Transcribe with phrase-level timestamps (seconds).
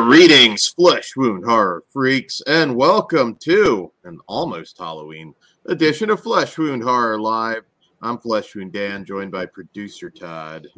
[0.00, 5.34] Gore readings, flesh wound horror freaks, and welcome to an almost Halloween
[5.66, 7.64] edition of Flesh Wound Horror Live.
[8.00, 10.68] I'm Flesh Wound Dan, joined by producer Todd,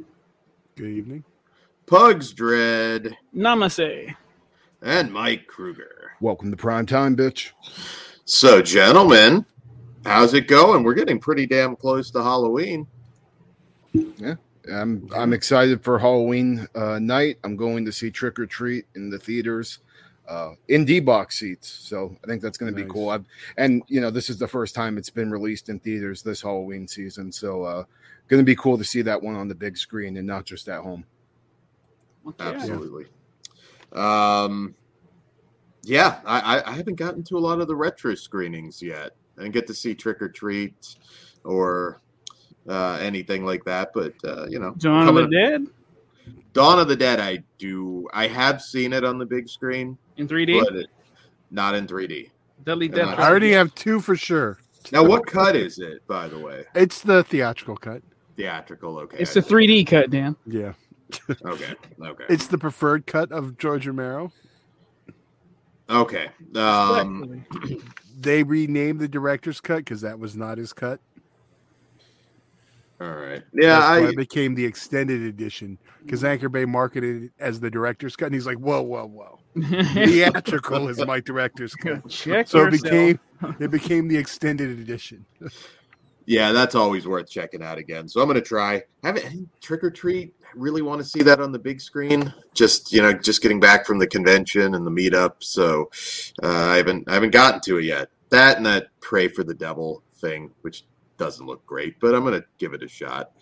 [0.75, 1.23] Good evening.
[1.87, 4.13] Pugs Dread, Namaste.
[4.83, 6.15] and Mike Kruger.
[6.21, 7.51] Welcome to prime time, bitch.
[8.25, 9.47] So, gentlemen,
[10.05, 10.83] how's it going?
[10.83, 12.89] We're getting pretty damn close to Halloween.
[14.71, 17.39] I'm I'm excited for Halloween uh, night.
[17.45, 19.79] I'm going to see Trick or Treat in the theaters,
[20.29, 21.69] uh, in D box seats.
[21.69, 23.11] So I think that's going to be cool.
[23.11, 23.25] I've,
[23.57, 26.87] and you know, this is the first time it's been released in theaters this Halloween
[26.87, 27.33] season.
[27.33, 27.85] So uh,
[28.29, 30.69] going to be cool to see that one on the big screen and not just
[30.69, 31.05] at home.
[32.25, 32.33] Yeah.
[32.49, 33.07] Absolutely.
[33.93, 34.75] Um,
[35.83, 39.13] yeah, I, I, I haven't gotten to a lot of the retro screenings yet.
[39.37, 40.97] I didn't get to see Trick or Treat
[41.45, 42.01] or
[42.69, 45.67] uh, anything like that, but uh, you know, Dawn of the coming- Dead
[46.53, 47.19] Dawn of the Dead.
[47.21, 48.09] I do.
[48.13, 50.61] I have seen it on the big screen, in 3D.
[50.65, 50.87] but it,
[51.51, 52.31] not in 3D.
[52.65, 53.19] Deadly Yeah, Death.
[53.19, 54.59] I already have two for sure.
[54.93, 56.65] Now, what cut is it, by the way?
[56.75, 58.03] It's the theatrical cut.
[58.37, 58.99] Theatrical.
[58.99, 59.17] Okay.
[59.19, 60.37] It's the 3D cut, Dan.
[60.47, 60.73] Yeah.
[61.45, 61.75] Okay.
[62.01, 62.25] Okay.
[62.29, 64.33] It's the preferred cut of George Romero.
[65.91, 66.29] okay.
[66.57, 67.45] Um,
[68.19, 71.01] They renamed the director's cut because that was not his cut.
[73.03, 73.43] All right.
[73.53, 73.81] Yeah.
[73.81, 74.09] That's why I.
[74.11, 78.27] it became the extended edition because Anchor Bay marketed it as the director's cut.
[78.27, 79.41] And he's like, whoa, whoa, whoa.
[79.95, 82.09] Theatrical is my director's cut.
[82.09, 83.19] Check So it became
[83.61, 85.25] it became the extended edition.
[86.27, 88.09] Yeah, that's always worth checking out again.
[88.09, 88.83] So I'm gonna try.
[89.03, 90.35] Haven't trick or treat.
[90.45, 92.33] I really want to see that on the big screen.
[92.55, 95.35] Just you know, just getting back from the convention and the meetup.
[95.41, 95.91] So
[96.43, 98.11] uh, I haven't I haven't gotten to it yet.
[98.31, 100.85] That and that pray for the devil thing, which
[101.23, 103.33] doesn't look great, but I'm gonna give it a shot.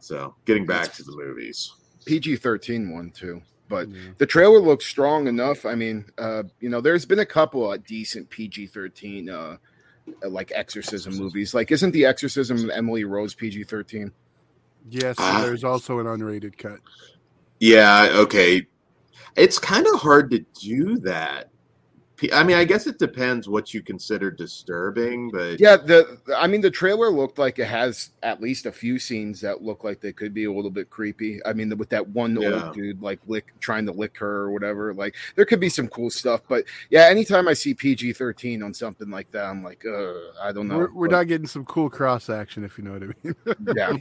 [0.00, 1.72] So getting back to the movies.
[2.06, 3.40] PG 13 one too.
[3.68, 4.10] But Yeah.
[4.18, 5.64] the trailer looks strong enough.
[5.64, 9.56] I mean, uh, you know, there's been a couple of decent PG 13 uh,
[10.28, 11.54] like exorcism movies.
[11.54, 14.12] Like, isn't the exorcism of Emily Rose PG 13?
[14.90, 16.80] Yes, and there's also an unrated cut.
[17.58, 18.10] Yeah.
[18.12, 18.66] Okay.
[19.36, 21.48] It's kind of hard to do that.
[22.16, 26.46] P- I mean, I guess it depends what you consider disturbing, but Yeah, the I
[26.46, 30.00] mean the trailer looked like it has at least a few scenes that look like
[30.00, 31.40] they could be a little bit creepy.
[31.44, 32.66] I mean, with that one Yeah.
[32.66, 35.88] old dude like lick trying to lick her or whatever, like there could be some
[35.88, 36.42] cool stuff.
[36.48, 40.52] But yeah, anytime I see PG thirteen on something like that, I'm like, uh, I
[40.52, 40.78] don't know.
[40.78, 43.34] We're, we're But, not getting some cool cross action, if you know what I mean.
[43.76, 43.92] yeah.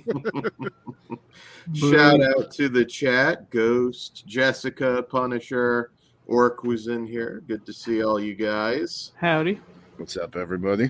[1.73, 3.49] Shout out to the chat.
[3.49, 5.91] Ghost, Jessica, Punisher,
[6.27, 7.43] Orc was in here.
[7.47, 9.11] Good to see all you guys.
[9.19, 9.59] Howdy.
[9.97, 10.89] What's up, everybody?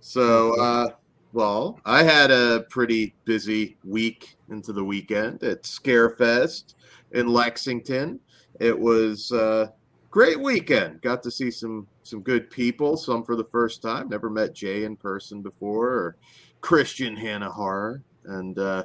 [0.00, 0.90] So, uh,
[1.32, 6.74] well, I had a pretty busy week into the weekend at Scarefest
[7.12, 8.20] in Lexington.
[8.60, 9.72] It was a
[10.10, 11.00] great weekend.
[11.02, 14.08] Got to see some some good people, some for the first time.
[14.08, 16.16] Never met Jay in person before, or
[16.60, 18.84] Christian Hannah Horror, and uh,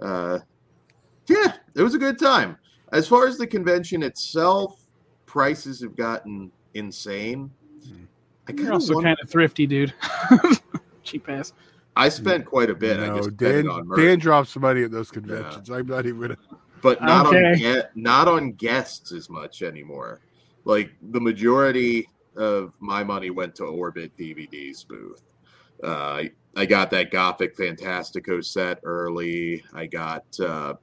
[0.00, 0.38] uh,
[1.26, 2.56] yeah, it was a good time.
[2.92, 4.81] As far as the convention itself,
[5.32, 7.50] prices have gotten insane.
[8.46, 9.94] I You're kind also of kind of thrifty, dude.
[11.02, 11.54] Cheap ass.
[11.96, 13.00] I spent quite a bit.
[13.00, 15.70] I no, just Dan, it on merch, Dan drops money at those conventions.
[15.70, 16.36] I'm not even gonna
[16.82, 17.54] but not on Okay.
[17.80, 20.20] ge- not on guests as much anymore.
[20.64, 22.06] Like the majority
[22.36, 25.22] of my money went to Orbit DVD's booth.
[25.82, 29.64] Uh, I, I got that Gothic Fantastico set early.
[29.72, 30.74] I got uh,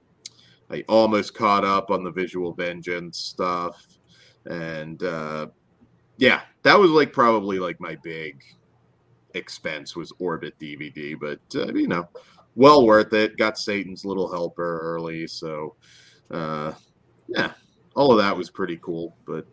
[0.72, 3.99] I almost caught up on the Visual Vengeance stuff,
[4.46, 5.48] and uh,
[6.18, 8.44] yeah, that was like probably like my big
[9.34, 12.08] expense was Orbit DVD, but uh, you know,
[12.56, 13.38] well worth it.
[13.38, 15.76] Got Satan's Little Helper early, so
[16.32, 16.74] uh,
[17.28, 17.52] yeah,
[17.96, 19.16] all of that was pretty cool.
[19.26, 19.46] But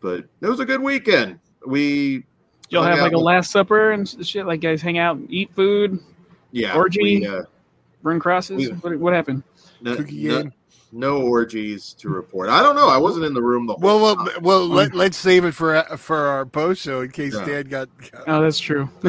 [0.00, 1.38] but it was a good weekend.
[1.66, 2.24] We
[2.70, 4.46] Y'all have like a with- last supper and shit.
[4.46, 5.98] Like guys hang out, eat food,
[6.52, 7.20] yeah Orgy?
[7.20, 7.42] we, uh,
[8.02, 8.56] burn crosses.
[8.56, 9.42] We- What, what happened?
[9.80, 10.52] no, cookie no, game.
[10.92, 12.48] No orgies to report.
[12.48, 12.88] I don't know.
[12.88, 14.42] I wasn't in the room the whole Well, well, time.
[14.42, 14.66] well.
[14.66, 17.44] Let, let's save it for for our post show in case Yeah.
[17.44, 17.88] Dan got.
[18.26, 18.88] Oh, that's true.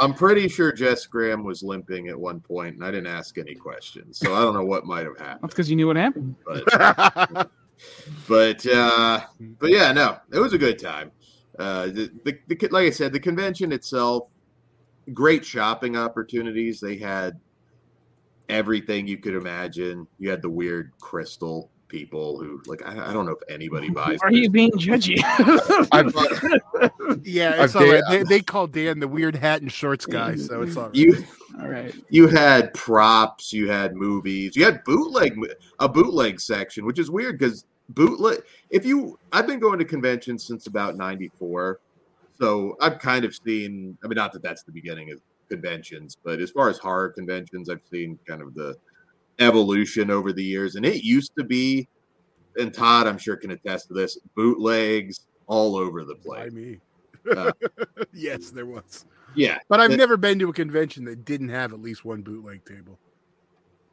[0.00, 3.54] I'm pretty sure Jess Graham was limping at one point, and I didn't ask any
[3.54, 5.40] questions, so I don't know what might have happened.
[5.42, 6.34] That's because you knew what happened.
[6.44, 7.50] But
[8.28, 9.20] but uh
[9.58, 11.10] but yeah no it was a good time
[11.58, 14.28] uh the, the, the like i said the convention itself
[15.14, 17.40] great shopping opportunities they had
[18.50, 23.26] everything you could imagine you had the weird crystal people who like i, I don't
[23.26, 25.20] know if anybody buys Are you being judgy?
[25.92, 26.14] I've,
[27.24, 28.02] yeah, it's I've all right.
[28.08, 30.94] They, they call Dan the weird hat and shorts guy, so it's all right.
[30.94, 31.24] you
[31.60, 31.94] All right.
[32.08, 35.36] you had props you had movies you had bootleg
[35.80, 37.64] a bootleg section which is weird because
[37.94, 38.42] bootleg.
[38.70, 41.80] If you, I've been going to conventions since about '94,
[42.38, 43.96] so I've kind of seen.
[44.02, 45.20] I mean, not that that's the beginning of
[45.50, 48.76] conventions, but as far as horror conventions, I've seen kind of the
[49.38, 50.76] evolution over the years.
[50.76, 51.88] And it used to be,
[52.56, 56.52] and Todd, I'm sure can attest to this, bootlegs all over the Why place.
[56.52, 56.78] me?
[57.36, 57.52] Uh,
[58.14, 59.04] yes, there was.
[59.34, 62.22] Yeah, But I've It- never been to a convention that didn't have at least one
[62.22, 62.98] bootleg table.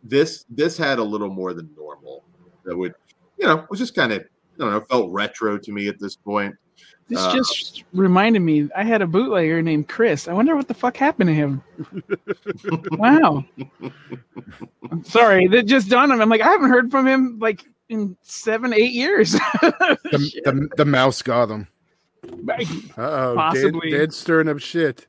[0.04, 2.24] this this had a little more than normal.
[2.66, 2.94] That would,
[3.38, 4.26] you know, was just kind of, I
[4.58, 6.56] don't know, felt retro to me at this point.
[7.10, 8.70] This Uh, just reminded me.
[8.76, 10.28] I had a bootlegger named Chris.
[10.28, 11.64] I wonder what the fuck happened to him.
[12.92, 13.46] wow.
[14.92, 16.22] I'm sorry, that just dawned on me.
[16.24, 19.32] I'm like, I haven't heard from him like in seven, eight years.
[19.32, 19.98] The,
[20.44, 21.68] the, the mouse got him.
[22.26, 22.66] Uh
[22.98, 23.90] oh, Possibly.
[23.90, 25.08] dead, dead stirring up shit.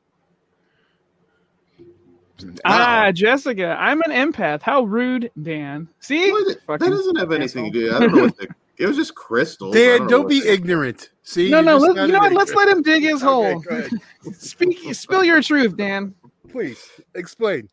[2.64, 4.62] ah, Jessica, I'm an empath.
[4.62, 5.88] How rude, Dan.
[5.98, 6.46] See, What?
[6.46, 7.72] that Fucking doesn't have anything asshole.
[7.72, 7.94] to do.
[7.94, 8.48] I don't know what the.
[8.78, 9.74] It was just crystals.
[9.74, 11.10] I Dan, know don't be they- ignorant.
[11.22, 11.76] See, no, no.
[11.76, 12.32] Let, you know what?
[12.32, 13.58] Let's let him dig his hole.
[13.60, 13.90] go ahead.
[14.34, 16.14] Speak, spill your truth, Dan.
[16.48, 16.82] Please
[17.14, 17.68] explain.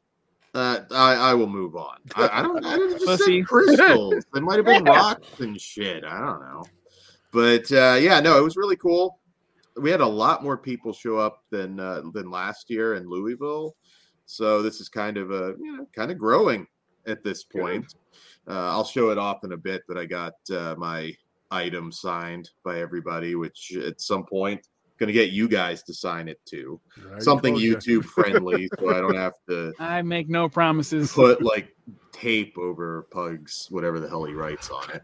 [0.54, 1.98] Uh, I, I will move on.
[2.16, 2.66] I, I don't.
[2.66, 3.42] I didn't just Pussy.
[3.42, 4.26] say crystals.
[4.36, 4.92] It might have been Yeah.
[4.98, 6.04] rocks and shit.
[6.04, 6.64] I don't know.
[7.32, 9.20] But uh, yeah, no, it was really cool.
[9.78, 13.76] We had a lot more people show up than uh, than last year in Louisville,
[14.26, 16.66] so this is kind of a you know kind of growing
[17.06, 17.94] at this point.
[18.48, 21.16] Uh, I'll show it off in a bit, but I got uh, my
[21.52, 26.28] item signed by everybody, which at some point going to get you guys to sign
[26.28, 26.80] it too.
[27.14, 27.76] I Something told you.
[27.78, 31.12] YouTube friendly, so I don't have to I make no promises.
[31.12, 31.76] put like
[32.12, 35.04] tape over Pug's whatever the hell he writes on it.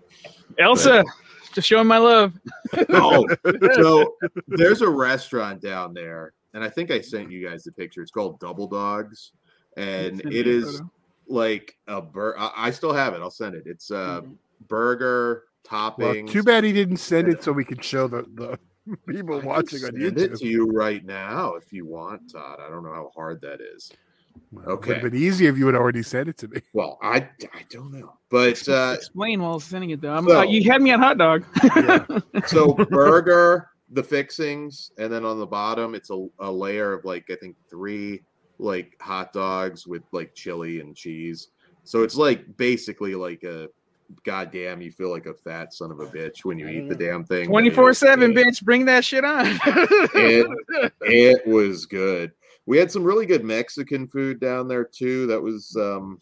[0.57, 1.03] Elsa,
[1.53, 2.33] just showing my love.
[2.89, 3.27] Oh,
[3.73, 4.15] so
[4.47, 8.01] there's a restaurant down there, and I think I sent you guys the picture.
[8.01, 9.33] It's called Double Dogs,
[9.75, 10.91] and Send it me a is photo.
[11.31, 12.35] Like a bur.
[12.37, 13.21] I I still have it.
[13.21, 13.63] I'll send it.
[13.65, 14.35] It's a Mhm.
[14.67, 15.43] burger
[15.97, 18.59] Well, too bad he didn't send it so we could show the, the
[19.07, 22.59] people I can watching on send it to you right now if you want, Todd.
[22.59, 23.91] I don't know how hard that is.
[24.51, 24.91] Well, Okay.
[24.91, 26.61] It would have been easier if you had already sent it to me.
[26.73, 30.13] Well, I I don't know, but uh, Explain while sending it though.
[30.13, 31.45] I'm, So- uh, you had me on hot dog.
[31.75, 32.05] Yeah.
[32.47, 37.25] so burger the fixings and then on the bottom it's a, a layer of like
[37.29, 38.21] i think three
[38.61, 41.49] like hot dogs with like chili and cheese
[41.83, 43.67] so it's like basically like a
[44.23, 47.23] goddamn you feel like a fat son of a bitch when you eat the damn
[47.23, 48.61] thing 24 7, bitch.
[48.63, 49.45] Bring that shit on.
[49.47, 52.31] It- it was good
[52.65, 56.19] we had some really good mexican food down there too that was um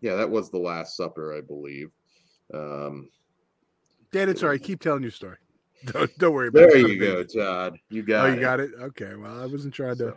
[0.00, 1.90] yeah that was the last supper i believe
[2.52, 3.08] um
[4.12, 4.62] Dan, it's all right.
[4.62, 5.36] Keep telling your story.
[5.86, 6.88] Don't, don't worry about there it.
[6.90, 8.26] you go todd you got.
[8.26, 8.40] Oh, got you it.
[8.42, 8.70] got it?
[8.82, 9.14] Okay.
[9.14, 10.14] Well, I wasn't trying to.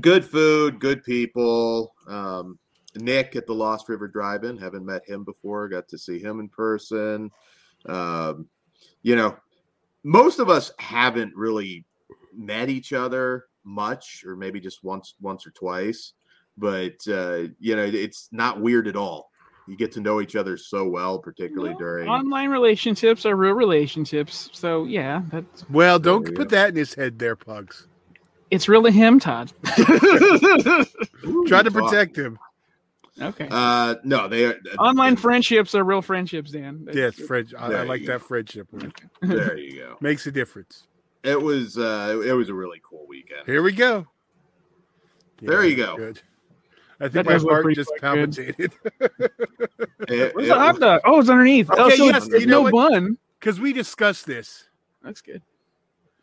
[0.00, 1.94] Good food, good people.
[2.06, 2.58] Um,
[2.96, 5.68] Nick at the Lost River Drive-In, haven't met him before.
[5.68, 7.30] Got to see him in person.
[7.86, 8.48] Um,
[9.02, 9.36] you know,
[10.02, 11.84] most of us haven't really
[12.34, 16.14] met each other much, or maybe just once, once or twice.
[16.58, 19.30] But uh, you know, it's not weird at all.
[19.66, 22.08] You get to know each other so well, particularly Well, during.
[22.08, 24.50] Online relationships are real relationships.
[24.52, 27.86] So, yeah, that's Well, don't put that in his head there, Pugs.
[28.50, 29.52] It's really him, Todd.
[31.24, 32.38] Ooh, Try to protect him.
[33.20, 33.48] okay.
[33.50, 36.88] Uh, no, they are Online friendships are real friendships, Dan.
[36.92, 37.52] Yes, friend.
[37.58, 38.94] I, I like you that friendship word.
[39.22, 39.96] There you go.
[40.00, 40.84] Makes a difference.
[41.22, 43.42] It was uh, it was a really cool weekend.
[43.46, 44.06] Here we go.
[45.42, 45.96] There you go.
[45.96, 46.20] Good.
[47.02, 51.00] I That think my heart just palpitated It- Where's it the hot dog?
[51.06, 51.70] Oh, it's underneath.
[51.70, 52.90] Okay, oh, so yes, there's you know no what?
[52.92, 53.16] bun.
[53.38, 54.68] because we discussed this.
[55.02, 55.40] That's good.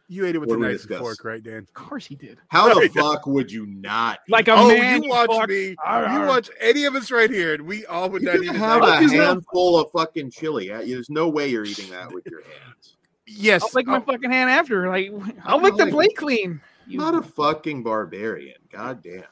[0.10, 1.58] You ate it with What a knife and fork, right, Dan?
[1.58, 2.38] Of course he did.
[2.48, 2.94] How the Right.
[2.94, 4.20] fuck would you not?
[4.30, 5.50] Like a oh, man, you watch fuck.
[5.50, 5.76] me.
[5.84, 6.28] Arr, You arr.
[6.28, 8.54] watch any of us right here, and we all would you not can eat a
[8.54, 10.72] have a Is that- handful of fucking chili.
[10.72, 12.96] Uh, There's no way you're eating that with your hands.
[13.26, 13.64] Yes.
[13.64, 14.88] I'll lick my oh, fucking hand after.
[14.88, 15.12] Like
[15.44, 16.62] I'll I'm lick the like- plate clean.
[16.88, 18.56] You- not a fucking barbarian.
[18.72, 19.24] God damn.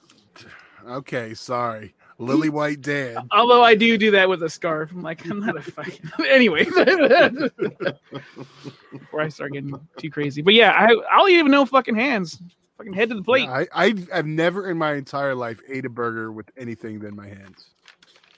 [0.86, 1.95] okay, sorry.
[2.18, 3.28] Lily White Dan.
[3.32, 4.92] Although I do do that with a scarf.
[4.92, 6.12] I'm like, I'm not a fucking.
[6.28, 6.64] anyway.
[8.92, 10.42] Before I start getting too crazy.
[10.42, 12.42] But yeah, I, I'll eat it with no fucking hands.
[12.78, 13.50] Fucking head to the plate.
[13.50, 17.28] I, I I've never in my entire life ate a burger with anything than my
[17.28, 17.70] hands.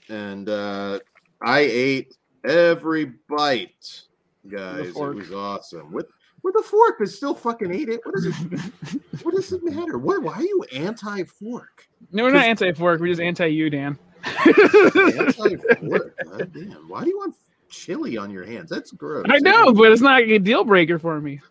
[0.09, 0.99] And uh,
[1.41, 4.03] I ate every bite,
[4.47, 4.87] guys.
[4.87, 5.91] It was awesome.
[5.91, 6.07] With
[6.47, 8.01] with a fork, but still fucking ate it.
[8.03, 8.33] What does it?
[9.23, 9.97] what does it matter?
[9.97, 10.23] What?
[10.23, 11.87] Why are you anti fork?
[12.11, 12.99] no, we're not anti fork.
[12.99, 13.97] We're just anti you, Dan.
[14.23, 16.15] Anti fork.
[16.23, 16.87] God damn.
[16.87, 17.35] Why do you want
[17.69, 18.69] chili on your hands?
[18.69, 19.25] That's gross.
[19.29, 21.41] I know, but it's not a deal breaker for me.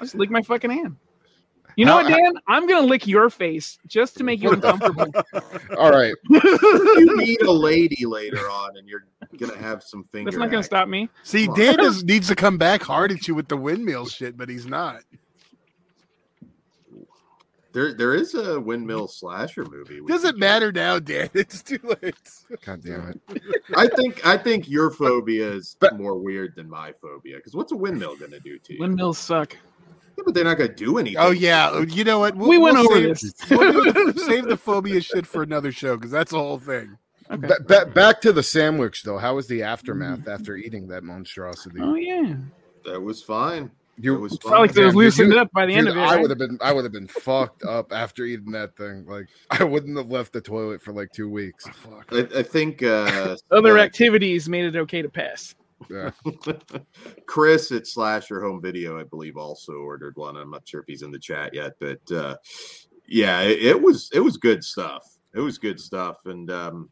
[0.00, 0.96] I just lick my fucking hand.
[1.78, 2.32] You know How- what, Dan?
[2.48, 5.12] I'm gonna lick your face just to make you uncomfortable.
[5.78, 6.12] All right.
[6.28, 9.04] you meet a lady later on and you're
[9.38, 10.28] gonna have some finger.
[10.28, 10.66] That's not gonna act.
[10.66, 11.08] stop me.
[11.22, 11.54] See, Come.
[11.54, 14.66] Dan is, needs to come back hard at you with the windmill shit, but he's
[14.66, 15.02] not.
[17.72, 20.00] There, there is a windmill slasher movie.
[20.04, 21.30] Doesn't matter now, Dan.
[21.32, 22.16] It's too late.
[22.66, 23.42] God damn it.
[23.76, 27.36] I think, I think your phobia is But- more weird than my phobia.
[27.36, 28.80] Because what's a windmill gonna do to you?
[28.80, 29.56] Windmills suck.
[30.18, 31.16] Yeah, but they're not gonna do anything.
[31.18, 32.34] Oh yeah, you know what?
[32.36, 33.34] We'll- we went we'll over save, this.
[33.50, 36.98] we'll do- save the phobia shit for another show because that's the whole thing.
[37.30, 37.46] Okay.
[37.46, 39.18] Ba- ba- back to the sandwich though.
[39.18, 41.78] How was the aftermath after eating that monstrosity?
[41.80, 42.34] Oh yeah.
[42.84, 43.70] that was fine.
[44.00, 44.82] You it was It's not like fine.
[44.82, 46.00] it was loosened you- up by the end of it.
[46.00, 46.20] I right?
[46.20, 49.04] would have been I would have been fucked up after eating that thing.
[49.06, 51.66] Like I wouldn't have left the toilet for like two weeks.
[51.68, 52.06] Fuck.
[52.10, 55.54] I, I think uh, Other uh, activities made it okay to pass.
[55.90, 56.10] Yeah.
[57.26, 60.36] Chris at Slasher Home Video, I believe, also ordered one.
[60.36, 62.36] I'm not sure if he's in the chat yet, but uh,
[63.06, 65.18] yeah, it, it was it was good stuff.
[65.34, 66.90] It was good stuff, and um,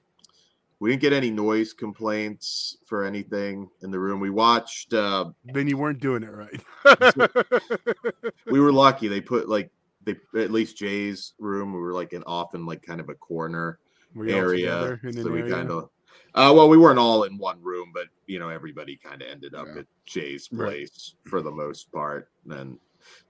[0.79, 4.21] we didn't get any noise complaints for anything in the room.
[4.21, 4.93] We watched.
[4.93, 6.63] Uh, Then you weren't doing it right.
[8.47, 9.09] we were lucky.
[9.09, 9.71] They put like
[10.05, 11.73] they at least Jay's room.
[11.73, 13.79] We were like in often like kind of a corner
[14.15, 15.91] Were you all area, so we kind of.
[16.35, 19.55] Uh, well, we weren't all in one room, but you know, everybody kind of ended
[19.55, 19.81] up Yeah.
[19.81, 20.69] at Jay's Right.
[20.69, 22.29] place for the most part.
[22.51, 22.79] And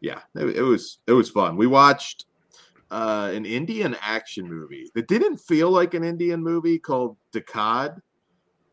[0.00, 1.57] yeah, it, it was it was fun.
[1.57, 2.26] We watched
[2.90, 8.00] uh, an Indian action movie that didn't feel like an Indian movie called Dhaakad,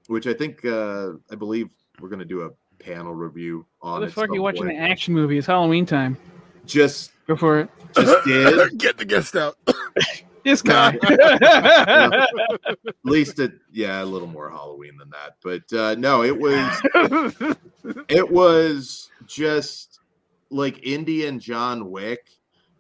[0.08, 2.50] which I think uh, I believe we're gonna do a
[2.84, 4.01] panel review on.
[4.01, 4.77] What the fuck are some you watching point.
[4.77, 5.38] an action movie?
[5.38, 6.17] It's Halloween time.
[6.65, 7.70] Just Go for it.
[7.96, 8.77] just did.
[8.79, 9.58] Get the guest out.
[10.43, 10.97] This guy.
[11.41, 15.38] At least it, yeah, a little more Halloween than that.
[15.43, 17.55] But uh, no, it was
[18.09, 20.00] it was just
[20.50, 22.29] like Indian John Wick.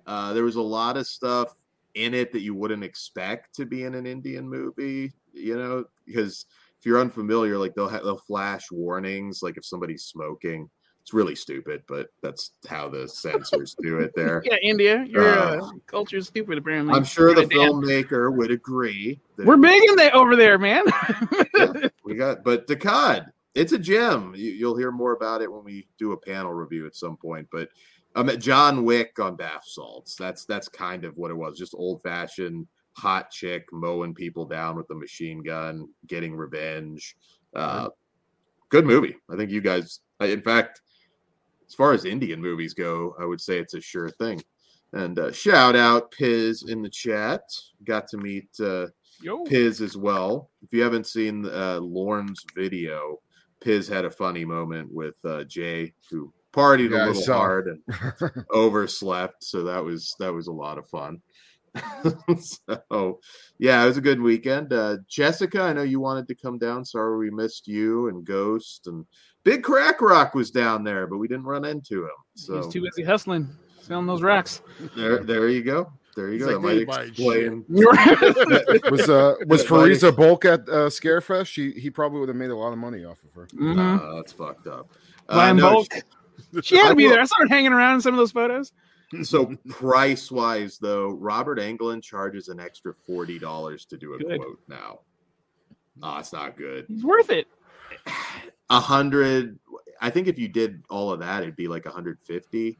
[0.05, 1.55] Uh, there was a lot of stuff
[1.95, 6.45] in it that you wouldn't expect to be in an Indian movie, you know, because
[6.79, 10.69] if you're unfamiliar, like they'll have they'll flash warnings, like if somebody's smoking.
[11.03, 14.41] It's really stupid, but that's how the censors do it there.
[14.45, 15.03] yeah, India.
[15.05, 16.93] Your Uh, uh, culture's stupid, apparently.
[16.93, 19.19] I'm sure the filmmaker would agree.
[19.35, 20.85] that- We're big in there over there, man.
[21.57, 21.73] Yeah,
[22.05, 24.33] we got, but Dhaakad, it's a gem.
[24.33, 27.49] You, you'll hear more about it when we do a panel review at some point.
[27.51, 27.67] But
[28.15, 30.15] I'm at John Wick on bath salts.
[30.15, 31.57] That's that's kind of what it was.
[31.57, 37.17] Just old fashioned hot chick mowing people down with a machine gun, getting revenge.
[37.53, 37.89] Uh,
[38.69, 39.17] good movie.
[39.29, 39.99] I think you guys.
[40.21, 40.79] In fact,
[41.73, 44.39] as far as Indian movies go, I would say it's a sure thing.
[44.93, 47.41] And uh, shout out Piz in the chat.
[47.83, 48.47] Got to meet.
[48.59, 48.89] Uh,
[49.23, 49.43] Yo.
[49.45, 50.51] Piz as well.
[50.61, 53.17] If you haven't seen uh, Lorne's video,
[53.59, 57.37] Piz had a funny moment with uh, Jay, who partied Yeah, I a little saw.
[57.37, 59.43] hard and overslept.
[59.43, 61.23] So that was that was a lot of fun.
[62.37, 63.19] so
[63.57, 64.71] yeah, it was a good weekend.
[64.71, 66.85] Uh, Jessica, I know you wanted to come down.
[66.85, 69.07] Sorry we missed you and Ghost and
[69.43, 72.11] Big Crack Rock was down there, but we didn't run into him.
[72.35, 73.49] So He's too busy hustling,
[73.81, 74.61] selling those rocks.
[74.95, 75.91] there, there you go.
[76.15, 76.57] There you He's go.
[76.59, 77.65] like, that might buy explain.
[78.91, 81.47] Was uh was Fariza Bulk at uh, Scarefest?
[81.47, 83.47] She he probably would have made a lot of money off of her.
[83.47, 83.99] Mhm.
[83.99, 84.91] Uh, that's fucked up.
[85.27, 85.87] Uh, Buying no, bulk.
[86.61, 87.19] She had to be there.
[87.19, 88.73] I saw her hanging around in some of those photos.
[89.23, 94.39] So price wise, though, Robert Englund charges an extra forty dollars to do a Good.
[94.39, 94.99] quote now.
[96.01, 96.85] Oh, it's not good.
[96.87, 97.47] He's worth it.
[98.73, 99.59] A hundred.
[100.01, 102.79] I think if you did all of that, it'd be like a hundred fifty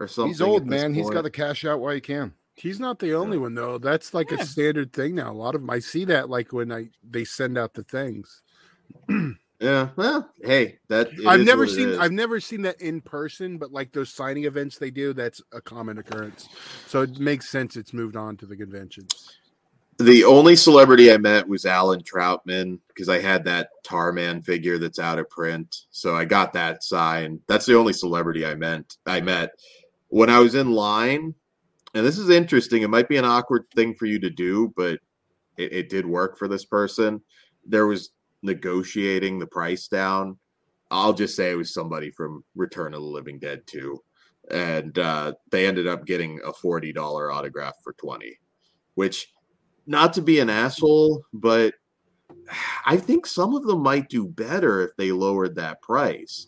[0.00, 0.30] or something.
[0.30, 0.94] He's old at this man.
[0.94, 1.14] He's point.
[1.14, 2.32] got to cash out while he can.
[2.54, 3.78] He's not the only one though.
[3.78, 4.38] That's like Yeah.
[4.40, 5.30] a standard thing now.
[5.30, 8.42] A lot of them I see that like when I they send out the things.
[9.60, 9.88] Yeah.
[9.96, 11.98] Well, hey, that I've never seen.
[11.98, 15.60] I've never seen that in person, but like those signing events they do, that's a
[15.60, 16.48] common occurrence.
[16.86, 19.37] So it makes sense it's moved on to the conventions.
[19.98, 25.00] The only celebrity I met was Allan Trautman because I had that Tarman figure that's
[25.00, 25.86] out of print.
[25.90, 27.40] So I got that signed.
[27.48, 29.50] That's the only celebrity I meant I met.
[30.06, 31.34] When I was in line,
[31.94, 35.00] and this is interesting, it might be an awkward thing for you to do, but
[35.56, 37.20] it, it did work for this person.
[37.66, 38.10] There was
[38.42, 40.38] negotiating the price down.
[40.92, 44.00] I'll just say it was somebody from Return of the Living Dead 2.
[44.52, 48.38] And uh, they ended up getting a $40 autograph for 20,
[48.94, 49.32] which
[49.88, 51.74] not to be an asshole, but
[52.86, 56.46] I think some of them might do better if they lowered that price.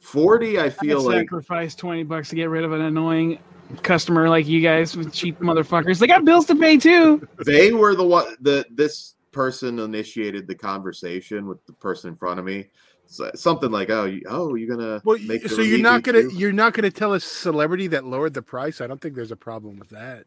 [0.00, 3.38] 40, I I feel like sacrifice twenty bucks to get rid of an annoying
[3.82, 5.98] customer like you guys with cheap motherfuckers.
[5.98, 7.26] They got bills to pay too.
[7.46, 12.38] they were the one the this person initiated the conversation with the person in front
[12.38, 12.68] of me.
[13.06, 16.30] So, something like, "Oh, you, oh, you're gonna Well, make so you're not gonna too?"
[16.34, 18.80] you're not gonna tell a celebrity that lowered the price.
[18.82, 20.24] I don't think there's a problem with that.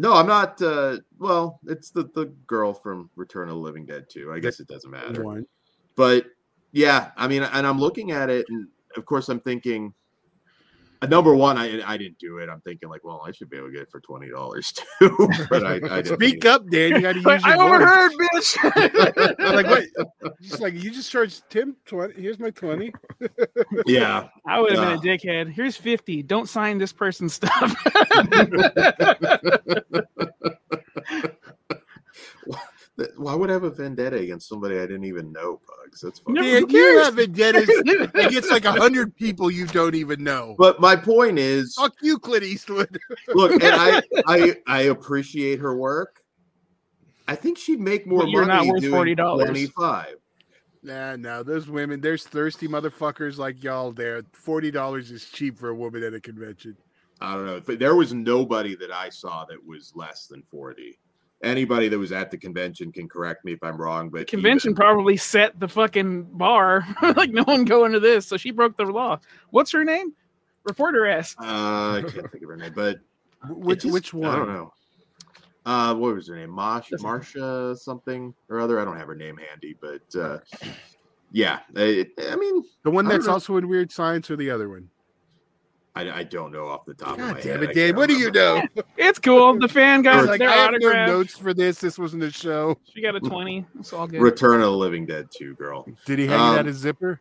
[0.00, 0.62] No, I'm not.
[0.62, 4.32] Uh, well, it's the the girl from Return of the Living Dead too.
[4.32, 5.22] I guess it doesn't matter.
[5.94, 6.24] But
[6.72, 8.66] yeah, I mean, and I'm looking at it, and
[8.96, 9.92] of course, I'm thinking.
[11.08, 12.48] Number one, I I didn't do it.
[12.50, 15.28] I'm thinking like, well, I should be able to get it for twenty dollars too.
[15.48, 16.14] but I, I didn't.
[16.14, 16.90] Speak up, Dan.
[16.92, 17.60] You got to use your I voice.
[17.74, 19.54] overheard, bitch.
[19.54, 19.84] like what?
[20.42, 22.20] Just like you just charged Tim twenty.
[22.20, 22.92] Here's my twenty.
[23.86, 24.96] Yeah, I would have Uh.
[25.00, 25.50] been a dickhead.
[25.52, 26.22] Here's 50.
[26.24, 27.74] Don't sign this person's stuff.
[33.00, 35.58] Th- why would I have a vendetta against somebody I didn't even know?
[35.66, 36.02] Pugs.
[36.02, 36.34] That's fine.
[36.34, 36.42] No.
[36.42, 37.04] Dan, who you cares?
[37.06, 37.68] have vendettas
[38.14, 40.54] against like a hundred people you don't even know.
[40.58, 42.98] But my point is, Fuck you, Clint Eastwood.
[43.28, 46.20] look, and I, I, I appreciate her work.
[47.26, 49.44] I think she'd make more But you're money not worth doing $40.
[49.46, 50.14] Twenty-five.
[50.82, 54.22] Nah, no, those women, there's thirsty motherfuckers like y'all there.
[54.32, 56.76] Forty dollars is cheap for a woman at a convention.
[57.20, 57.60] I don't know.
[57.60, 60.98] But there was nobody that I saw that was less than forty.
[61.42, 64.10] Anybody that was at the convention can correct me if I'm wrong.
[64.10, 66.86] But Convention even- probably set the fucking bar.
[67.16, 68.26] like, no one going to this.
[68.26, 69.18] So she broke the law.
[69.50, 70.12] What's her name?
[70.64, 71.34] Reporter S.
[71.40, 72.98] uh, I can't think of her name, but
[73.48, 74.30] Which just- which one?
[74.30, 74.72] I don't know.
[75.66, 76.50] Uh, what was her name?
[76.50, 78.78] Mosh, Doesn't- Marsha something or other.
[78.80, 80.38] I don't have her name handy, but uh,
[81.32, 81.60] yeah.
[81.74, 84.88] It, I mean, The one that's also in Weird Science or the other one?
[85.96, 87.62] I, I don't know off the top of my damn head.
[87.64, 87.96] it, I Dan.
[87.96, 88.62] What do you know?
[88.96, 89.58] It's cool.
[89.58, 91.80] The fan got It's like their I have no notes for this.
[91.80, 92.78] This wasn't a show.
[92.94, 93.66] She got a 20.
[93.78, 94.20] It's all good.
[94.20, 95.86] Return of the Living Dead 2, girl.
[96.06, 97.20] Did he hang it Um, out his zipper?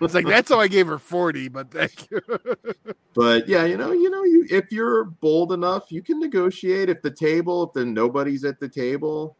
[0.00, 2.20] It's like that's how I gave her forty, but thank you.
[3.14, 6.88] But yeah, you know, you know, you if you're bold enough, you can negotiate.
[6.88, 9.36] If the table, if then nobody's at the table,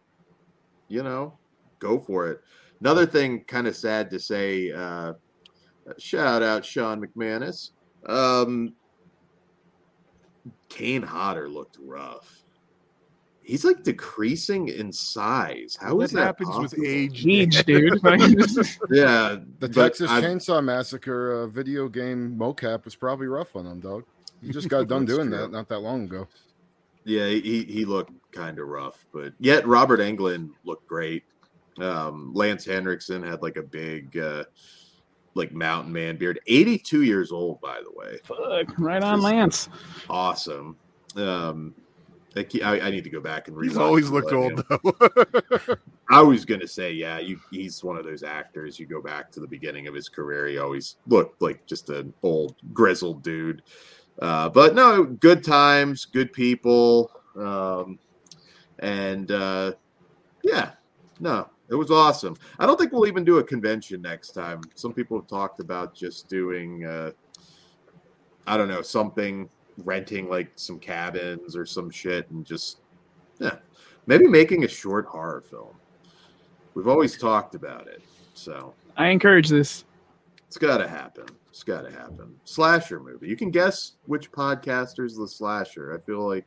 [0.88, 1.36] you know,
[1.80, 2.40] go for it.
[2.80, 4.70] Another thing, kind of sad to say.
[4.70, 5.14] Uh,
[5.98, 7.70] shout out Sean McManus.
[8.06, 8.74] Um,
[10.68, 12.40] Kane Hodder looked rough.
[13.42, 15.76] He's like decreasing in size.
[15.78, 17.26] How what is that happens with age?
[17.26, 18.00] Age, dude.
[18.90, 23.80] Yeah, The Texas I've- Chainsaw Massacre uh, video game mocap was probably rough on him,
[23.80, 24.04] dog.
[24.40, 25.36] You just got done doing true.
[25.38, 26.26] that not that long ago.
[27.04, 31.24] Yeah, he he looked kind of rough, but yet Robert Englund looked great.
[31.78, 34.44] Um, Lance Henriksen had like a big, uh,
[35.34, 36.40] like mountain man beard.
[36.46, 38.18] Eighty-two years old, by the way.
[38.24, 38.78] fuck.
[38.78, 39.68] Right on, Lance.
[40.08, 40.76] Awesome.
[41.16, 41.74] Um,
[42.36, 43.68] I, ke- I, I need to go back and read.
[43.70, 45.76] He's always looked old though.
[46.10, 48.78] I was gonna say, yeah, you, he's one of those actors.
[48.78, 52.12] You go back to the beginning of his career, he always looked like just an
[52.22, 53.62] old grizzled dude.
[54.20, 57.98] Uh, but no, good times, good people, um,
[58.80, 59.72] and uh,
[60.42, 60.72] yeah,
[61.20, 62.36] no, it was awesome.
[62.58, 64.60] I don't think we'll even do a convention next time.
[64.74, 67.12] Some people have talked about just doing, uh,
[68.46, 69.48] I don't know, something
[69.78, 72.78] renting like some cabins or some shit, and just
[73.38, 73.56] yeah,
[74.06, 75.74] maybe making a short horror film.
[76.74, 78.02] We've always talked about it,
[78.34, 79.84] so I encourage this.
[80.46, 81.26] it's got to happen.
[81.48, 82.34] It's got to happen.
[82.44, 83.28] Slasher movie.
[83.28, 85.94] You can guess which podcaster's the slasher.
[85.94, 86.44] I feel like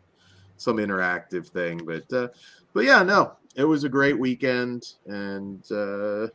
[0.58, 2.28] some interactive thing, but uh,
[2.74, 6.28] but yeah, no, it was a great weekend, and uh,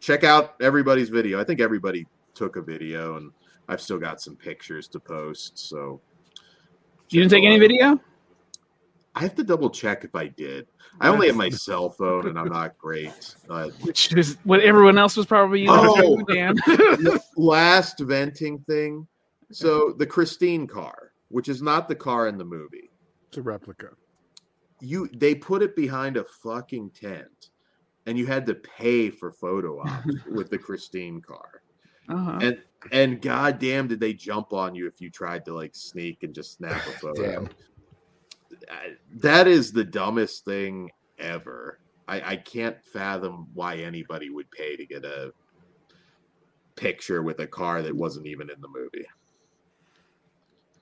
[0.00, 1.40] check out everybody's video.
[1.40, 3.32] I think everybody took a video, and
[3.68, 5.58] I've still got some pictures to post.
[5.58, 6.00] So
[7.10, 8.00] You didn't take any video?
[9.14, 10.66] I have to double check if I did.
[11.00, 13.34] I only have my cell phone, and I'm not great.
[13.48, 15.76] Uh, Which is what everyone else was probably using.
[15.76, 16.22] Oh.
[16.32, 16.56] Dan.
[17.36, 19.06] last venting thing.
[19.52, 22.89] So the Christine car, which is not the car in the movie,
[23.30, 23.90] it's a replica.
[24.80, 27.50] you they put it behind a fucking tent,
[28.06, 31.62] and you had to pay for photo ops with the Christine car.
[32.08, 32.38] Uh-huh.
[32.42, 32.58] And
[32.90, 36.54] and goddamn, did they jump on you if you tried to like sneak and just
[36.54, 37.46] snap a photo?
[39.14, 40.90] That is the dumbest thing
[41.20, 41.78] ever.
[42.08, 45.32] I, I can't fathom why anybody would pay to get a
[46.74, 49.06] picture with a car that wasn't even in the movie.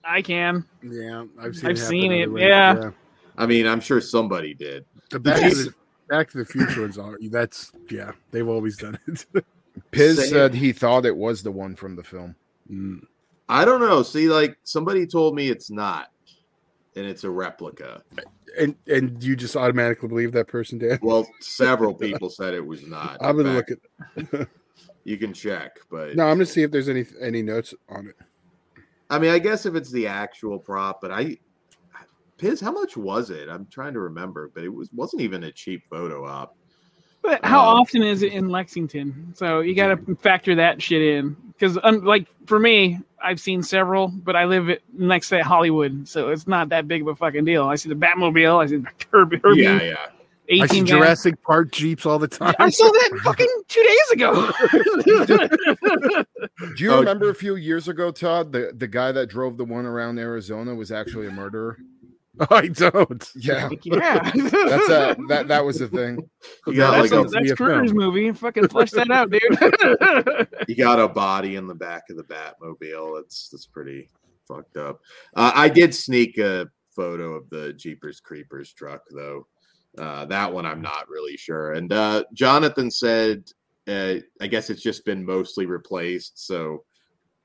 [0.08, 0.64] I can.
[0.82, 1.70] Yeah, I've seen.
[1.70, 2.90] I've happen seen it, ways, yeah.
[3.36, 4.84] I mean, I'm sure somebody did.
[5.10, 5.74] The Back to the
[6.08, 7.18] Back to the Future ones are.
[7.30, 8.12] That's yeah.
[8.30, 9.26] They've always done it.
[9.90, 10.28] Piz Say it.
[10.30, 12.34] said he thought it was the one from the film.
[12.70, 13.00] Mm.
[13.48, 14.02] I don't know.
[14.02, 16.08] See, like somebody told me it's not,
[16.96, 18.02] and it's a replica.
[18.58, 20.98] And and you just automatically believe that person, Dan?
[21.02, 23.18] Well, several people said it was not.
[23.20, 23.72] I'm gonna fact,
[24.16, 24.48] look at.
[25.04, 28.16] You can check, but No, I'm gonna see if there's any any notes on it.
[29.10, 31.38] I mean, I guess if it's the actual prop, but I,
[32.36, 33.48] Piz, how much was it?
[33.48, 36.56] I'm trying to remember, but it was wasn't even a cheap photo op.
[37.22, 39.32] But how Um, often is it in Lexington?
[39.34, 41.36] So you got to factor that shit in.
[41.52, 46.28] Because, um, like, for me, I've seen several, but I live next to Hollywood, so
[46.28, 47.66] it's not that big of a fucking deal.
[47.66, 50.06] I see the Batmobile, I see the Herbie, Herbie Yeah,
[50.48, 50.64] yeah.
[50.64, 50.86] I see 18.
[50.86, 52.54] Jurassic Park Jeeps all the time.
[52.58, 54.50] I saw that fucking two days ago.
[56.76, 56.98] Do you Oh.
[57.00, 60.74] remember a few years ago, Todd, the, the guy that drove the one around Arizona
[60.74, 61.78] was actually a murderer?
[62.50, 63.28] I don't.
[63.34, 66.18] Yeah, yeah, that's a that that was the thing.
[66.68, 67.98] You got that's, like a a- that's be Kruger's film.
[67.98, 68.30] movie.
[68.32, 70.48] Fucking flesh that out, dude.
[70.68, 73.20] you got a body in the back of the Batmobile.
[73.22, 74.08] It's that's pretty
[74.46, 75.00] fucked up.
[75.34, 79.48] Uh, I did sneak a photo of the Jeepers Creepers truck though.
[79.96, 81.72] Uh, that one I'm not really sure.
[81.72, 83.50] And uh, Jonathan said,
[83.88, 86.46] uh, I guess it's just been mostly replaced.
[86.46, 86.84] So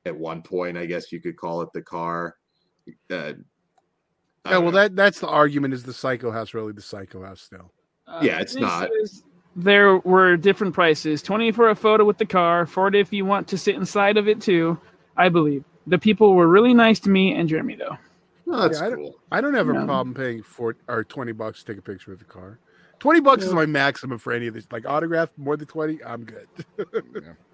[0.06, 2.36] at one point, I guess you could call it the car.
[3.10, 3.34] Uh,
[4.45, 4.71] Yeah, well, know.
[4.71, 5.73] that that's the argument.
[5.73, 7.71] Is the Psycho House really the Psycho House still?
[8.21, 8.89] Yeah, it's not.
[9.01, 9.23] is-
[9.56, 13.47] There were different prices: twenty for a photo with the car, forty if you want
[13.47, 14.77] to sit inside of it too.
[15.15, 17.97] I believe the people were really nice to me and Jeremy, though.
[18.53, 19.85] Oh, that's Yeah, I don't- I don't have a No.
[19.85, 22.59] problem paying for or twenty bucks to take a picture of the car.
[22.99, 24.65] Twenty bucks is my maximum for any of this.
[24.71, 26.47] Like autograph, more than twenty, I'm good.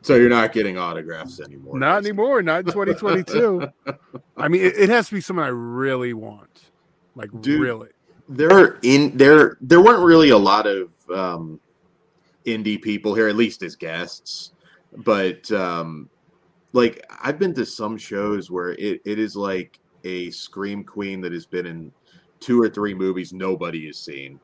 [0.01, 1.77] So you're not getting autographs anymore.
[1.79, 2.09] Not basically.
[2.21, 2.41] anymore.
[2.43, 3.67] Not in 2022.
[4.38, 6.71] I mean, it, it has to be someone I really want.
[7.15, 7.62] Like Dude.
[7.62, 7.89] really.
[8.29, 11.59] there in there there weren't really a lot of um
[12.45, 14.51] indie people here at least as guests
[14.97, 16.07] but um
[16.73, 21.31] like i've been to some shows where it, it is like a scream queen that
[21.31, 21.91] has been in
[22.39, 24.39] two or three movies nobody has seen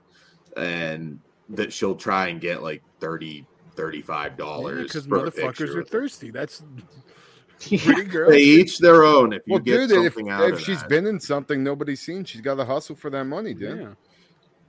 [0.57, 6.31] and that she'll try and get like 30 35 dollars Because motherfuckers are thirsty.
[6.31, 6.63] That's
[7.59, 10.61] pretty they each their own if you Well, get dude, if, something out if of
[10.61, 13.79] she's that, been in something nobody's seen, she's got to hustle for that money, dude.
[13.79, 13.89] Yeah.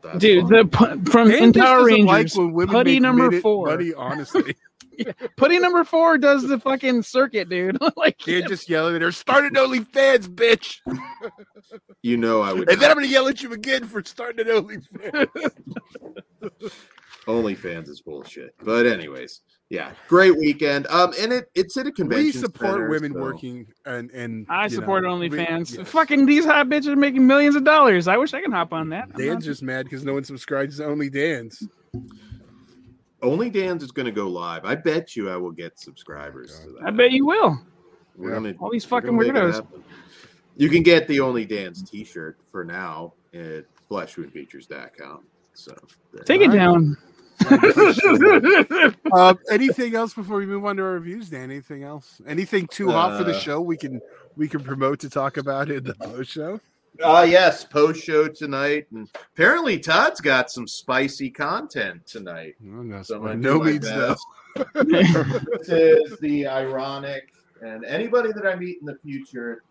[0.02, 1.02] that's Dude, fine.
[1.04, 3.66] the from Dan Power Rangers, like when women putty make number four.
[3.66, 4.54] Money, honestly,
[5.36, 7.78] Putty number four does the fucking circuit, dude.
[7.96, 10.80] like, Dan just yelling at her, "Started OnlyFans, bitch!"
[12.02, 14.54] you know i would And then I'm gonna yell at you again for starting an
[14.54, 15.50] OnlyFans.
[17.26, 18.54] OnlyFans is bullshit.
[18.62, 20.86] But anyways, yeah, great weekend.
[20.86, 22.26] Um, and it it's at a convention.
[22.26, 25.76] we support center, women so- working, and and I support know, we- OnlyFans.
[25.76, 25.88] yes.
[25.88, 28.06] Fucking these hot bitches are making millions of dollars.
[28.06, 29.12] I wish I could hop on that.
[29.16, 31.66] Dan's not- just mad because no one subscribes to Only Dan's.
[33.22, 34.64] Only Dan's is going to go live.
[34.64, 36.82] I bet you I will get subscribers to that.
[36.86, 37.58] I bet you will.
[38.16, 38.34] We're Yeah.
[38.36, 39.66] gonna, All these we're fucking gonna make it weirdos.
[40.56, 45.24] You can get the Only Dan's T-shirt for now at fleshwoundfeatures.com.
[45.54, 45.74] So.
[46.24, 46.56] Take it Nice.
[46.56, 46.96] down.
[49.12, 51.50] Uh, anything else before we move on to our reviews, Dan?
[51.50, 52.20] Anything else?
[52.26, 53.60] Anything too hot for the Uh, show?
[53.60, 54.00] We can
[54.36, 56.60] we can promote to talk about it in the post show.
[57.04, 62.54] Ah, yes, post show tonight, and apparently Todd's got some spicy content tonight.
[62.60, 64.16] No, no, So no means no.
[64.84, 69.62] this is the ironic, and anybody that I meet in the future,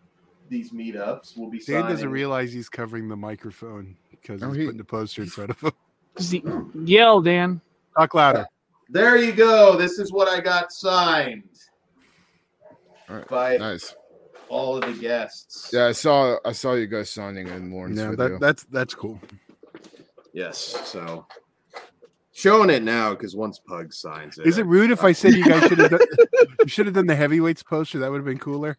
[0.48, 1.58] these meetups will be.
[1.58, 5.28] Dan doesn't realize he's covering the microphone because Oh, he's he- putting the poster in
[5.28, 5.72] front of him.
[6.18, 6.34] Just
[6.84, 7.60] yell, Dan.
[7.96, 8.46] Talk louder.
[8.88, 9.76] There you go.
[9.76, 11.42] This is what I got signed
[13.10, 13.28] All right.
[13.28, 13.94] by Nice.
[14.48, 15.70] All of the guests.
[15.72, 18.28] Yeah, I saw I saw you guys signing in Lauren's No, video.
[18.30, 19.20] that that's that's cool.
[20.32, 20.58] Yes.
[20.84, 21.26] So
[22.32, 25.44] showing it now because once Pug signs it, Is it rude if I said you
[25.44, 26.00] guys should have done,
[26.60, 27.98] you should have done the heavyweights poster?
[28.00, 28.76] That would have been cooler.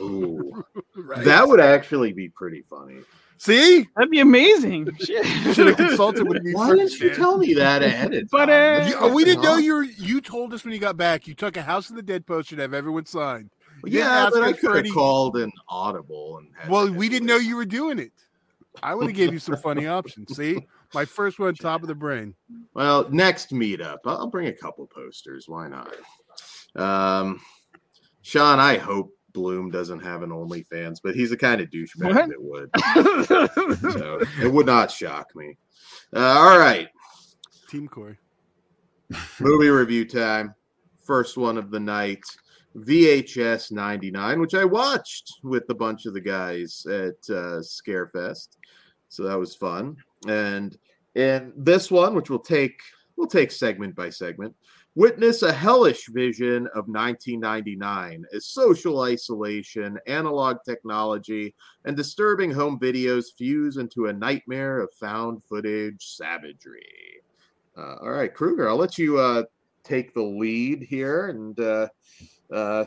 [0.00, 0.64] Ooh,
[0.96, 1.24] Right.
[1.24, 2.98] that would actually be pretty funny.
[3.40, 4.88] See, That'd be amazing.
[5.00, 5.24] Shit.
[5.54, 6.78] should have consulted with me Why first.
[6.94, 7.18] didn't you Dan.
[7.18, 9.84] tell me that ahead of But, uh, You- oh, we didn't know you were.
[9.84, 11.28] You told us when you got back.
[11.28, 13.50] You took a House of the Dead poster to have everyone sign.
[13.84, 13.90] Awesome.
[13.98, 16.48] Yeah, but I could have any- called an audible and.
[16.56, 18.12] had Well, we didn't know you were doing it.
[18.82, 20.36] I would have gave you some funny options.
[20.36, 22.34] See, my first one, top of the brain.
[22.74, 25.48] Well, next meetup, I'll bring a couple posters.
[25.48, 25.94] Why not?
[26.76, 27.40] Um,
[28.22, 32.28] Sean, I hope Bloom doesn't have an OnlyFans, but he's the kind of douchebag What?
[32.28, 32.42] that
[33.82, 33.92] would.
[33.92, 35.56] So it would not shock me.
[36.14, 36.88] Uh, all right,
[37.68, 38.16] Team Corey.
[39.40, 40.54] movie review time.
[41.04, 42.22] First one of the night.
[42.84, 48.56] VHS 99, which I watched with a bunch of the guys at uh, Scarefest.
[49.08, 49.96] So that was fun.
[50.26, 50.76] And
[51.14, 52.80] in this one, which we'll take
[53.16, 54.54] we'll take segment by segment,
[54.94, 63.26] witness a hellish vision of 1999 as social isolation, analog technology, and disturbing home videos
[63.36, 67.22] fuse into a nightmare of found footage savagery.
[67.76, 69.44] Uh, all right, Kruger, I'll let you uh,
[69.84, 71.88] take the lead here, and uh,
[72.52, 72.84] uh,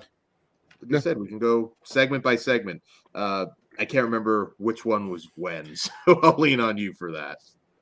[0.81, 2.81] like I said, we can go segment by segment.
[3.13, 3.47] Uh,
[3.79, 5.91] I can't remember which one was when, so
[6.23, 7.37] I'll lean on you for that.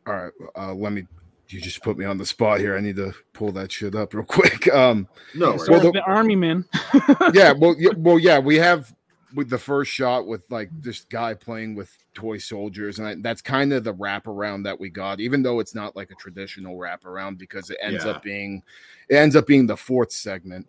[0.08, 1.06] All right, uh, let me
[1.50, 2.78] you just put me on the spot here.
[2.78, 4.72] I need to pull that shit up real quick.
[4.72, 6.64] Um, No, So Well, the, the- army men.
[7.34, 8.94] yeah, well, yeah, well, yeah, we have
[9.36, 13.42] with the first shot with like this guy playing with toy soldiers, and I, that's
[13.42, 17.38] kind of the wraparound that we got, even though it's not like a traditional wraparound
[17.40, 18.12] because it ends Yeah.
[18.12, 18.62] up being
[19.08, 20.68] it ends up being the fourth segment.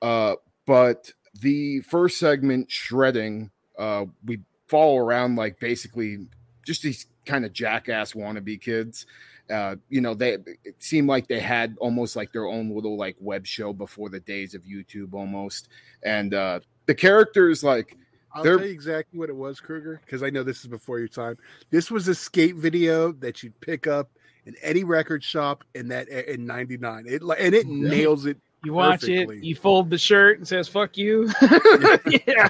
[0.00, 6.26] Uh, but the first segment, shredding, uh, we follow around like basically
[6.66, 9.06] just these kind of jackass wannabe kids.
[9.50, 13.16] Uh, you know, they it seemed like they had almost like their own little like
[13.20, 15.68] web show before the days of YouTube almost.
[16.02, 17.96] And uh the characters like
[18.34, 20.98] I'll They're- tell you exactly what it was, Kruger, because I know this is before
[20.98, 21.36] your time.
[21.70, 24.10] This was a skate video that you'd pick up
[24.46, 27.04] in any record shop in that in '99.
[27.06, 27.88] It and it Yeah.
[27.90, 28.38] nails it.
[28.64, 29.38] You watch Perfectly.
[29.38, 31.28] it, you fold the shirt and says "fuck you."
[32.26, 32.48] yeah.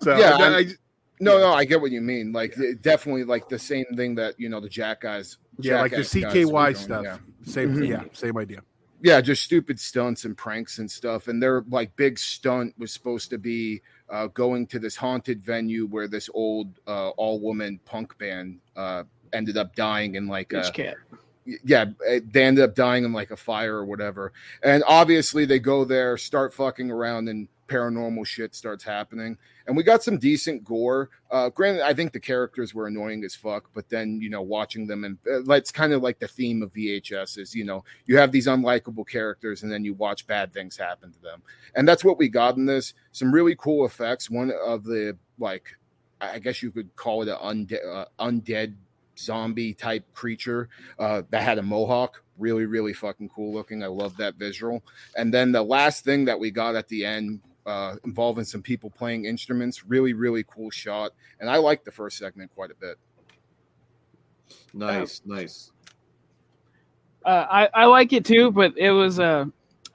[0.00, 0.78] So Yeah, I- I'm-
[1.20, 2.32] no, no, I get what you mean.
[2.32, 5.92] Like it- definitely like the same thing that you know the Jack guys yeah, like
[5.92, 7.04] the Jackass guys CKY doing, stuff.
[7.04, 7.18] yeah.
[7.44, 7.88] Same, Mhm.
[7.88, 8.62] yeah, same idea.
[9.00, 11.28] yeah, just stupid stunts and pranks and stuff.
[11.28, 15.86] And their like big stunt was supposed to be uh, going to this haunted venue
[15.86, 20.68] where this old uh, all woman punk band uh, ended up dying in like a,
[20.72, 20.96] cat.
[21.64, 24.32] Yeah, eh, they ended up dying in like a fire or whatever.
[24.62, 29.38] And obviously they go there, start fucking around, and paranormal shit starts happening.
[29.66, 31.10] And we got some decent gore.
[31.30, 34.86] Uh, granted, I think the characters were annoying as fuck, but then you know, watching
[34.86, 38.16] them and uh, that's kind of like the theme of VHS is you know you
[38.18, 41.42] have these unlikable characters and then you watch bad things happen to them,
[41.74, 42.94] and that's what we got in this.
[43.12, 44.28] Some really cool effects.
[44.28, 45.76] One of the like,
[46.20, 48.74] I guess you could call it an undead, uh, undead
[49.18, 52.22] zombie type creature uh, that had a mohawk.
[52.38, 53.82] Really, really fucking cool looking.
[53.82, 54.82] I love that visual.
[55.16, 58.90] And then the last thing that we got at the end uh, involving some people
[58.90, 59.84] playing instruments.
[59.84, 61.12] Really, really cool shot.
[61.40, 62.98] And I like the first segment quite a bit.
[64.72, 65.72] nice, nice.
[67.24, 69.46] Uh, I I like it too, but it was uh,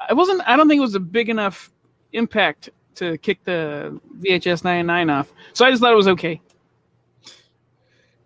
[0.10, 0.42] it wasn't.
[0.48, 1.72] I don't think it was a big enough
[2.14, 5.32] impact to kick the VHS 99 off.
[5.54, 6.42] So I just thought it was okay.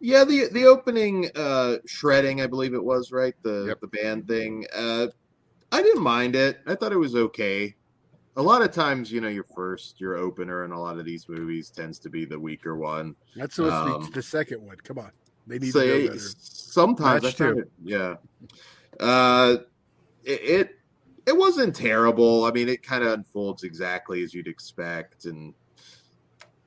[0.05, 3.33] Yeah, the the opening uh shredding, I believe it was, right?
[3.41, 3.79] The Yep.
[3.79, 4.65] the band thing.
[4.75, 5.07] Uh
[5.71, 6.59] I didn't mind it.
[6.67, 7.73] I thought it was okay.
[8.35, 11.29] A lot of times, you know, your first, your opener in a lot of these
[11.29, 13.15] movies tends to be the weaker one.
[13.33, 14.75] That's what's Um, the, the second one.
[14.83, 15.11] Come on,
[15.47, 16.19] they need So to better.
[16.19, 18.15] sometimes I Match it, yeah.
[18.99, 19.55] Uh
[20.25, 20.69] it, it
[21.27, 22.43] it wasn't terrible.
[22.43, 25.53] I mean, it kind of unfolds exactly as you'd expect, and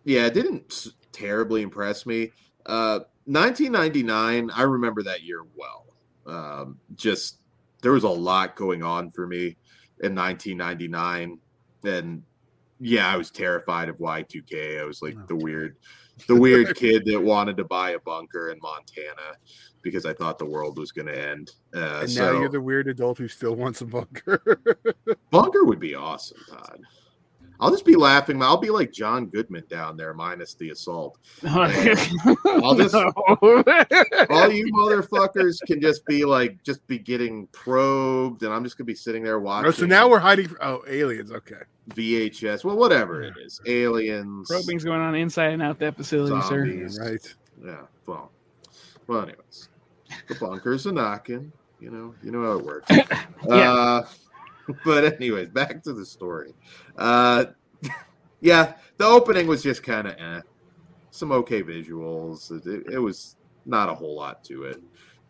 [0.05, 2.33] yeah, it didn't terribly impress me.
[2.65, 5.85] Uh, 1999, I remember that year well.
[6.27, 7.39] Um, just
[7.83, 9.57] there was a lot going on for me
[10.01, 11.39] in 1999,
[11.85, 12.23] and
[12.81, 14.81] yeah, I was terrified of Y2K.
[14.81, 15.77] I was like the weird,
[16.29, 19.37] the weird kid that wanted to buy a bunker in Montana
[19.83, 21.53] because I thought the world was going to end.
[21.75, 24.61] Uh, and so now you're the weird adult who still wants a bunker.
[25.31, 26.81] bunker would be awesome, Todd.
[27.61, 28.43] I'll just be laughing.
[28.43, 31.19] I'll be like John Goodman down there, minus the assault.
[31.47, 32.95] I'll just-
[34.31, 38.87] All you motherfuckers can just be like, just be getting probed, and I'm just gonna
[38.87, 39.69] be sitting there watching.
[39.69, 40.49] oh, so now we're hiding.
[40.61, 41.33] Oh, aliens.
[41.33, 41.57] Okay.
[41.91, 42.65] VHS.
[42.65, 46.67] Well, whatever it is, aliens, Probing's going on inside and out that facility, sir.
[46.67, 46.99] zombies.
[47.01, 47.35] Right.
[47.65, 47.83] Yeah.
[48.07, 48.33] Well.
[49.07, 49.23] Well.
[49.23, 49.69] Anyways,
[50.29, 51.53] the bunkers are knocking.
[51.81, 52.15] You know.
[52.25, 52.91] You know how it works.
[53.49, 54.03] uh,
[54.85, 56.55] but anyways, back to the story.
[56.97, 57.47] Uh,
[58.41, 60.41] yeah, the opening was just kind of eh.
[61.11, 62.51] Some okay visuals.
[62.67, 64.83] It, it was not a whole lot to it.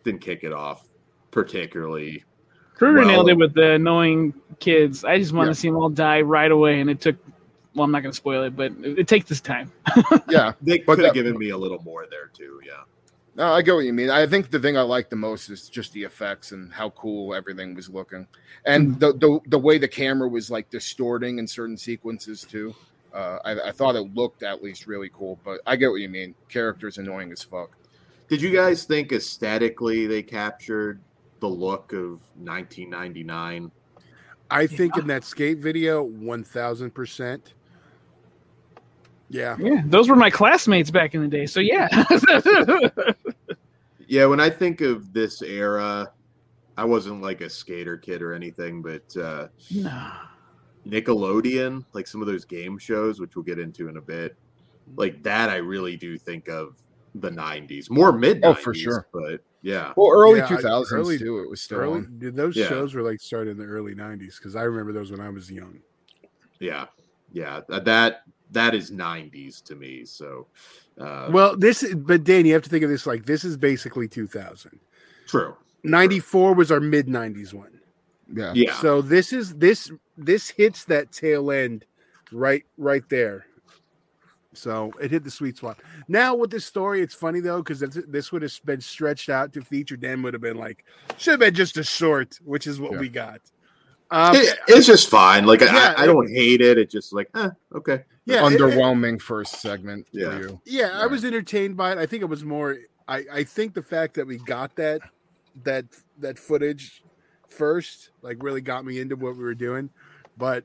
[0.04, 0.86] Didn't kick it off
[1.30, 2.24] particularly.
[2.74, 5.04] Kruger Well- nailed it with the annoying kids.
[5.04, 5.52] I just want Yeah.
[5.52, 7.16] to see them all die right away, and it took.
[7.74, 9.70] Well, I'm not going to spoil it, but it, it takes this time.
[10.30, 10.52] Yeah.
[10.62, 12.60] They could have given me a little more there too.
[12.66, 12.82] Yeah.
[13.36, 14.08] No, I get what you mean.
[14.08, 17.34] I think the thing I like the most is just the effects and how cool
[17.34, 18.26] everything was looking,
[18.64, 22.74] and the the, the way the camera was like distorting in certain sequences too.
[23.12, 26.08] Uh, I, I thought it looked at least really cool, but I get what you
[26.08, 26.34] mean.
[26.48, 27.76] Characters annoying as fuck.
[28.28, 31.00] Did you guys think aesthetically they captured
[31.40, 33.70] the look of 1999?
[34.50, 37.52] I think in that skate video, one thousand percent.
[39.28, 39.56] Yeah.
[39.58, 41.46] Yeah, those were my classmates back in the day.
[41.46, 41.88] So yeah,
[44.06, 46.10] Yeah, when I think of this era,
[46.76, 50.12] I wasn't like a skater kid or anything, but uh, no.
[50.86, 54.36] Nickelodeon, like some of those game shows, which we'll get into in a bit,
[54.96, 56.76] like that, I really do think of
[57.16, 58.44] the 90s, more mid 90s.
[58.44, 59.08] Oh, for sure.
[59.12, 61.40] But yeah, Well, early Yeah, two thousands early- too.
[61.40, 62.18] It was still Early, on.
[62.34, 62.68] those Yeah.
[62.68, 64.38] shows were like started in the early '90s?
[64.38, 65.80] Because I remember those when I was young.
[66.60, 66.86] yeah,
[67.32, 70.04] yeah, that that, that is 90s to me.
[70.04, 70.46] So,
[71.00, 73.56] uh, Well, this, is- but Dan, you have to think of this like this is
[73.56, 74.78] basically 2000.
[75.26, 75.56] true.
[75.84, 77.80] 94 was our mid 90s one.
[78.34, 78.52] Yeah.
[78.54, 78.74] Yeah.
[78.80, 81.84] So this is this this hits that tail end
[82.32, 83.46] right right there.
[84.52, 85.78] So it hit the sweet spot.
[86.08, 89.60] Now with this story, it's funny though because this would have been stretched out to
[89.60, 89.96] feature.
[89.96, 90.84] Dan would have been like,
[91.18, 92.98] should have been just a short, which is what Yeah.
[93.00, 93.40] we got.
[94.10, 95.46] Um, It- it's just fine.
[95.46, 96.78] Like Yeah, I, I don't hate it.
[96.78, 98.04] It's just like, eh, okay.
[98.24, 100.30] yeah, it- it- Underwhelming first segment Yeah.
[100.38, 100.60] for you.
[100.64, 101.98] Yeah, I was entertained by it.
[101.98, 102.76] I think it was more.
[103.08, 105.00] I I think the fact that we got that
[105.64, 105.84] that
[106.18, 107.02] that footage
[107.48, 109.90] first, like, really got me into what we were doing.
[110.36, 110.64] But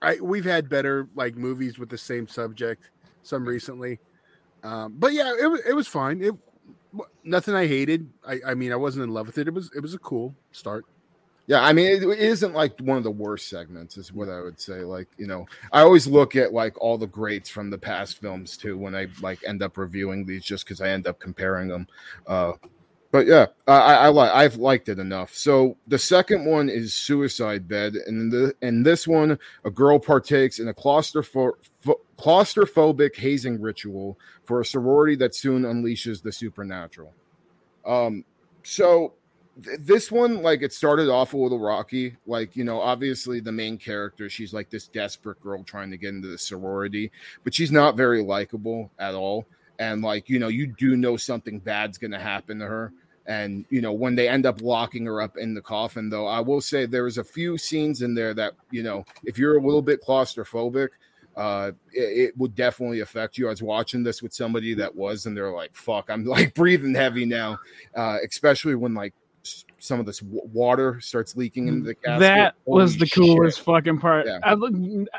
[0.00, 2.90] I we've had better like movies with the same subject,
[3.22, 3.98] some recently.
[4.62, 6.22] Um, but yeah, it was it was fine.
[6.22, 6.34] It
[7.24, 8.08] nothing I hated.
[8.26, 9.46] I I mean, I wasn't in love with it.
[9.48, 10.84] It was it was a cool start.
[11.48, 14.42] Yeah, I mean, it, it isn't like one of the worst segments, is what I
[14.42, 14.80] would say.
[14.80, 18.58] Like, you know, I always look at like all the greats from the past films
[18.58, 21.88] too when I like end up reviewing these, just because I end up comparing them.
[22.26, 22.52] Uh,
[23.10, 25.34] but yeah, I, I, like I've liked it enough.
[25.34, 30.58] So the second one is Suicide Bid, and the in this one, a girl partakes
[30.58, 31.54] in a claustropho-
[32.18, 37.14] claustrophobic hazing ritual for a sorority that soon unleashes the supernatural.
[37.86, 38.26] Um,
[38.62, 39.14] so
[39.62, 43.52] th- this one like it started off a little rocky like you know obviously the
[43.52, 47.10] main character she's like this desperate girl trying to get into the sorority
[47.44, 49.46] but she's not very likable at all
[49.78, 52.92] and like you know you do know something bad's going to happen to her
[53.26, 56.40] and you know when they end up locking her up in the coffin though i
[56.40, 59.62] will say there was a few scenes in there that you know if you're a
[59.62, 60.88] little bit claustrophobic
[61.36, 63.46] uh it, it would definitely affect you.
[63.46, 66.94] I was watching this with somebody that was and they're like fuck i'm like breathing
[66.94, 67.58] heavy now
[67.94, 69.14] uh especially when like
[69.78, 72.20] some of this w- water starts leaking into the casket.
[72.20, 73.64] That was the coolest shit.
[73.64, 74.26] fucking part.
[74.26, 74.38] Yeah.
[74.42, 74.58] I've,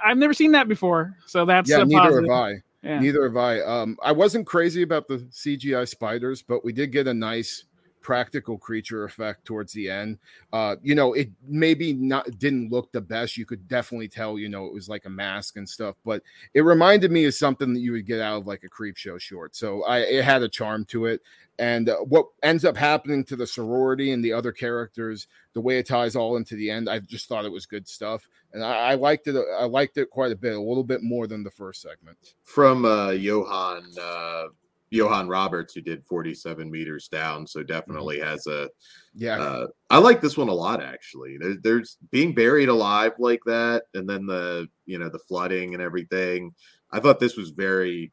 [0.03, 2.29] I've never seen that before, so that's Yeah, a neither positive.
[2.29, 2.53] have I.
[2.81, 2.99] Yeah.
[2.99, 3.59] Neither have I.
[3.61, 7.65] Um, I wasn't crazy about the CGI spiders, but we did get a nice
[8.01, 10.17] practical creature effect towards the end.
[10.53, 13.37] Uh, you know, it maybe not didn't look the best.
[13.37, 16.21] You could definitely tell, you know, it was like a mask and stuff, but
[16.53, 19.17] it reminded me of something that you would get out of like a creep show
[19.17, 19.55] short.
[19.55, 21.21] So I it had a charm to it.
[21.59, 25.77] And uh, what ends up happening to the sorority and the other characters, the way
[25.77, 28.91] it ties all into the end, I just thought it was good stuff, and I,
[28.91, 29.35] I liked it.
[29.35, 32.17] I liked it quite a bit, a little bit more than the first segment.
[32.45, 34.45] From uh, Johan uh,
[34.91, 38.69] Johan Roberts, who did 47 meters down, so definitely has a.
[39.13, 41.37] Yeah, Uh, I like this one a lot actually.
[41.37, 45.83] There, there's being buried alive like that, and then the you know the flooding and
[45.83, 46.53] everything.
[46.91, 48.11] I thought this was very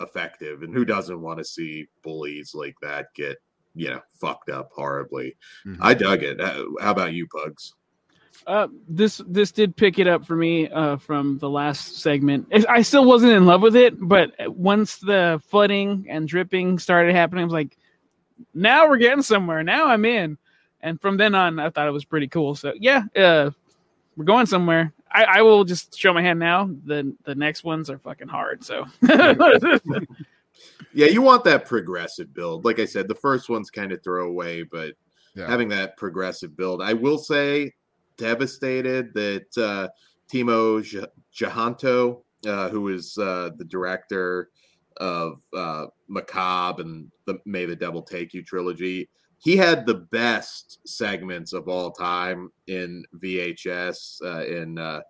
[0.00, 3.38] effective, and who doesn't want to see bullies like that get
[3.74, 5.36] you know fucked up horribly?
[5.66, 5.78] Mhm.
[5.80, 6.40] I dug it.
[6.40, 7.74] How about you, Pugs?
[8.46, 12.46] Uh, this this did pick it up for me uh, from the last segment.
[12.52, 17.14] I- I still wasn't in love with it, but once the flooding and dripping started
[17.14, 17.76] happening, I was like,
[18.54, 19.62] "Now we're getting somewhere.
[19.62, 20.38] Now I'm in."
[20.82, 22.54] And from then on, I thought it was pretty cool.
[22.54, 23.50] So yeah, uh,
[24.16, 24.92] we're going somewhere.
[25.12, 26.70] I, I will just show my hand now.
[26.86, 28.64] The the next ones are fucking hard.
[28.64, 28.86] So
[30.92, 32.64] Yeah, you want that progressive build.
[32.64, 34.94] Like I said, the first one's kind of throwaway, but
[35.34, 35.46] Yeah.
[35.48, 37.72] having that progressive build, I will say,
[38.20, 39.88] devastated that uh,
[40.32, 44.50] Timo J- Tjahjanto, uh, who is uh, the director
[44.98, 50.86] of uh, Macabre and the May the Devil Take You trilogy, he had the best
[50.86, 55.00] segments of all time in VHS uh, in uh,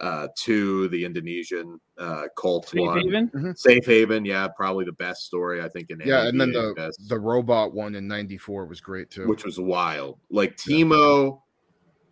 [0.00, 2.98] uh, two, the Indonesian uh, cult Safe one.
[2.98, 3.54] Haven.
[3.56, 6.74] Safe Haven, yeah, probably the best story I think in yeah, any and then the
[6.74, 9.26] VHS, the robot one in '94 was great too.
[9.26, 10.18] which was wild.
[10.30, 11.40] Like Timo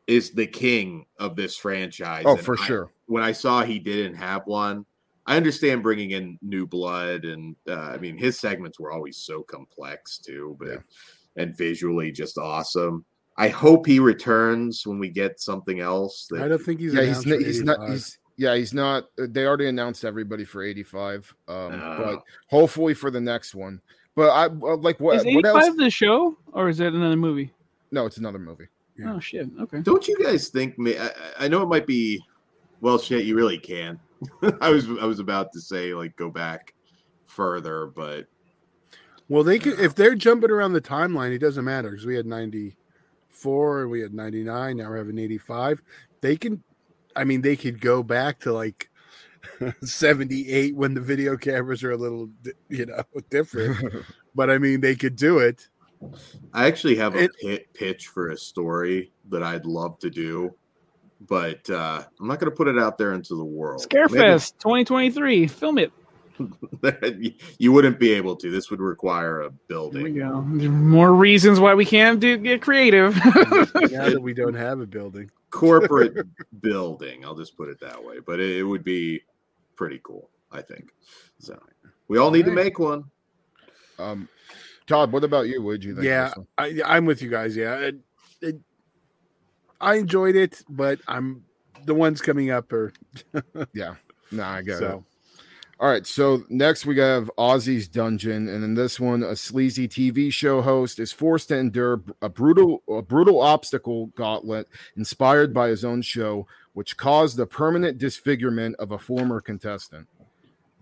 [0.09, 2.25] is the king of this franchise.
[2.27, 2.91] oh, and for I- sure.
[3.07, 4.85] When I saw he didn't have one,
[5.27, 9.43] I understand bringing in new blood, and uh, I mean his segments were always so
[9.43, 10.77] complex too, but Yeah.
[11.37, 13.05] and visually just awesome.
[13.37, 16.27] I hope he returns when we get something else.
[16.31, 18.75] That I don't think he's Yeah, he's announced not, for he's not he's yeah he's
[18.75, 19.05] not.
[19.19, 21.97] uh, They already announced everybody for '85, um, Oh.
[22.05, 23.81] but hopefully for the next one.
[24.17, 25.65] But I uh, like what Is what else?
[25.65, 27.53] 85 the show or is it another movie?
[27.93, 28.67] No, it's another movie.
[28.99, 29.15] Yeah.
[29.15, 29.49] Oh shit.
[29.61, 29.81] Okay.
[29.81, 30.79] Don't you guys think?
[30.79, 32.21] me- I, I know it might be.
[32.81, 33.99] Well, shit, you really can.
[34.61, 36.75] I was I was about to say like go back
[37.25, 38.27] further, but
[39.29, 42.27] Well, they could if they're jumping around the timeline, it doesn't matter because we had
[42.27, 42.77] ninety
[43.29, 45.81] four, we had ninety nine, now we're having eighty five.
[46.21, 46.63] They can,
[47.15, 48.91] I mean, they could go back to like
[49.83, 52.31] seventy eight when the video cameras are a little,
[52.69, 54.05] you know, different.
[54.35, 55.69] but I mean, they could do it.
[56.53, 60.55] I actually have a It- pitch for a story that I'd love to do,
[61.27, 63.85] but uh, I'm not going to put it out there into the world.
[63.93, 65.47] Maybe- Scarefest 2023.
[65.49, 65.93] Film it.
[67.59, 68.49] you wouldn't be able to.
[68.51, 70.15] This would require a There we building.
[70.19, 70.41] go.
[70.41, 73.17] More reasons why we can't do get creative.
[73.17, 75.31] now that we don't have a building.
[75.51, 76.27] Corporate
[76.61, 77.25] building.
[77.25, 78.19] I'll just put it that way.
[78.25, 79.23] But it, it would be
[79.75, 80.91] pretty cool, I think.
[81.41, 81.59] So
[82.07, 83.05] we all need to make one.
[83.99, 84.29] Um,
[84.89, 85.63] Todd, what about you?
[85.63, 86.07] What did you think?
[86.07, 86.33] Yeah.
[86.57, 87.55] I, I'm with you guys.
[87.55, 87.97] Yeah, it,
[88.41, 88.57] it,
[89.81, 91.45] I enjoyed it, but I'm
[91.85, 92.93] the ones coming up are
[93.73, 93.95] yeah,
[94.33, 95.03] no, Nah, I get it.
[95.81, 100.33] All right, so next we have Ozzy's Dungeon, and in this one, a sleazy TV
[100.33, 104.67] show host is forced to endure a brutal, a brutal obstacle gauntlet
[104.97, 110.09] inspired by his own show, which caused the permanent disfigurement of a former contestant.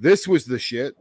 [0.01, 0.97] This was the shit.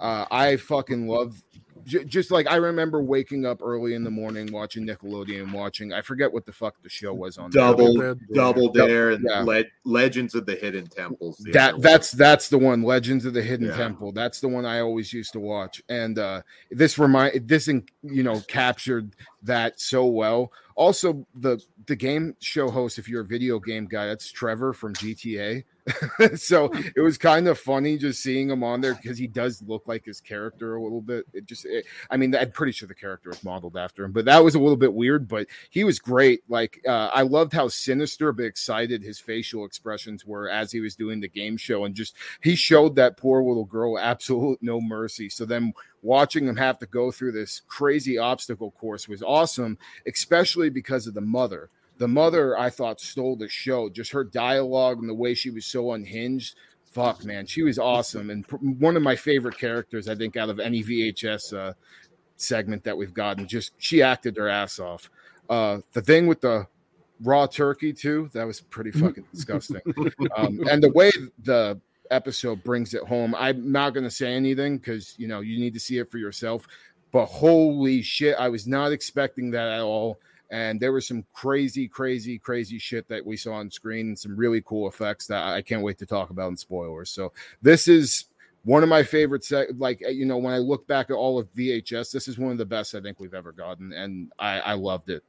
[0.00, 1.42] Uh, I fucking love.
[1.86, 6.02] J- Just like I remember waking up early in the morning watching Nickelodeon, watching I
[6.02, 7.50] forget what the fuck the show was on.
[7.50, 7.62] there.
[7.62, 8.14] Double, Double Dare.
[8.34, 9.42] double dare, and Yeah.
[9.42, 11.38] Le- Legends of the Hidden Temples.
[11.38, 11.80] the other that one.
[11.82, 13.76] that's that's the one legends of the hidden Yeah.
[13.76, 17.84] temple that's the one i always used to watch and uh this remind this in-
[18.02, 19.14] you know captured
[19.46, 20.52] that so well.
[20.74, 24.92] Also the the game show host if you're a video game guy that's trevor from
[24.92, 25.64] gta
[26.34, 29.86] so it was kind of funny just seeing him on there because he does look
[29.86, 31.24] like his character a little bit.
[31.32, 34.24] It just it, i mean i'm pretty sure the character was modeled after him but
[34.24, 36.42] that was a little bit weird but he was great.
[36.48, 40.94] Like uh, i loved how sinister but excited his facial expressions were as he was
[40.94, 45.28] doing the game show and just he showed that poor little girl absolute no mercy.
[45.28, 45.72] So then
[46.02, 49.76] watching him have to go through this crazy obstacle course was awesome
[50.06, 51.70] especially because of the mother.
[51.98, 53.88] The mother i thought stole the show.
[53.88, 56.56] Just her dialogue and the way she was so unhinged.
[56.92, 58.30] Fuck man she was awesome.
[58.30, 61.72] And pr- one of my favorite characters i think out of any vhs uh,
[62.36, 65.10] segment that we've gotten just she acted her ass off.
[65.48, 66.66] Uh the thing with the
[67.22, 69.80] raw turkey too that was pretty fucking disgusting.
[70.36, 71.10] Um and the way
[71.42, 71.80] the
[72.10, 75.74] episode brings it home i'm not going to say anything because you know you need
[75.74, 76.66] to see it for yourself
[77.12, 80.18] but holy shit i was not expecting that at all
[80.50, 84.36] and there was some crazy crazy crazy shit that we saw on screen and some
[84.36, 87.32] really cool effects that i can't wait to talk about in spoilers so
[87.62, 88.26] this is
[88.64, 91.52] one of my favorite se- like you know when i look back at all of
[91.54, 94.72] vhs this is one of the best i think we've ever gotten and i i
[94.72, 95.22] loved it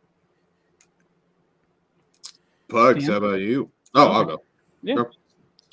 [2.67, 3.11] Pugs, Dan?
[3.11, 3.71] how about you?
[3.95, 4.41] Oh, I'll go.
[4.83, 5.03] Yeah.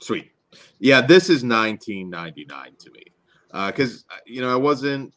[0.01, 0.31] Sweet.
[0.79, 3.03] Yeah, this is 1999 to me.
[3.67, 5.15] Because, you know, I wasn't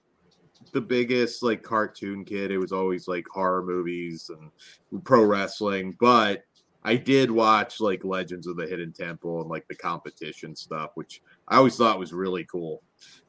[0.74, 2.52] the biggest, like, cartoon kid.
[2.52, 5.96] It was always, like, horror movies and pro wrestling.
[6.00, 6.44] But
[6.84, 11.22] I did watch, like, Legends of the Hidden Temple and, like, the competition stuff, which
[11.48, 12.84] I always thought was really cool.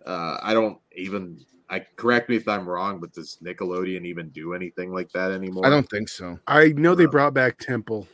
[0.05, 1.41] Uh, I don't even.
[1.71, 5.67] I correct me if I'm wrong, but does Nickelodeon even do anything like that anymore?
[5.67, 8.09] i don't think so I know they Uh, brought back Temple.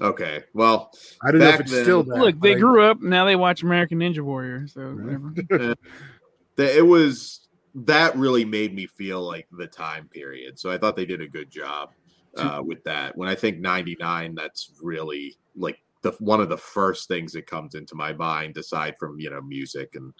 [0.00, 0.90] Okay, well,
[1.22, 2.18] I don't know if back it's then- still back.
[2.18, 3.00] Look, they I- grew up.
[3.00, 4.66] Now they watch American Ninja Warrior.
[4.68, 5.76] So whatever.
[6.58, 10.58] it was that really made me feel like the time period.
[10.58, 11.90] So I thought they did a good job
[12.36, 13.16] uh, with that.
[13.16, 17.74] When I think '99, that's really like the one of the first things that comes
[17.74, 20.12] into my mind, aside from you know music and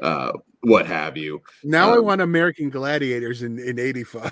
[0.00, 0.32] uh,
[0.62, 1.42] what have you.
[1.62, 4.30] Now I Um, want American Gladiators in in '85.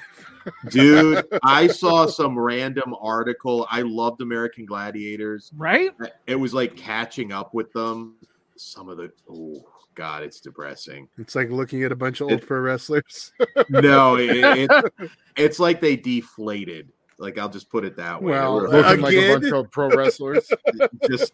[0.70, 3.66] Dude, I saw some random article.
[3.70, 5.50] I loved American Gladiators.
[5.56, 5.92] Right?
[6.26, 8.16] It was like catching up with them.
[8.56, 11.08] Some of the oh god, it's depressing.
[11.18, 13.32] It's like looking at a bunch of old It- pro wrestlers.
[13.68, 14.30] No, it,
[14.70, 16.88] it, it's like they deflated.
[17.22, 18.32] Like I'll just put it that way.
[18.32, 20.50] Well, were uh, looking like a bunch of pro wrestlers
[21.08, 21.32] just,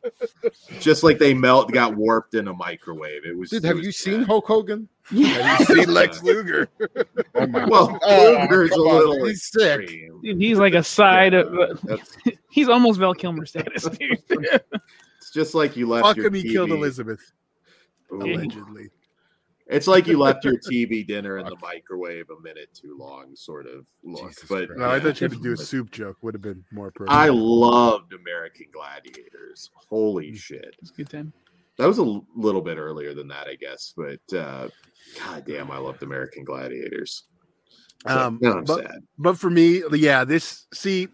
[0.81, 3.25] just like they melt, got warped in a microwave.
[3.25, 3.49] It was.
[3.49, 6.69] dude it have was you seen hulk hogan Have you seen Lex Luger?
[7.35, 9.89] oh my Well, Oh, Luger's a come on, little he's sick.
[10.23, 11.81] Dude, he's like a side Yeah, of.
[11.81, 12.17] that's-
[12.51, 14.19] he's almost Val Kilmer status, dude.
[14.29, 16.53] it's just like you left Fuck your him, he TV.
[16.53, 17.33] killed Elizabeth.
[18.13, 18.91] Allegedly.
[19.69, 23.67] It's like you left your TV dinner in the microwave a minute too long, sort
[23.67, 24.29] of look.
[24.31, 24.79] Jesus but Christ.
[24.81, 26.17] No, I thought you were gonna do a soup joke.
[26.23, 27.15] Would have been more appropriate.
[27.17, 29.71] I loved American Gladiators.
[29.89, 30.75] Holy shit.
[30.81, 31.33] It's a good time.
[31.77, 33.93] That was a little bit earlier than that, I guess.
[33.97, 34.69] But uh,
[35.19, 37.25] god damn, I loved American Gladiators.
[38.07, 39.01] So, Um, now I'm but- sad.
[39.19, 41.09] but for me, yeah, this see,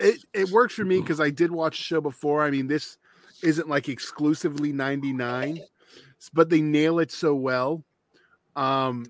[0.00, 2.42] it it works for me because I did watch the show before.
[2.42, 2.96] I mean, this
[3.42, 5.60] isn't like exclusively '99,
[6.32, 7.84] but they nail it so well.
[8.56, 9.06] Um,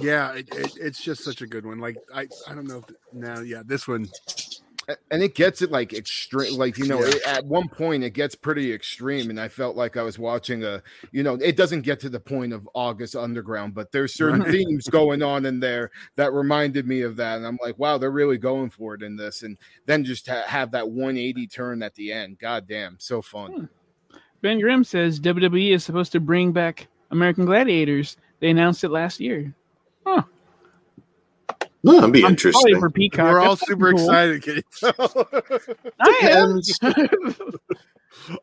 [0.00, 1.78] yeah, it, it, it's just such a good one.
[1.78, 4.08] Like I, I don't know if now, yeah, this one,
[5.10, 7.10] and it gets it like extreme like you know Yeah.
[7.10, 10.64] it, at one point it gets pretty extreme and i felt like i was watching
[10.64, 10.82] a
[11.12, 14.88] you know it doesn't get to the point of august underground but there's certain themes
[14.88, 18.38] going on in there that reminded me of that and i'm like wow they're really
[18.38, 22.10] going for it in this and then just ha- have that 180 turn at the
[22.12, 23.68] end god damn so fun
[24.42, 28.16] Ben Grimm says WWE is supposed to bring back American Gladiators.
[28.40, 29.54] They announced it last year.
[30.04, 30.22] Huh.
[31.84, 32.60] No, that'd be I'm interesting.
[32.60, 33.32] Probably for Peacock.
[33.32, 34.00] We're all super cool.
[34.00, 34.42] excited.
[34.42, 35.28] Can you tell?
[36.00, 36.60] I am.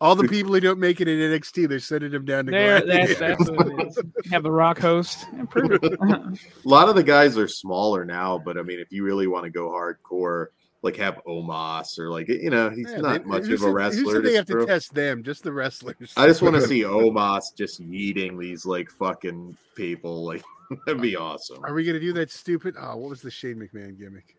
[0.02, 2.82] All the people who don't make it in NXT, they're sending them down to There,
[2.86, 4.00] that's, that's what it is.
[4.32, 5.26] Have the Rock host.
[5.56, 9.46] A lot of the guys are smaller now, but I mean, if you really want
[9.46, 10.48] to go hardcore,
[10.82, 14.14] like have Omos or like you know, he's Yeah, not they- much of a wrestler.
[14.14, 15.24] said they to have to test them?
[15.24, 16.14] Just the wrestlers.
[16.16, 20.26] I just want to see Omos just eating these like fucking people.
[20.26, 20.44] Like
[20.86, 21.60] that'd be awesome.
[21.66, 22.76] Are we gonna do that stupid?
[22.80, 24.36] Oh, what was the Shane McMahon gimmick?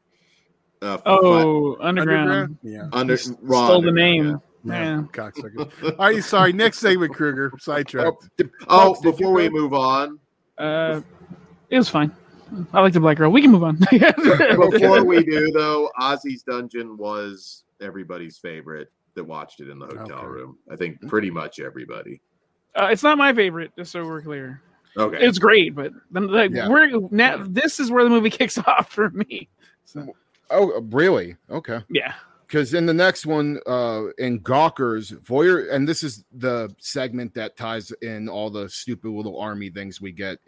[0.82, 2.56] Uh, fi- oh, underground.
[2.62, 2.88] Yeah.
[2.94, 4.40] under He Raw stole the name.
[4.64, 4.72] Yeah.
[4.96, 5.02] Yeah.
[5.12, 5.94] Cocksucker.
[5.98, 6.52] Are you sorry?
[6.54, 7.50] Next segment, Kruger.
[7.54, 8.28] Oh, Sidetracked.
[8.38, 10.18] did- Oh, before we move on,
[10.56, 11.00] Uh,
[11.68, 12.12] it was fine.
[12.72, 13.30] I like the black girl.
[13.30, 13.76] We can move on.
[13.90, 20.18] before we do though, Ozzy's Dungeon was everybody's favorite that watched it in the hotel
[20.18, 20.26] Okay.
[20.26, 20.58] room.
[20.70, 22.20] I think pretty much everybody.
[22.76, 24.62] uh, it's not my favorite, just so we're clear.
[24.96, 25.18] Okay.
[25.24, 26.68] It's great, but then, like, Yeah.
[26.68, 27.44] we're now.
[27.46, 29.48] This is where the movie kicks off for me.
[29.84, 30.14] So,
[30.50, 31.36] Oh, really?
[31.48, 31.80] Okay.
[31.90, 32.14] yeah.
[32.46, 37.56] because in the next one uh in gawkers voyeur and this is the segment that
[37.56, 40.40] ties in all the stupid little army things we get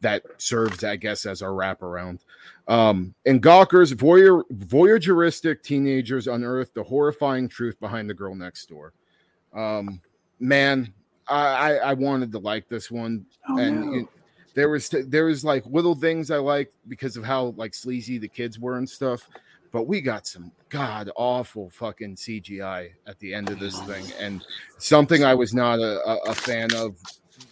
[0.00, 2.20] that serves i guess as our wraparound.
[2.68, 8.92] Um in gawkers voyeur voyeuristic teenagers unearth the horrifying truth behind the girl next door.
[9.54, 10.00] Um
[10.40, 10.92] man
[11.28, 13.26] i i, I wanted to like this one.
[13.48, 13.92] Oh, and no.
[13.92, 14.08] you-
[14.54, 18.26] there was there was like little things I liked because of how like sleazy the
[18.26, 19.28] kids were and stuff,
[19.70, 24.44] but we got some god awful fucking CGI at the end of this thing, and
[24.78, 26.96] something I was not a, a, a fan of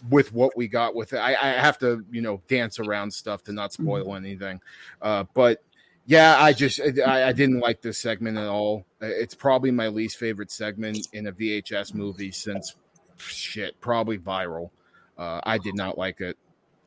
[0.09, 1.17] with what we got with it.
[1.17, 4.61] I, I have to you know dance around stuff to not spoil anything,
[5.01, 5.63] uh, but
[6.05, 8.85] yeah, I just I, I didn't like this segment at all.
[9.01, 12.75] It's probably my least favorite segment in a VHS movie since
[13.17, 14.69] shit probably viral.
[15.17, 16.37] Uh, I did not like it.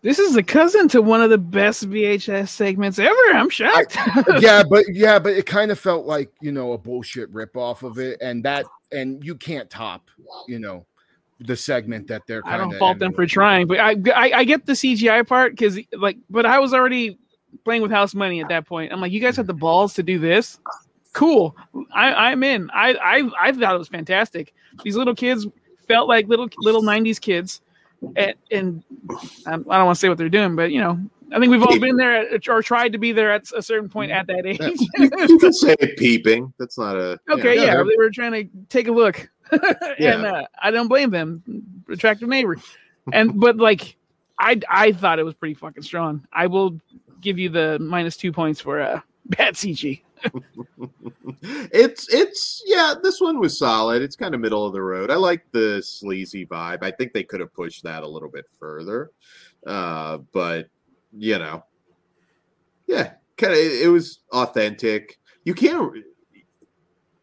[0.03, 3.15] This is a cousin to one of the best VHS segments ever.
[3.35, 3.99] I'm shocked.
[4.41, 7.99] yeah, but yeah, but it kind of felt like you know a bullshit ripoff of
[7.99, 10.09] it, and that and you can't top
[10.49, 10.87] you know
[11.41, 12.43] the segment that they're.
[12.47, 13.33] I don't fault them for emulating.
[13.33, 17.19] trying, but I I, I get the CGI part because like, but I was already
[17.65, 18.93] playing with house money at that point.
[18.93, 20.59] I'm like, you guys have the balls to do this.
[21.13, 21.57] Cool,
[21.93, 22.71] I, I'm in.
[22.73, 24.55] I, I I thought it was fantastic.
[24.85, 25.47] These little kids
[25.89, 27.63] felt like little little '90s kids,
[28.17, 28.85] and, and
[29.47, 31.01] um, I don't want to say what they're doing, but you know,
[31.33, 33.89] I think we've all been there at, or tried to be there at a certain
[33.89, 34.61] point at that age.
[34.99, 36.53] you could say peeping.
[36.61, 37.63] That's not a Okay, yeah.
[37.65, 40.33] yeah, they're- they were trying to take a look, and Yeah.
[40.33, 41.43] uh, I don't blame them.
[41.91, 42.57] Attractive neighbor,
[43.13, 43.97] and but like,
[44.39, 46.27] I I thought it was pretty fucking strong.
[46.33, 46.79] I will
[47.21, 50.03] give you the minus two points for uh, bad CG.
[51.73, 55.15] it's it's yeah this one was solid it's kind of middle of the road i
[55.15, 59.11] like the sleazy vibe i think they could have pushed that a little bit further
[59.67, 60.69] uh but
[61.17, 61.65] you know
[62.87, 65.91] yeah kind of it, it was authentic you can't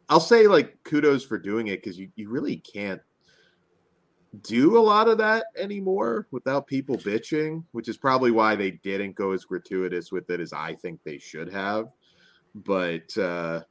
[0.10, 3.02] i'll say like kudos for doing it because you, you really can't
[4.44, 9.16] do a lot of that anymore without people bitching which is probably why they didn't
[9.16, 11.88] go as gratuitous with it as i think they should have
[12.54, 13.62] but uh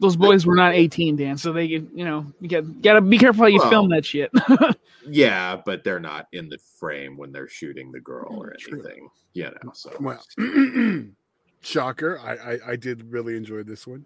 [0.00, 3.42] Those boys were not 18, Dan, so they you know you got gotta be careful
[3.44, 4.30] how you Well, film that shit.
[5.06, 8.82] Yeah, but they're not in the frame when they're shooting the girl or True.
[8.82, 9.08] anything.
[9.32, 10.22] You know, so Well,
[11.62, 12.18] shocker.
[12.18, 14.04] I, I I did really enjoy this one.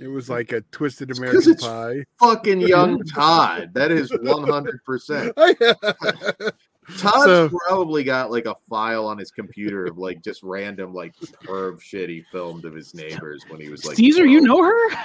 [0.00, 2.04] It was like a twisted American it's- Pie.
[2.18, 3.70] fucking young Todd.
[3.74, 5.36] That is one hundred percent.
[6.98, 11.14] Todd's So- probably got like a file on his computer of like just random like
[11.44, 14.74] perv shit he filmed of his neighbors when he was like Caesar, you know her?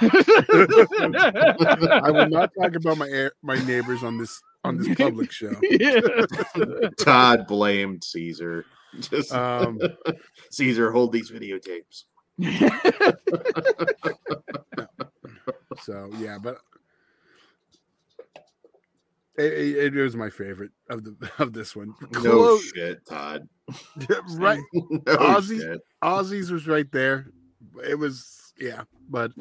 [2.02, 5.52] I will not talk about my my neighbors on this on this public show.
[5.62, 6.00] Yeah.
[6.98, 8.64] Todd blamed Caesar.
[9.00, 9.78] Just Um,
[10.50, 12.04] Caesar, hold these videotapes.
[15.82, 16.58] so yeah, but
[19.36, 21.94] it, it, it was my favorite of the of this one.
[22.12, 23.48] No Close- shit, Todd.
[24.34, 25.80] right, no Ozzy- shit.
[26.02, 27.26] Ozzy's was right there.
[27.88, 29.32] It was yeah, but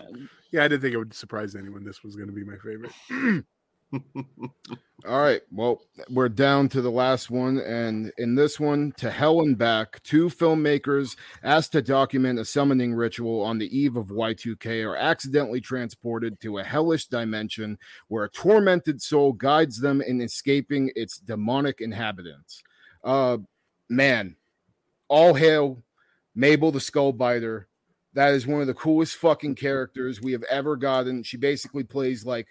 [0.51, 1.83] yeah, I didn't think it would surprise anyone.
[1.83, 2.91] This was going to be my favorite.
[5.07, 5.41] All right.
[5.51, 7.59] Well, we're down to the last one.
[7.59, 12.93] And in this one, To Hell and Back, two filmmakers asked to document a summoning
[12.93, 17.77] ritual on the eve of Y2K are accidentally transported to a hellish dimension
[18.07, 22.63] where a tormented soul guides them in escaping its demonic inhabitants.
[23.03, 23.37] Uh,
[23.89, 24.35] man,
[25.07, 25.83] all hail
[26.35, 27.65] Mabel the Skullbiter.
[28.13, 31.23] That is one of the coolest fucking characters we have ever gotten.
[31.23, 32.47] She basically plays like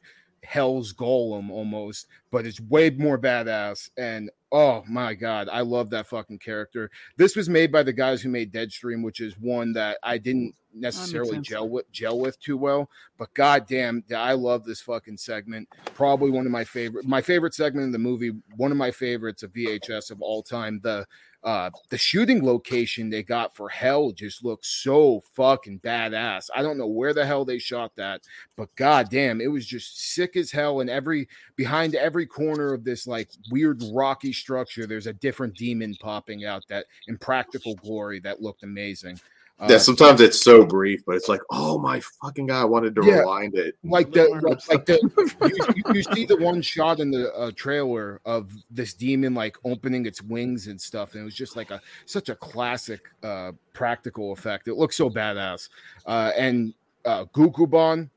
[0.46, 3.90] Hell's Golem almost, but it's way more badass.
[3.98, 6.90] And oh my god, I love that fucking character.
[7.16, 10.54] This was made by the guys who made Deadstream, which is one that I didn't
[10.76, 12.90] necessarily gel with gel with too well.
[13.18, 15.68] But goddamn, I love this fucking segment.
[15.94, 18.32] Probably one of my favorite, my favorite segment in the movie.
[18.56, 20.80] One of my favorites of VHS of all time.
[20.82, 21.06] The
[21.46, 26.76] uh the shooting location they got for hell just looks so fucking badass i don't
[26.76, 28.22] know where the hell they shot that
[28.56, 33.06] but goddamn it was just sick as hell and every behind every corner of this
[33.06, 38.42] like weird rocky structure there's a different demon popping out that in practical glory that
[38.42, 39.18] looked amazing
[39.58, 42.94] Uh, yeah, sometimes it's so brief, but it's like, oh my fucking god, I wanted
[42.96, 43.20] to Yeah.
[43.20, 43.74] rewind it.
[43.84, 45.00] like the like, like the
[45.40, 49.56] you, you- you see the one shot in the uh, trailer of this demon like
[49.64, 53.52] opening its wings and stuff and it was just like a such a classic uh
[53.72, 54.68] practical effect.
[54.68, 55.70] It looks so badass.
[56.04, 56.74] Uh and
[57.06, 58.10] uh gukuban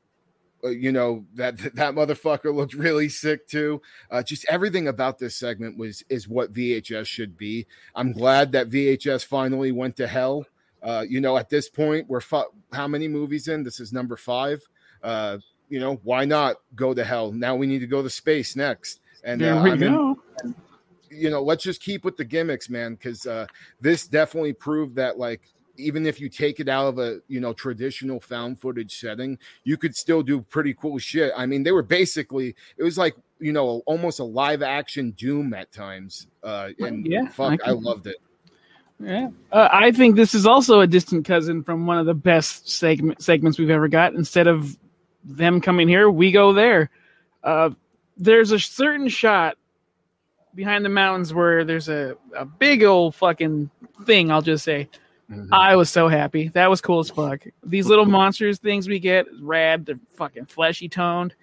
[0.62, 3.80] uh, you know that that motherfucker looked really sick too.
[4.10, 7.66] Uh just everything about this segment was is what vhs should be.
[7.94, 10.44] I'm glad that vhs finally went to hell
[10.82, 12.20] uh you know at this point we're
[12.72, 14.60] how many movies in this is number five
[15.02, 15.38] uh
[15.70, 17.32] you know, why not go to hell?
[17.32, 19.00] Now we need to go to space next.
[19.24, 20.18] And There uh, we I mean, go.
[21.10, 23.46] you know, let's just keep with the gimmicks, man, because uh,
[23.80, 25.42] this definitely proved that, like,
[25.76, 29.78] even if you take it out of a you know traditional found footage setting, you
[29.78, 31.32] could still do pretty cool shit.
[31.34, 35.54] I mean, they were basically it was like you know almost a live action Doom
[35.54, 38.16] at times, uh, and Yeah, fuck, I I, loved it.
[39.02, 42.68] Yeah, uh, I think this is also a distant cousin from one of the best
[42.68, 44.14] segment segments we've ever got.
[44.14, 44.76] Instead of
[45.24, 46.90] them coming here, we go there.
[47.42, 47.70] Uh,
[48.18, 49.56] there's a certain shot
[50.54, 53.70] behind the mountains where there's a, a big old fucking
[54.04, 54.30] thing.
[54.30, 54.88] I'll just say,
[55.30, 55.48] Mhm.
[55.52, 56.48] I was so happy.
[56.48, 57.44] That was cool as fuck.
[57.62, 59.86] These little monsters things we get, rad.
[59.86, 61.34] They're fucking fleshy toned.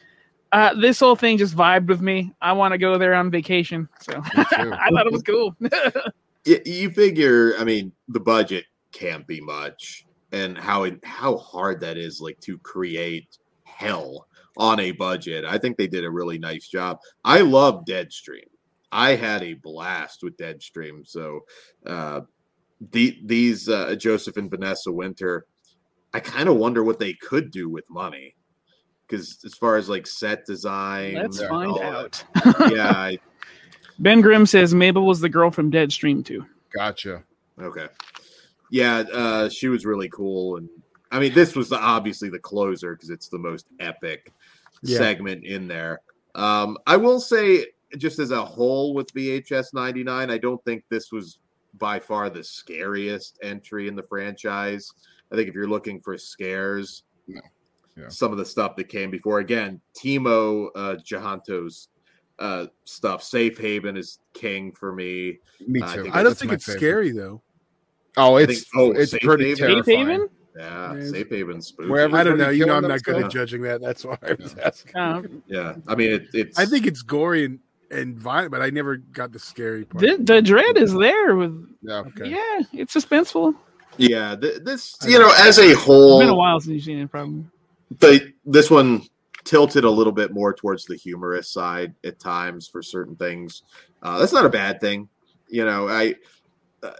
[0.52, 2.34] Uh, this whole thing just vibed with me.
[2.42, 3.88] I want to go there on vacation.
[4.02, 4.22] So.
[4.36, 5.56] I thought it was cool.
[6.48, 11.80] Y- You figure, I mean, the budget can't be much, and how it, how hard
[11.82, 14.28] that is, like to create hell
[14.58, 15.46] on a budget.
[15.46, 16.98] I think they did a really nice job.
[17.24, 18.48] I love Deadstream.
[18.92, 21.06] I had a blast with Deadstream.
[21.08, 21.42] So,
[21.86, 22.22] uh,
[22.92, 25.46] the, these uh, Joseph and Vanessa Winter,
[26.14, 28.36] I kind of wonder what they could do with money.
[29.08, 32.24] Because as far as like set design, Let's find out.
[32.34, 33.20] that- yeah, I,
[34.00, 36.46] Ben Grimm says Mabel was the girl from Deadstream too.
[36.74, 37.24] Gotcha.
[37.60, 37.88] Okay.
[38.70, 40.70] Yeah, uh, she was really cool, and
[41.12, 44.32] I mean, this was the, obviously the closer because it's the most epic
[44.84, 44.98] Yeah.
[44.98, 46.02] segment in there.
[46.36, 47.68] Um, I will say,
[47.98, 51.40] just as a whole, with VHS '99, I don't think this was
[51.78, 54.92] by far the scariest entry in the franchise.
[55.32, 57.40] I think if you're looking for scares, No.
[57.96, 58.10] Yeah.
[58.10, 61.88] some of the stuff that came before, again, Timo uh, Tjahjanto's
[62.40, 65.40] uh, stuff, Safe Haven is king for me.
[65.66, 66.04] Me I too.
[66.04, 66.80] think I don't think it's favorite.
[66.80, 67.42] scary though.
[68.16, 69.58] Oh, it's think- oh, it's Safe pretty Haven?
[69.58, 70.08] Safe terrifying.
[70.08, 70.30] Haven?
[70.58, 71.06] Yeah, Yeah.
[71.12, 71.90] Safe Haven spooky.
[71.90, 72.50] Wherever- I don't know.
[72.50, 73.82] You know, I'm not good at judging that.
[73.82, 74.96] That's why I was asking.
[74.96, 76.58] Uh, Yeah, I mean it, it's.
[76.60, 77.60] I think it's gory and,
[77.92, 80.02] and violent, but I never got the scary part.
[80.02, 82.00] the, the dread is there with Yeah.
[82.00, 82.30] Okay.
[82.30, 83.56] yeah, it's suspenseful.
[83.98, 87.00] Yeah, th- this you know, as a whole, It's been a while since you've seen
[87.00, 87.10] it.
[87.12, 87.46] Probably.
[88.00, 89.02] the this one
[89.48, 93.64] tilted a little bit more towards the humorous side at times for certain things.
[94.04, 95.10] Uh, that's not a bad thing,
[95.50, 95.88] you know.
[95.88, 96.16] I
[96.84, 96.92] uh,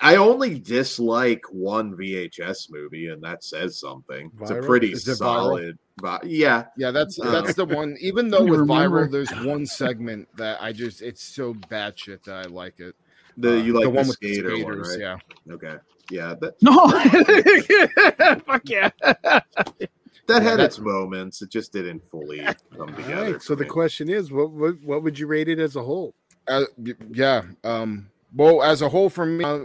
[0.00, 4.30] I only dislike one VHS movie, and that says something.
[4.40, 5.78] It's a pretty it solid.
[6.00, 7.96] vi- yeah, Yeah, that's Uh, that's the one.
[8.00, 9.06] Even though with remember.
[9.06, 12.94] viral, there's one segment that I just it's so bad shit that I like it.
[13.36, 15.18] the Uh, you like the, one with the skater one, skaters, right?
[15.46, 15.76] Yeah, Okay,
[16.10, 18.90] yeah, that No, fuck yeah.
[20.28, 21.42] that had its moments.
[21.42, 22.38] It just didn't fully
[22.76, 23.32] come together.
[23.32, 23.42] right.
[23.42, 26.14] So for the question is, what, what what would you rate it as a whole?
[26.48, 26.64] uh,
[27.10, 27.42] yeah.
[27.64, 29.64] Um, well, as a whole, for me, uh,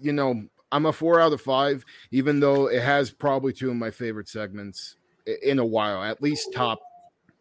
[0.00, 3.76] you know, I'm a four out of five, even though it has probably two of
[3.76, 4.96] my favorite segments
[5.42, 6.80] in a while, at least top,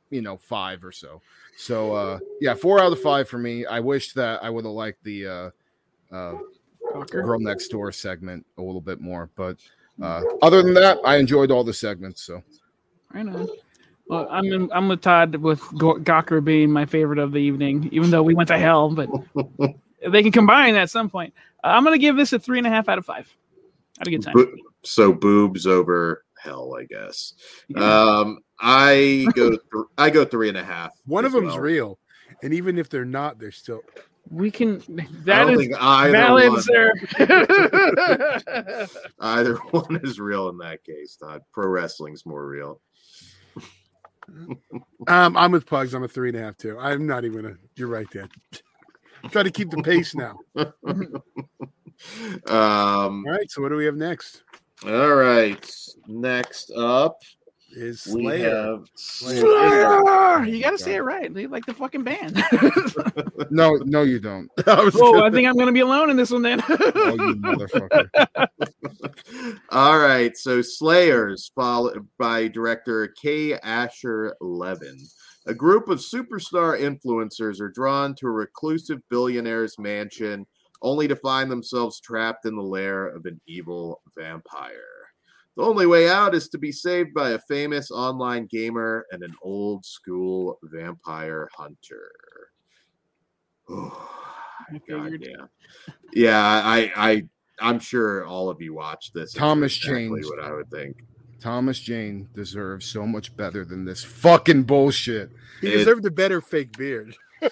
[0.09, 1.21] you know, five or so.
[1.57, 3.65] So, uh, yeah, four out of five for me.
[3.65, 5.49] I wish that I would have liked the uh,
[6.11, 6.37] uh,
[7.09, 9.57] girl next door segment a little bit more, but
[10.01, 12.23] uh, other than that, I enjoyed all the segments.
[12.23, 12.43] So,
[13.13, 13.47] Right on.
[14.07, 17.87] Well, I'm in, I'm with Todd with Go- Gawker being my favorite of the evening,
[17.93, 19.09] even though we went to hell, but
[20.11, 21.33] they can combine at some point.
[21.63, 23.33] Uh, I'm gonna give this a three and a half out of five.
[23.97, 24.33] Had a good time.
[24.33, 27.35] Bo- so boobs over hell, I guess.
[27.69, 27.79] Yeah.
[27.83, 29.61] Um, I go th-
[29.97, 30.91] I go three and a half.
[31.05, 31.59] One of them's well.
[31.59, 31.99] real,
[32.43, 33.81] and even if they're not, they're still.
[34.29, 34.81] We can.
[34.99, 36.93] I That don't is think either valid, one, sir.
[39.19, 41.15] either one is real in that case.
[41.15, 41.41] Todd.
[41.51, 42.79] Pro wrestling's more real.
[45.07, 45.93] Um, I'm with Pugs.
[45.93, 46.77] I'm a three and a half too.
[46.79, 47.53] I'm not even a.
[47.75, 48.29] You're right, Dan.
[49.29, 50.39] Try to keep the pace now.
[50.55, 50.69] um,
[52.47, 53.49] All right.
[53.51, 54.43] So what do we have next?
[54.85, 55.69] all right.
[56.07, 57.21] Next up,
[57.73, 58.49] Is we Slayer.
[58.49, 60.43] have Slayer!
[60.45, 61.33] You gotta say it right.
[61.33, 62.43] They like the fucking band.
[63.49, 64.49] No, no, you don't.
[64.67, 66.63] I was oh, gonna- I think I'm gonna be alone in this one then.
[66.69, 68.07] Oh, you motherfucker.
[69.69, 73.55] All right, so Slayers, followed by director K.
[73.59, 74.97] Asher Levin.
[75.47, 80.45] A group of superstar influencers are drawn to a reclusive billionaire's mansion
[80.81, 85.00] only to find themselves trapped in the lair of an evil vampire.
[85.57, 89.35] The only way out is to be saved by a famous online gamer and an
[89.41, 92.11] old school vampire hunter.
[93.69, 95.49] I God damn.
[96.13, 97.23] Yeah, I, I,
[97.59, 99.33] I'm sure all of you watched this.
[99.33, 101.03] Thomas exactly Jane's- what I would think.
[101.39, 105.31] Thomas Jane deserves so much better than this fucking bullshit.
[105.59, 107.15] he it- deserved a better fake beard.
[107.41, 107.51] Dude,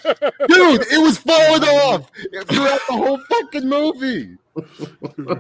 [0.92, 2.12] it was falling off
[2.48, 4.38] throughout the whole fucking movie.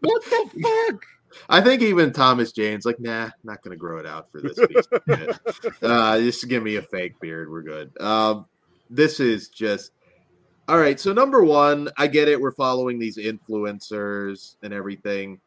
[0.00, 1.04] What the fuck?
[1.48, 4.86] I think even Thomas Jane's like, nah, not gonna grow it out for this piece
[4.92, 5.38] of shit.
[5.82, 7.50] Uh, just give me a fake beard.
[7.50, 7.90] We're good.
[8.00, 8.46] Um,
[8.90, 9.92] this is just
[10.68, 11.00] all right.
[11.00, 12.40] So number one, I get it.
[12.40, 15.40] We're following these influencers and everything.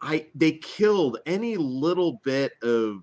[0.00, 3.02] I they killed any little bit of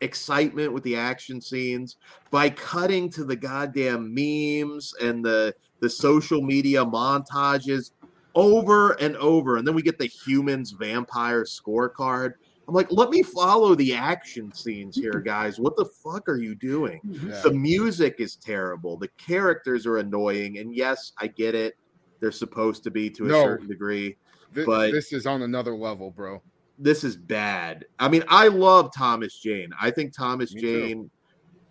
[0.00, 1.96] excitement with the action scenes
[2.30, 7.92] by cutting to the goddamn memes and the the social media montages
[8.34, 12.32] over and over and then we get the humans vampire scorecard
[12.66, 16.54] i'm like let me follow the action scenes here guys what the fuck are you
[16.54, 17.40] doing Yeah.
[17.42, 21.74] the music is terrible the characters are annoying and yes i get it
[22.20, 23.42] they're supposed to be to a No.
[23.44, 24.16] certain degree
[24.54, 26.40] Thi- but- this is on another level, bro.
[26.78, 27.84] this is bad.
[27.98, 29.70] I mean, I love Thomas Jane.
[29.80, 30.80] I think Thomas Me too.
[30.86, 31.10] Jane.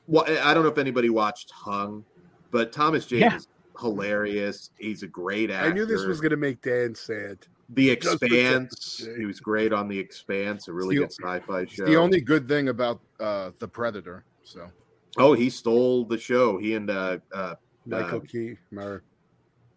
[0.05, 2.03] Well, I don't know if anybody watched Hung,
[2.51, 3.35] but Thomas Jane Yeah.
[3.37, 3.47] is
[3.79, 4.69] hilarious.
[4.77, 5.69] He's a great actor.
[5.69, 7.39] I knew this was going to make Dan sad.
[7.69, 9.07] The Expanse.
[9.17, 11.85] He was great on The Expanse, a really The- good sci-fi show.
[11.85, 14.25] the only good thing about uh, the Predator.
[14.43, 14.69] So
[15.17, 16.57] oh, he stole the show.
[16.57, 17.55] He and uh, uh,
[17.85, 18.57] Michael Um, Key.
[18.71, 19.03] Mar-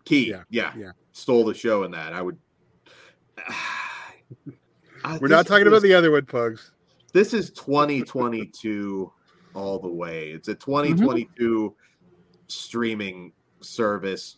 [0.04, 0.90] Key, Yeah, yeah, yeah.
[1.12, 2.12] stole the show in that.
[2.12, 2.36] I would.
[5.04, 6.72] I- We're not talking is- about the other one, Pugs.
[7.12, 9.12] this is 2022
[9.54, 10.30] all the way.
[10.30, 11.74] It's a 2022
[12.48, 13.32] streaming
[13.68, 14.36] service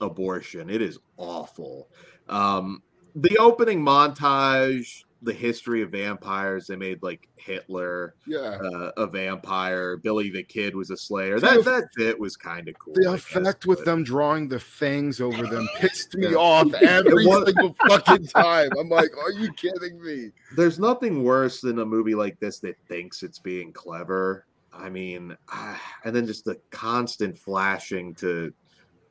[0.00, 0.70] abortion.
[0.70, 1.88] It is awful.
[2.28, 2.82] Um,
[3.14, 9.96] the opening montage, the history of vampires, they made like Hitler yeah, uh, a vampire,
[9.98, 11.38] Billy the Kid was a slayer.
[11.40, 12.94] That that bit was kind of cool.
[12.94, 16.36] the I guess, effect with but- them drawing the fangs over them pissed me Yeah.
[16.36, 18.70] off every single fucking time.
[18.78, 20.30] I'm like, are you kidding me?
[20.56, 24.46] there's nothing worse than a movie like this that thinks it's being clever.
[24.72, 28.52] I mean, ah, and then just the constant flashing to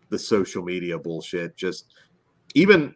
[0.09, 1.55] the social media bullshit.
[1.55, 1.93] Just
[2.55, 2.93] even,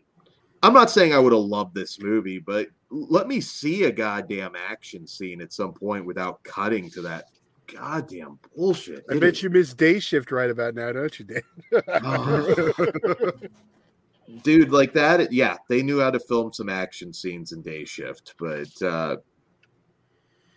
[0.61, 4.53] I'm not saying I would have loved this movie, but let me see a goddamn
[4.55, 7.25] action scene at some point without cutting to that
[7.73, 9.05] goddamn bullshit.
[9.09, 11.41] I It bet is- you miss day shift right about now, don't you, Dan?
[14.41, 18.33] dude like that yeah they knew how to film some action scenes in day shift
[18.39, 19.17] but uh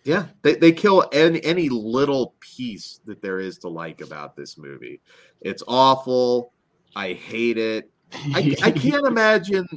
[0.07, 4.57] yeah they, they kill any, any little piece that there is to like about this
[4.57, 5.01] movie.
[5.41, 6.53] It's awful.
[6.95, 7.91] I hate it.
[8.13, 9.67] I, I can't imagine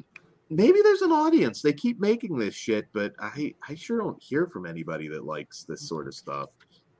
[0.48, 1.62] maybe there's an audience.
[1.62, 5.64] They keep making this shit but i i sure don't hear from anybody that likes
[5.64, 6.50] this sort of stuff.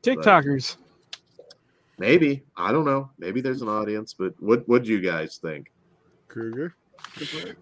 [0.03, 0.77] TikTokers.
[1.99, 2.43] maybe.
[2.57, 3.11] I don't know.
[3.17, 5.71] Maybe there's an audience but what what do you guys think?
[6.27, 6.75] Kruger.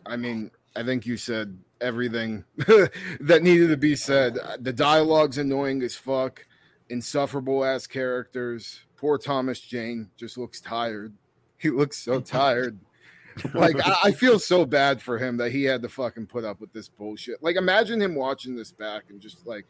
[0.06, 4.38] I mean, I think you said everything that needed to be said.
[4.60, 6.46] The dialogue's annoying as fuck,
[6.88, 8.80] insufferable ass characters.
[8.96, 11.14] Poor Thomas Jane just looks tired.
[11.60, 12.78] He looks so tired.
[13.54, 16.60] Like I, I feel so bad for him that he had to fucking put up
[16.60, 17.42] with this bullshit.
[17.42, 19.64] Like imagine him watching this back and just like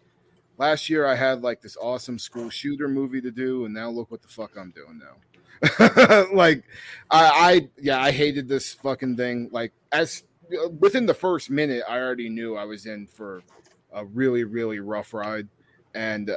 [0.59, 4.11] last year I had like this awesome school shooter movie to do, and now look
[4.11, 6.27] what the fuck I'm doing now.
[6.33, 6.63] like
[7.11, 10.23] I, I yeah i hated this fucking thing like as
[10.79, 13.43] within the first minute i already knew i was in for
[13.93, 15.49] a really really rough ride.
[15.95, 16.37] And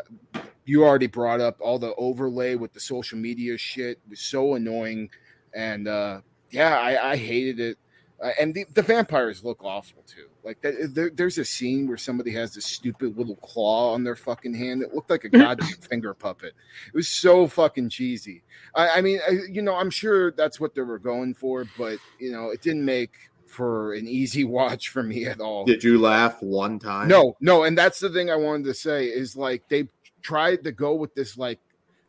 [0.66, 4.56] you already brought up all the overlay with the social media shit it was so
[4.56, 5.10] annoying.
[5.54, 7.78] And uh yeah i i hated it.
[8.24, 10.28] Uh, and the, the vampires look awful too.
[10.44, 14.16] Like that, there, there's a scene where somebody has this stupid little claw on their
[14.16, 16.54] fucking hand it looked like a goddamn finger puppet.
[16.88, 18.44] It was so fucking cheesy.
[18.76, 21.98] I, I mean, I, you know, I'm sure that's what they were going for, but
[22.20, 25.66] you know, it didn't make for an easy watch for me at all.
[25.66, 29.06] did you laugh one time No, no, and that's the thing I wanted to say
[29.06, 29.88] is like they
[30.22, 31.60] tried to go with this like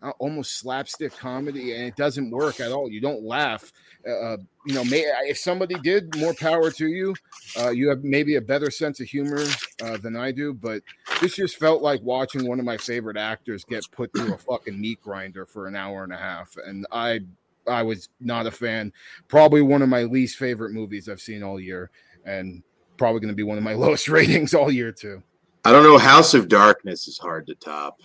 [0.03, 2.91] uh, almost slapstick comedy, and it doesn't work at all.
[2.91, 3.73] You don't laugh.
[4.05, 4.37] Uh,
[4.67, 7.15] you know, may, if somebody did, more power to you.
[7.57, 9.45] Uh, you have maybe a better sense of humor
[9.81, 10.83] uh, than I do, but
[11.21, 14.81] this just felt like watching one of my favorite actors get put through a fucking
[14.81, 17.21] meat grinder for an hour and a half, and I,
[17.69, 18.93] I was not a fan.
[19.29, 21.91] Probably one of my least favorite movies I've seen all year,
[22.25, 22.63] and
[22.97, 25.23] probably going to be one of my lowest ratings all year too.
[25.65, 25.97] I don't know.
[25.99, 28.01] House of Darkness is hard to top.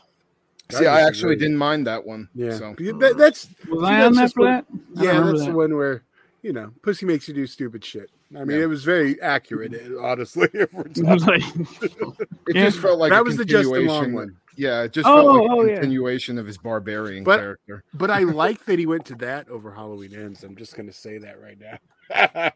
[0.70, 2.28] See, I actually didn't mind that one.
[2.36, 4.66] Yeah, So that, that's Was See, I that's on that just for what- that?
[4.70, 5.46] I don't yeah, that's that.
[5.52, 6.04] the one where
[6.44, 8.10] you know, pussy makes you do stupid shit.
[8.36, 8.64] I mean, Yeah.
[8.64, 10.50] it was very accurate, honestly.
[10.54, 12.66] if we're I was talking- like, it Yeah.
[12.66, 14.38] just felt like that a was the Justin Long continuation- one.
[14.58, 15.80] Yeah, it just Oh, felt like oh, a yeah.
[15.80, 17.84] continuation of his barbarian But- character.
[17.94, 20.44] But I like that he went to that over Halloween Ends.
[20.44, 21.78] I'm just going to say that right now.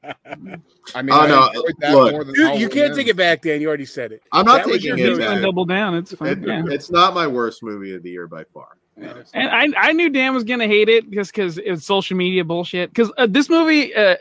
[0.96, 1.50] I mean, Oh, I no,
[1.80, 2.12] that look.
[2.14, 3.62] more than Dude, you can't take it back, Dan.
[3.62, 4.22] You already said it.
[4.32, 5.24] I'm not That taking it he's movie.
[5.24, 5.44] gonna back.
[5.44, 5.96] double down.
[5.96, 6.30] It's fine.
[6.30, 6.64] It- yeah.
[6.68, 8.78] It's not my worst movie of the year by far.
[9.34, 12.90] And I, I knew Dan was gonna hate it just because it's social media bullshit.
[12.92, 14.16] Because uh, this movie, uh,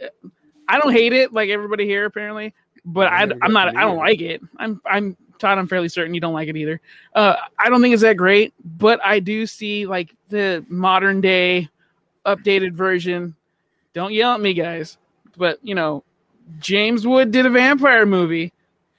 [0.68, 2.55] I don't hate it like everybody here apparently,
[2.85, 3.76] but I I, never I'm not.
[3.76, 4.41] I don't like it.
[4.59, 5.59] I'm I'm Todd.
[5.59, 6.80] I'm fairly certain you don't like it either.
[7.14, 11.68] Uh, I don't think it's that great, but I do see like the modern day,
[12.24, 13.34] updated version.
[13.93, 14.99] Don't yell at me, guys.
[15.36, 16.05] But you know,
[16.59, 18.53] James Wood did a vampire movie.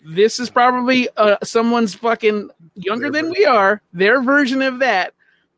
[0.03, 3.81] This is probably uh, someone's fucking younger Their than we are.
[3.93, 5.13] Their version of that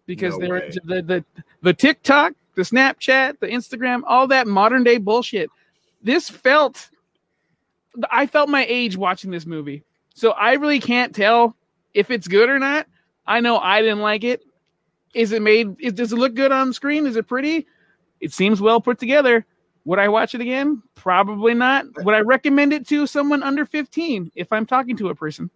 [0.05, 1.25] because No they're the, the
[1.61, 5.49] the TikTok, the Snapchat, the Instagram, all that modern day bullshit.
[6.01, 6.89] This felt
[8.11, 9.84] I felt my age watching this movie.
[10.14, 11.55] So I really can't tell
[11.93, 12.88] if it's good or not.
[13.26, 14.41] I know I didn't like it.
[15.14, 17.05] Is it made is, does it look good on screen?
[17.05, 17.68] Is it pretty?
[18.20, 19.45] It seems well put together.
[19.86, 20.82] Would I watch it again?
[20.95, 21.86] Probably not.
[22.03, 25.49] Would I recommend it to someone under 15 if I'm talking to a person?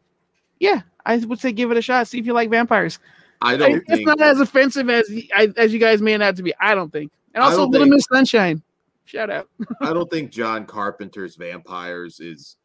[0.60, 2.08] Yeah, I would say give it a shot.
[2.08, 3.00] See if you like vampires.
[3.42, 5.10] I I- don't it's think not as offensive as
[5.56, 6.54] as you guys may it out to be.
[6.60, 7.12] I don't think.
[7.34, 8.62] And also, Little Miss Sunshine.
[9.06, 9.48] Shout out.
[9.82, 12.58] I don't think John Carpenter's Vampires is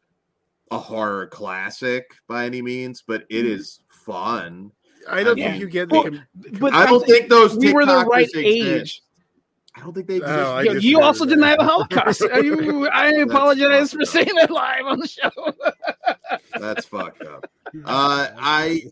[0.71, 3.79] a horror classic by any means, but it Mm.
[4.05, 4.71] fun.
[5.09, 5.49] I don't Yeah.
[5.51, 5.95] think you get the.
[5.95, 6.27] Well, com-
[6.59, 8.37] But I don't think those we were the right exist.
[8.45, 9.01] age.
[9.75, 10.33] I don't think they exist.
[10.33, 11.35] Oh, I Yo, you with also that.
[11.35, 12.21] deny the Holocaust.
[12.21, 15.31] Are you- I apologize for saying that live on the show.
[16.59, 17.49] That's fucked up.
[17.85, 18.83] Uh, I,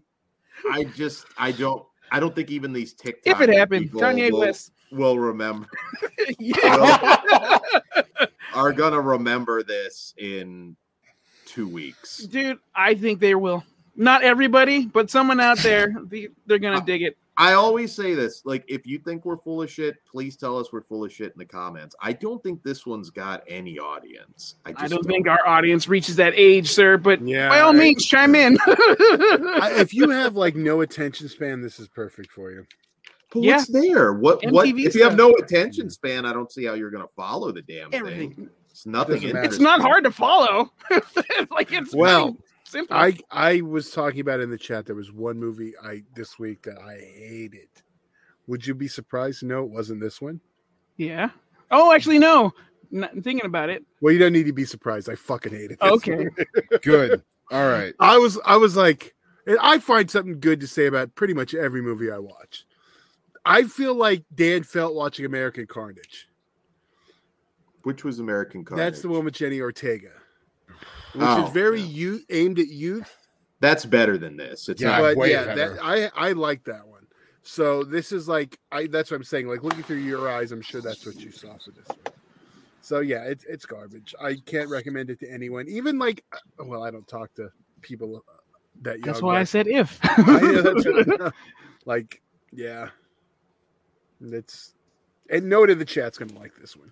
[0.71, 4.31] I just, I don't, I don't think even these TikTok if it happened, people Kanye
[4.31, 4.71] will, West.
[4.91, 5.67] will remember
[6.39, 7.59] yeah.
[8.55, 10.75] are gonna remember this in
[11.51, 12.17] two weeks.
[12.19, 13.63] Dude, I think they will.
[13.95, 17.17] Not everybody, but someone out there, they- they're gonna dig it.
[17.37, 20.71] I always say this: like, if you think we're full of shit, please tell us
[20.71, 21.95] we're full of shit in the comments.
[22.01, 24.55] I don't think this one's got any audience.
[24.65, 26.97] I, just I don't think our audience reaches that age, sir.
[26.97, 28.57] But Yeah, by all I- means, chime in.
[28.67, 32.65] I, if you have like no attention span, this is perfect for you.
[33.33, 33.55] But Yeah.
[33.57, 34.13] what's there?
[34.13, 34.39] What?
[34.51, 34.67] What?
[34.67, 37.91] If you have no attention span, I don't see how you're gonna follow the damn
[37.91, 38.49] thing.
[38.87, 39.21] Everything.
[39.21, 39.33] It's nothing.
[39.33, 39.45] Doesn't.
[39.45, 40.71] It's not hard to follow.
[41.51, 42.95] like it's Well, simple.
[42.95, 44.85] I I was talking about in the chat.
[44.85, 47.67] There was one movie I this week that I hated.
[48.47, 49.43] Would you be surprised?
[49.43, 50.41] No, it wasn't this one.
[50.97, 51.29] yeah.
[51.73, 52.51] Oh, actually, no.
[52.91, 53.85] Not thinking about it.
[54.01, 55.09] Well, you don't need to be surprised.
[55.09, 55.77] I fucking hate it.
[55.81, 56.27] Okay.
[56.83, 57.21] Good.
[57.49, 57.93] All right.
[57.99, 59.15] I was I was like,
[59.61, 62.65] I find something good to say about pretty much every movie I watch.
[63.45, 66.27] I feel like Dan felt watching American Carnage.
[67.83, 68.83] Which was American Carnage?
[68.85, 70.11] That's the one with Jenny Ortega,
[70.67, 70.77] which
[71.25, 71.87] Oh, is very yeah.
[71.87, 73.15] youth aimed at youth.
[73.59, 74.69] That's better than this.
[74.69, 75.01] It's Yeah, not.
[75.01, 75.73] but way yeah, better.
[75.75, 77.05] that I I like that one.
[77.43, 79.47] So this is like I that's what I'm saying.
[79.47, 82.13] Like looking through your eyes, I'm sure that's what you saw for this one.
[82.81, 84.13] So yeah, it's it's garbage.
[84.21, 85.67] I can't recommend it to anyone.
[85.67, 87.51] Even like, uh, well, I don't talk to
[87.81, 88.33] people uh,
[88.81, 89.01] that young.
[89.05, 89.99] That's why I said if.
[90.03, 91.31] I know that's-
[91.85, 92.21] like,
[92.51, 92.89] yeah,
[94.21, 94.73] it's
[95.29, 96.91] and no to the chat's gonna like this one.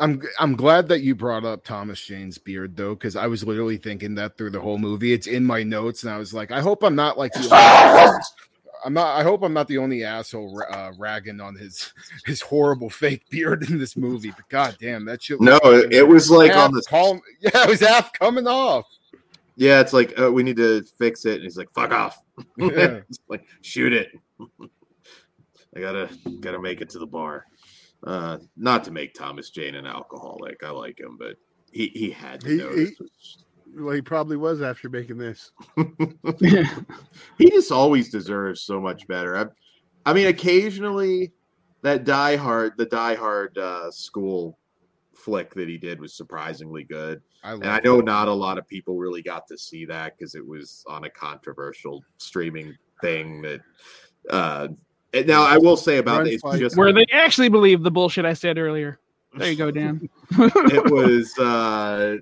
[0.00, 3.76] I'm I'm glad that you brought up Thomas Jane's beard though, because I was literally
[3.76, 5.12] thinking that through the whole movie.
[5.12, 8.18] It's in my notes, and I was like, I hope I'm not like the only,
[8.84, 9.18] I'm not.
[9.18, 11.92] I hope I'm not the only asshole uh, ragging on his
[12.24, 14.30] his horrible fake beard in this movie.
[14.30, 15.40] But god damn, that shit.
[15.40, 16.82] No, it, it was like on the.
[16.88, 17.20] palm.
[17.40, 18.86] Yeah, it was half coming off.
[19.56, 22.22] Yeah, it's like uh, we need to fix it, and he's like, "Fuck off!"
[22.56, 23.00] Yeah.
[23.28, 24.08] Like, shoot it.
[25.76, 26.08] I gotta
[26.40, 27.44] gotta make it to the bar.
[28.04, 30.62] Uh, not to make Thomas Jane an alcoholic.
[30.64, 31.36] I like him, but
[31.70, 32.90] he he had to He- notice.
[33.72, 35.52] Well, he probably was after making this.
[36.40, 39.36] he just always deserves so much better.
[39.36, 39.46] I,
[40.10, 41.32] I mean, occasionally
[41.82, 44.58] that Die Hard, the Die Hard uh, school
[45.14, 47.22] flick that he did was surprisingly good.
[47.44, 50.34] I And I know not a lot of people really got to see that because
[50.34, 53.60] it was on a controversial streaming thing that.
[54.28, 54.68] Uh,
[55.12, 57.82] and now I will say about Run, it, it's fight, just Where they actually believe
[57.82, 58.98] the bullshit I said earlier.
[59.36, 60.08] There you go, Dan.
[60.30, 62.16] it was uh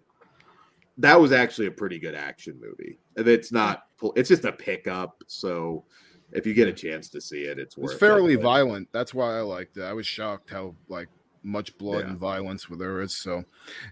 [0.99, 2.99] that was actually a pretty good action movie.
[3.17, 3.85] And It's not
[4.17, 5.85] it's just a pickup, so
[6.33, 8.43] if you get a chance to see it, it's It was worth fairly it.
[8.43, 8.89] Violent.
[8.93, 9.83] That's why I liked it.
[9.83, 11.09] I was shocked how like
[11.43, 12.11] much blood Yeah.
[12.11, 13.17] and violence there is.
[13.17, 13.45] So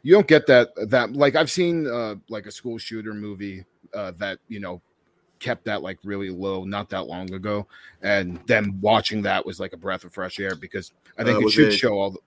[0.03, 4.12] you don't get that that like I've seen uh like a school shooter movie uh
[4.18, 4.82] that you know
[5.47, 7.66] kept that like really low not that long ago
[8.03, 11.47] and then watching that was like a breath of fresh air because I think Uh,
[11.47, 12.18] it should it- show all the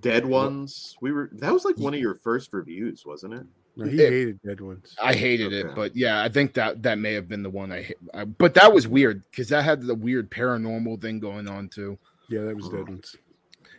[0.00, 0.96] Dead Ones.
[1.00, 3.46] We were that was like one of your first reviews, wasn't it?
[3.76, 4.96] No, he It- hated dead ones.
[5.00, 7.82] I hated it, but yeah, I think that that may have been the one I
[7.82, 7.98] hit.
[8.12, 11.96] I, but that was weird because that had the weird paranormal thing going on too.
[12.28, 13.14] Yeah, that was dead ones.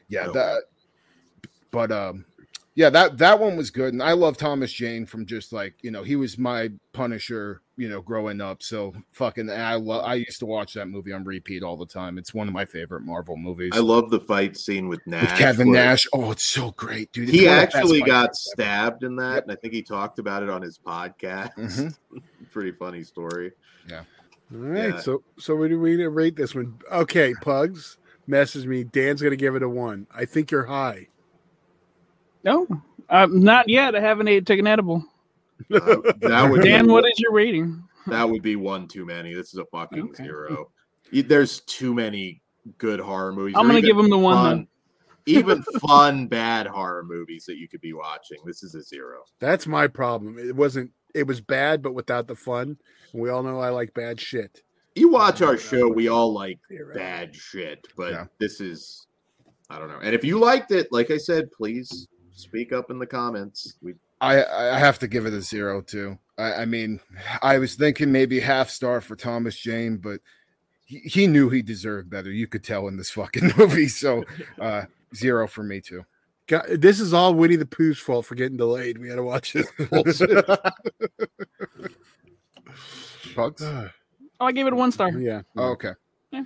[0.07, 0.39] Yeah, Okay.
[0.39, 0.61] that.
[1.71, 2.23] But um,
[2.75, 5.91] yeah, that that one was good, and I love Thomas Jane from just like you
[5.91, 8.61] know he was my Punisher, you know, growing up.
[8.61, 12.17] So fucking, I lo- I used to watch that movie on repeat all the time.
[12.17, 13.71] It's one of my favorite Marvel movies.
[13.73, 15.29] I love the fight scene with Nash.
[15.31, 16.05] with Kevin Nash.
[16.13, 17.29] Oh, it's so great, dude.
[17.29, 19.43] It's He one of the best actually got stabbed in that, Yep.
[19.43, 21.53] and I think he talked about it on his podcast.
[21.55, 21.95] Mhm.
[22.51, 23.53] Pretty funny story.
[23.89, 24.03] Yeah.
[24.53, 24.99] All right, Yeah.
[24.99, 26.77] so so we do we rate this one?
[26.91, 28.83] Okay, Pugs message me.
[28.83, 30.05] Dan's gonna give it a one.
[30.13, 31.07] I think you're high.
[32.43, 32.67] No,
[33.09, 33.95] uh, not yet.
[33.95, 35.03] I haven't ate, taken edible.
[35.73, 37.83] Uh, that would Dan, be, what is your rating?
[38.07, 39.33] that would be one too many.
[39.33, 40.23] This is a fucking Okay.
[40.23, 40.71] zero.
[41.11, 42.41] There's too many
[42.77, 43.55] good horror movies.
[43.57, 44.35] I'm gonna give him the one.
[44.35, 44.67] fun, Then.
[45.25, 48.37] even fun bad horror movies that you could be watching.
[48.45, 49.23] This is a zero.
[49.39, 50.37] That's my problem.
[50.37, 50.91] It wasn't.
[51.15, 52.77] It was bad, but without the fun.
[53.13, 54.61] We all know I like bad shit.
[54.95, 56.95] You watch our show, we all like You're right.
[56.95, 58.25] bad shit, but Yeah.
[58.39, 59.07] this is
[59.71, 59.99] I don't know.
[60.01, 63.75] And if you liked it, like I said, please speak up in the comments.
[63.81, 66.17] We I I have to give it a zero too.
[66.37, 66.99] I, I mean,
[67.41, 70.19] I was thinking maybe half star for Thomas Jane, but
[70.85, 72.31] he, he knew he deserved better.
[72.31, 73.87] You could tell in this fucking movie.
[73.87, 74.23] So
[74.59, 74.83] uh,
[75.15, 76.05] zero for me too.
[76.47, 78.97] God, this is all Winnie the Pooh's fault for getting delayed.
[78.97, 80.45] We had to watch this bullshit.
[83.35, 83.61] Pugs?
[83.61, 83.89] Oh,
[84.39, 85.11] I gave it a one star.
[85.11, 85.41] yeah.
[85.55, 85.93] Oh, okay.
[86.33, 86.45] All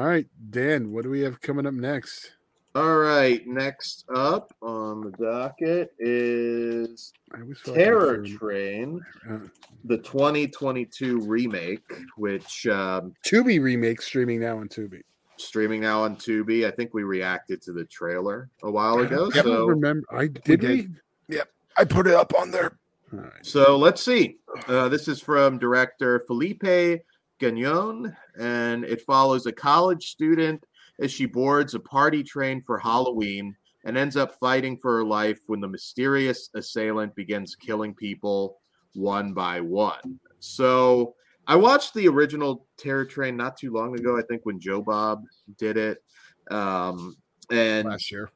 [0.00, 0.92] right, Dan.
[0.92, 2.32] What do we have coming up next?
[2.74, 3.46] All right.
[3.46, 9.00] Next up on the docket is I like Terror Train,
[9.30, 9.38] uh,
[9.84, 11.84] the 2022 remake,
[12.16, 15.02] which um, Tubi remake streaming now on Tubi.
[15.36, 16.66] streaming now on Tubi.
[16.66, 19.30] I think we reacted to the trailer a while ago.
[19.32, 20.06] I So remember.
[20.10, 20.62] I did.
[20.62, 20.88] We,
[21.28, 21.42] did.
[21.76, 22.78] I put it up on there.
[23.12, 23.46] All right.
[23.46, 24.38] So let's see.
[24.68, 27.00] Uh, this is from director Philippe
[27.40, 30.64] Gagnon, and it follows a college student
[31.00, 35.40] as she boards a party train for Halloween and ends up fighting for her life
[35.46, 38.58] when the mysterious assailant begins killing people
[38.94, 40.18] one by one.
[40.40, 41.14] So
[41.46, 44.16] I watched the original Terror Train not too long ago.
[44.18, 45.24] I think when Joe Bob
[45.58, 46.02] did it,
[46.50, 47.16] um,
[47.50, 48.30] and Last year.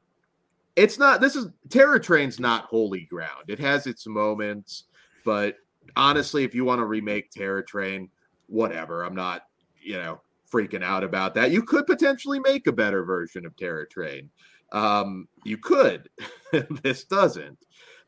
[0.75, 4.85] it's not this is terror train's not holy ground it has its moments
[5.25, 5.55] but
[5.95, 8.09] honestly if you want to remake terror train
[8.47, 9.43] whatever i'm not
[9.81, 10.21] you know
[10.51, 14.29] freaking out about that you could potentially make a better version of terror train
[14.71, 16.09] um you could
[16.83, 17.57] this doesn't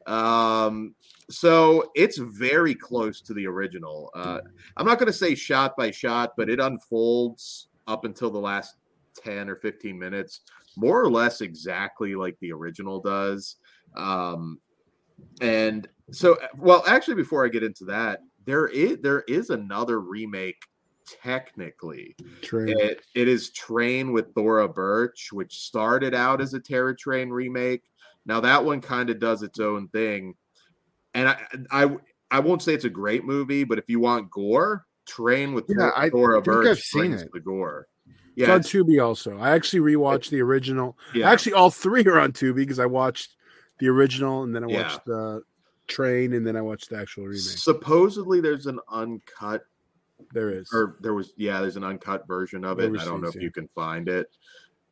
[0.08, 0.96] um
[1.30, 4.40] so it's very close to the original uh
[4.78, 8.76] i'm not going to say shot by shot but it unfolds up until the last
[9.24, 10.42] 10 or 15 minutes
[10.78, 13.58] more or less exactly like the original does.
[13.96, 14.60] Um,
[15.42, 20.64] and so, well, actually, before I get into that, there is there is another remake.
[21.08, 22.70] Technically, Train.
[22.80, 27.84] it, it is Train with Thora Birch, which started out as a Terror Train remake.
[28.26, 30.36] Now that one kind of does its own thing,
[31.14, 31.38] and I,
[31.72, 31.98] I
[32.30, 35.90] I won't say it's a great movie, but if you want gore, Train with Yeah,
[35.96, 37.30] I Thora think Birch I've seen it.
[37.34, 37.88] the gore.
[38.08, 39.38] It's Yeah, on it's- Tubi also.
[39.40, 40.98] I actually rewatched the original.
[41.14, 41.30] yeah.
[41.30, 43.36] Actually, all three are on Tubi because I watched
[43.80, 44.84] the original and then I Yeah.
[44.84, 45.42] watched the
[45.88, 47.42] Train and then I watched the actual remake.
[47.42, 49.66] Supposedly, there's an uncut,
[50.34, 50.70] There is.
[50.74, 52.92] or there was, yeah, there's an uncut version of it.
[53.00, 53.42] I don't know if yeah.
[53.42, 54.28] you can find it.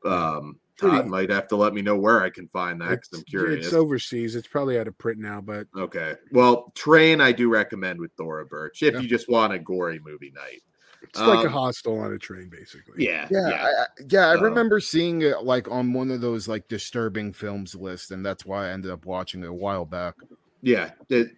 [0.06, 3.10] Um, Pretty- Todd might have to let me know where I can find that because
[3.14, 3.66] I'm curious.
[3.66, 4.36] It's overseas.
[4.36, 8.46] It's probably out of print now, but okay, well, Train I do recommend with Thora
[8.46, 9.00] Birch if Yeah.
[9.02, 10.62] you just want a gory movie night.
[11.02, 13.06] it's like a Um, hostel on a train, basically.
[13.06, 13.64] Yeah, Yeah, yeah.
[13.66, 14.28] I, I, yeah.
[14.28, 18.26] I Uh, remember seeing it like on one of those like disturbing films list, and
[18.26, 20.16] that's why I ended up watching it a while back.
[20.62, 21.30] Yeah, it,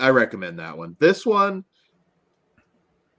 [0.00, 0.96] I recommend that one.
[1.00, 1.64] This one,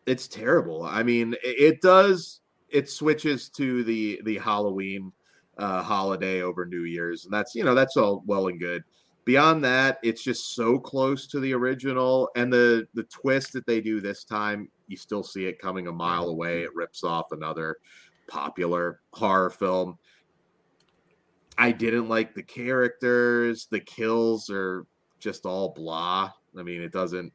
[0.06, 0.84] it's terrible.
[0.84, 2.42] I mean, it, does.
[2.70, 5.12] It switches to the the Halloween
[5.58, 8.84] uh, holiday over New Year's, and that's you know that's all well and good.
[9.26, 13.82] beyond that, it's just so close to the original, and the the twist that they
[13.82, 16.64] do this time, you still see it coming a mile away.
[16.64, 17.78] It rips off another
[18.28, 19.98] popular horror film.
[21.58, 23.68] I didn't like the characters.
[23.70, 24.86] The kills are
[25.20, 26.32] just all blah.
[26.58, 27.32] I mean, it doesn't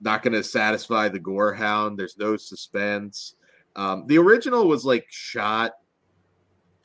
[0.00, 1.98] not going to satisfy the gore hound.
[1.98, 3.34] There's no suspense.
[3.76, 5.72] Um, the original was like shot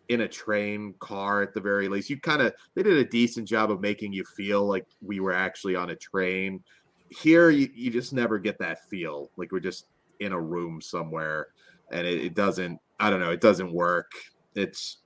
[0.10, 2.10] in a train car at the very least.
[2.10, 5.34] You kind of they did a decent job of making you feel like we were
[5.34, 6.62] actually on a train.
[7.10, 9.86] Here, you, you just never get that feel like we're just
[10.20, 11.48] in a room somewhere,
[11.92, 12.80] and it, it doesn't.
[13.00, 13.32] I don't know.
[13.32, 14.12] It doesn't work.
[14.56, 14.98] It's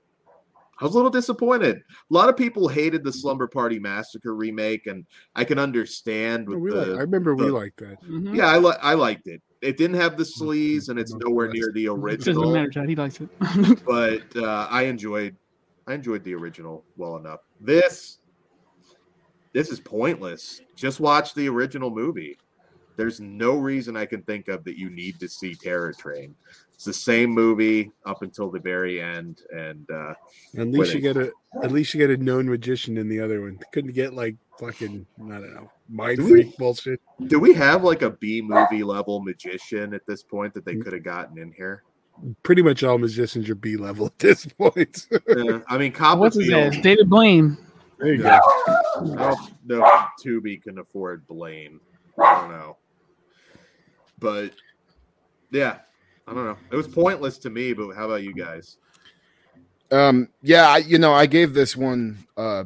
[0.78, 1.76] I was a little disappointed.
[1.78, 1.82] A
[2.14, 6.48] lot of people hated the Slumber Party Massacre remake, and I can understand.
[6.48, 8.02] With We the, like- I remember we liked that.
[8.02, 8.36] Mhm.
[8.36, 9.40] yeah, I, li- I liked it.
[9.62, 12.52] It didn't have the sleaze, and it's nowhere near the It doesn't original.
[12.52, 12.88] matter, Chad.
[12.90, 13.28] He likes it.
[13.86, 15.34] But uh, I enjoyed,
[15.86, 17.40] I enjoyed the original well enough.
[17.60, 18.18] This,
[19.54, 20.60] this is pointless.
[20.76, 22.36] Just watch the original movie.
[22.96, 26.34] There's no reason I can think of that you need to see Terror Train.
[26.76, 30.12] It's the same movie up until the very end, and uh,
[30.58, 31.02] At least you Winning.
[31.02, 31.32] get a
[31.64, 33.58] at least you get a known magician in the other one.
[33.72, 37.00] Couldn't get like fucking I don't know mind Do we- freak bullshit.
[37.28, 40.92] Do we have like a B movie level magician at this point that they could
[40.92, 41.82] have gotten in here?
[42.42, 45.06] Pretty much all magicians are B level at this point.
[45.30, 46.72] Uh, I mean, What's his Copperfield.
[46.74, 46.82] name?
[46.82, 47.56] David Blaine.
[47.98, 48.38] there you Yeah.
[48.38, 48.72] go.
[49.14, 51.80] I don't know if Tubi can afford Blaine.
[52.22, 52.76] I don't know.
[54.18, 54.52] But
[55.50, 55.78] yeah,
[56.26, 56.56] I don't know.
[56.70, 58.78] It was pointless to me, but how about you guys?
[59.92, 62.64] Um, yeah, I, you know, I gave this one uh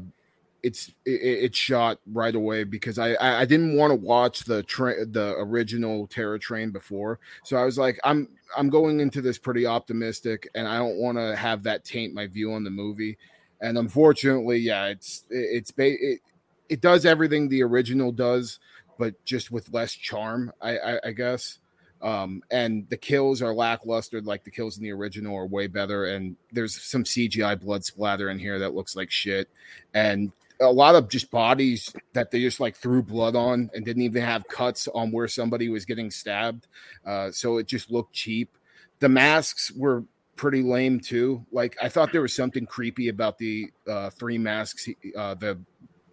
[0.62, 4.62] it's it, it's shot right away because I I, I didn't want to watch the
[4.62, 9.38] train the original Terror Train before, so I was like I'm I'm going into this
[9.38, 13.18] pretty optimistic, and I don't want to have that taint my view on the movie.
[13.60, 16.20] And unfortunately, yeah, it's it, it's ba- it,
[16.68, 18.58] it does everything the original does,
[18.98, 21.58] but just with less charm, I I, I guess.
[22.02, 26.06] Um, and the kills are lackluster, like the kills in the original are way better.
[26.06, 29.48] And there's some CGI blood splatter in here that looks like shit,
[29.92, 34.02] and a lot of just bodies that they just like threw blood on and didn't
[34.02, 36.66] even have cuts on where somebody was getting stabbed.
[37.06, 38.56] Uh, so it just looked cheap.
[38.98, 40.04] The masks were
[40.36, 41.44] pretty lame too.
[41.50, 45.58] Like I thought there was something creepy about the uh, three masks uh, the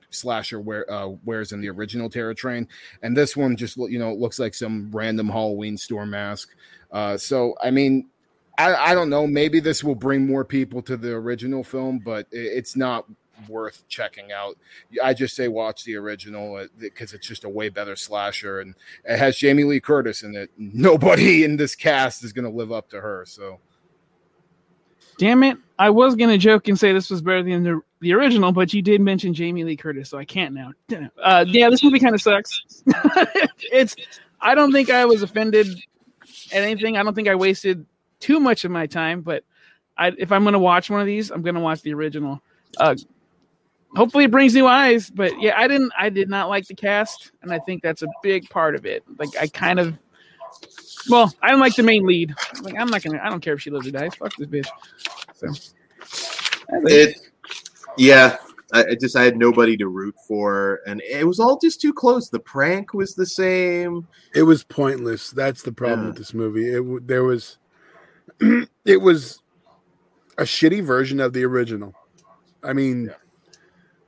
[0.10, 2.68] slasher wear, uh, wears in the original Terror Train,
[3.02, 6.56] and this one just you know looks like some random Halloween store mask.
[6.92, 8.10] Uh, so I mean,
[8.58, 9.28] I, I don't know.
[9.28, 13.06] Maybe this will bring more people to the original film, but it's not
[13.48, 14.58] worth checking out.
[15.04, 19.18] I just say watch the original because it's just a way better slasher, and it
[19.18, 20.52] has Jamie Lee Curtis in it.
[20.58, 23.26] Nobody in this cast is going to live up to her.
[23.28, 23.60] So
[25.18, 25.58] Damn it!
[25.80, 28.82] I was gonna joke and say this was better than the, the original, but you
[28.82, 30.72] did mention Jamie Lee Curtis, so I can't now.
[31.22, 32.62] Uh, yeah, this movie kind of sucks.
[33.72, 33.96] it's.
[34.40, 35.68] I don't think I was offended
[36.52, 36.96] at anything.
[36.96, 37.86] I don't think I wasted
[38.20, 39.22] too much of my time.
[39.22, 39.44] But
[39.98, 42.42] I, if I'm gonna watch one of these, I'm gonna watch the original.
[42.78, 42.96] Uh,
[43.96, 45.10] hopefully, it brings new eyes.
[45.10, 45.92] But yeah, I didn't.
[45.98, 49.04] I did not like the cast, and I think that's a big part of it.
[49.18, 49.98] Like I kind of.
[51.10, 52.36] Well, I don't like the main lead.
[52.62, 53.20] Like I'm not gonna.
[53.24, 54.14] I don't care if she lives or dies.
[54.16, 54.68] Fuck this bitch.
[55.34, 55.48] So,
[56.70, 57.18] It,
[57.98, 58.38] yeah,
[58.74, 61.94] I, I just I had nobody to root for, and it was all just too
[61.94, 62.30] close.
[62.30, 64.08] The prank was the same.
[64.36, 65.32] It was pointless.
[65.32, 66.08] That's the problem Yeah.
[66.10, 66.70] with this movie.
[66.70, 67.58] It there was
[68.86, 69.42] it was
[70.38, 71.94] a shitty version of the original.
[72.64, 73.14] I mean,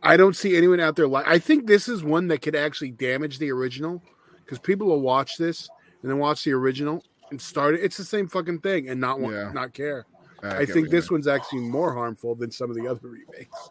[0.03, 1.27] I don't see anyone out there like.
[1.27, 4.01] I think this is one that could actually damage the original
[4.43, 5.69] because people will watch this
[6.01, 7.81] and then watch the original and start it.
[7.83, 9.51] It's the same fucking thing and not want, Yeah.
[9.53, 10.05] not care.
[10.41, 13.69] I I think this one's actually more harmful than some of the other remakes.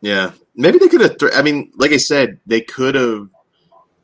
[0.00, 1.18] Yeah, maybe they could have.
[1.18, 3.28] Th- I mean, like I said, they could have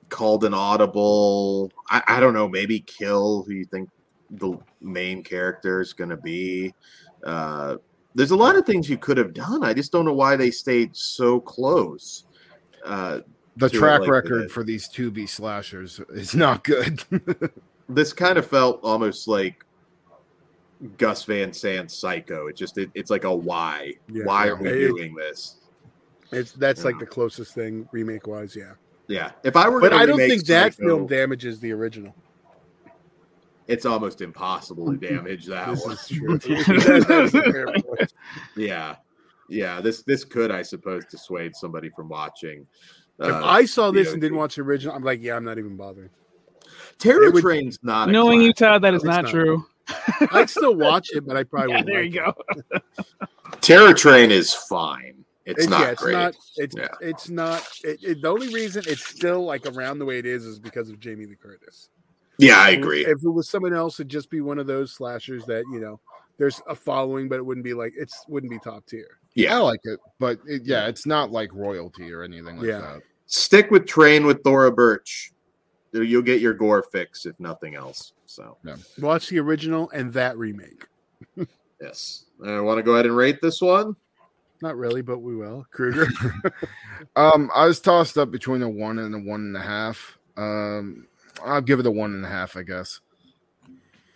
[0.09, 1.71] called an audible.
[1.89, 2.49] I, I don't know.
[2.49, 3.89] Maybe kill who you think
[4.31, 6.75] the main character is going to be.
[7.23, 7.77] Uh,
[8.17, 9.65] there's a lot of things you could have done.
[9.65, 12.25] I just don't know why they stayed so close.
[12.85, 13.21] Uh,
[13.57, 17.05] the track like record for these Tubi slashers is not good.
[17.89, 19.65] this kind of felt almost like
[20.99, 22.49] Gus Van Sant Psycho.
[22.49, 23.95] It just it, it's like a why.
[24.13, 24.25] Yeah.
[24.25, 25.61] why are we It- doing this?
[26.35, 28.73] It's that's like the closest thing remake wise, yeah.
[29.09, 32.15] Yeah, if I were, But I don't think that Psycho, film damages the original.
[33.67, 35.93] It's almost impossible to damage that This one.
[35.95, 36.39] is true.
[37.01, 38.13] That's a fair point.
[38.57, 38.97] Yeah,
[39.49, 39.81] yeah.
[39.81, 42.67] This this could, I suppose, dissuade somebody from watching.
[43.21, 45.45] if Uh, I saw the this and didn't watch the original, I'm like, yeah, I'm
[45.45, 46.11] not even bothering.
[46.99, 48.53] Terror it would- Train's not Knowing you.
[48.53, 49.31] Todd, that is not, not.
[49.31, 49.65] true.
[50.33, 51.87] I'd still watch it, but I probably Yeah, wouldn't.
[51.87, 52.83] there like you it.
[53.51, 53.59] go.
[53.61, 55.24] Terror Train is fine.
[55.47, 56.13] It's, not yeah, it's great.
[56.13, 56.35] not.
[56.57, 56.89] It's Yeah.
[57.01, 57.67] it's not.
[57.83, 60.89] It, it- the only reason it's still like around the way it is is because
[60.89, 61.89] of Jamie Lee Curtis.
[62.39, 63.05] yeah, I agree.
[63.07, 66.01] If it was someone else, it'd just be one of those slashers that you know
[66.39, 69.19] there's a following, but it wouldn't be like it's wouldn't be top tier.
[69.35, 72.81] Yeah, I like it, but it, yeah, it's not like royalty or anything like Yeah.
[72.81, 73.03] that.
[73.27, 75.33] stick with Train with Thora Birch.
[75.93, 78.13] You'll get your gore fix if nothing else.
[78.27, 78.57] So
[78.99, 80.87] Watch the original and that remake.
[81.81, 83.95] yes, I want to go ahead and rate this one.
[84.65, 85.67] Not really, but we will.
[85.71, 86.07] Kruger.
[87.17, 90.17] Um, I was tossed up between a one and a one and a half.
[90.39, 91.07] Um,
[91.45, 93.01] I'll give it a one and a half, I guess.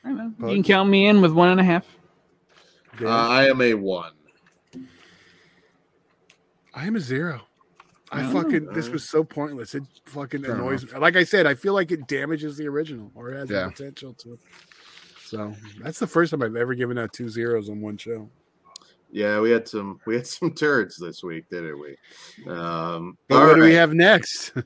[0.02, 0.32] I know.
[0.38, 1.86] But- You can count me in with one and a half.
[3.00, 4.12] Uh, I am a one.
[6.74, 7.42] I am a zero.
[8.10, 8.32] I Oh.
[8.32, 9.74] fucking this was so pointless.
[9.74, 10.98] It fucking Fair annoys me.
[10.98, 13.66] Like I said, I feel like it damages the original or has Yeah.
[13.66, 14.38] the potential to.
[15.24, 18.30] So that's the first time I've ever given out two zeros on one show.
[19.10, 21.97] Yeah, we had some we had some turds this week, didn't we?
[22.51, 24.52] Um, what do we have next?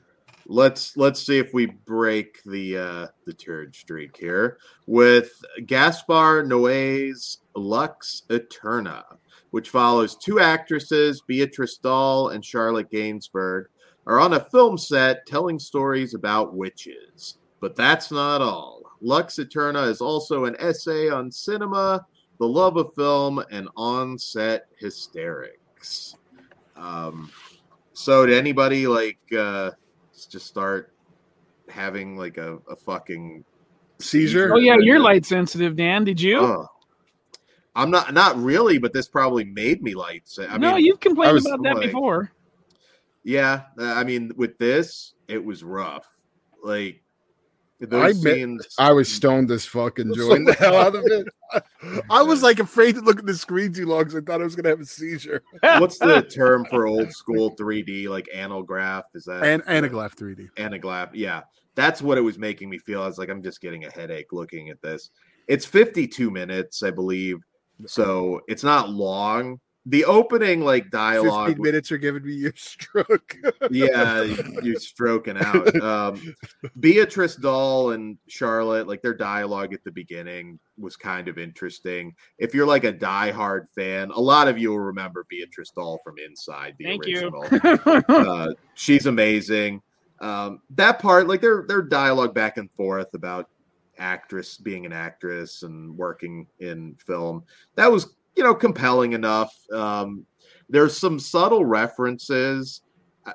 [0.47, 4.57] let's let's see if we break the uh the turd streak here
[4.87, 5.31] with
[5.65, 9.03] Gaspar Noé's Lux Aeterna,
[9.51, 13.65] which follows two actresses, Beatrice Dalle and Charlotte Gainsbourg,
[14.05, 17.37] are on a film set telling stories about witches.
[17.61, 18.81] But that's not all.
[19.01, 22.05] Lux Aeterna is also an essay on cinema,
[22.39, 26.15] the love of film, and on-set hysterics.
[26.75, 27.31] Um,
[27.93, 29.71] so did anybody like uh
[30.29, 30.93] just start
[31.69, 33.43] having like a, a fucking
[33.99, 34.53] Seizure?
[34.53, 36.03] Oh yeah, you're light sensitive, Dan.
[36.03, 36.39] Did you?
[36.39, 36.67] Oh.
[37.75, 40.23] I'm not not really, but this probably made me light.
[40.25, 42.31] se- I no, mean, you've complained was about that like- before.
[43.23, 43.63] yeah.
[43.79, 46.05] uh, I mean, with this, it was rough.
[46.63, 47.02] Like those
[47.91, 51.27] I met- I was stoned as fuck, enjoying the hell out of it.
[52.09, 54.43] I was like afraid to look at the screen too long because I thought I
[54.43, 55.43] was gonna have a seizure.
[55.61, 59.03] What's the term for old school 3D like analgraph?
[59.13, 60.49] Is that And Anaglyph 3D.
[60.55, 61.09] Anaglyph.
[61.13, 61.41] Yeah,
[61.75, 63.01] that's what it was making me feel.
[63.03, 65.09] I was like, I'm just getting a headache looking at this.
[65.47, 67.37] It's 52 minutes, I believe,
[67.85, 69.59] so it's not long.
[69.85, 73.35] The opening like dialogue, 15 minutes are giving me your stroke.
[73.69, 74.23] yeah,
[74.61, 75.75] you're stroking out.
[75.81, 76.35] Um,
[76.79, 82.15] Beatrice Dalle and Charlotte, like their dialogue at the beginning was kind of interesting.
[82.37, 86.15] If you're like a diehard fan, a lot of you will remember Beatrice Dalle from
[86.17, 87.29] Inside the Thank you.
[87.51, 88.03] original.
[88.07, 89.81] uh, she's amazing.
[90.21, 93.49] Um, that part, like their their dialogue back and forth about
[93.97, 97.43] actress being an actress and working in film,
[97.75, 99.53] that was you know compelling enough.
[99.71, 100.25] Um,
[100.69, 102.81] there's some subtle references.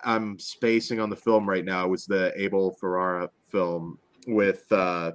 [0.05, 1.85] I'm spacing on the film right now.
[1.85, 5.13] It was the Abel Ferrara film with uh,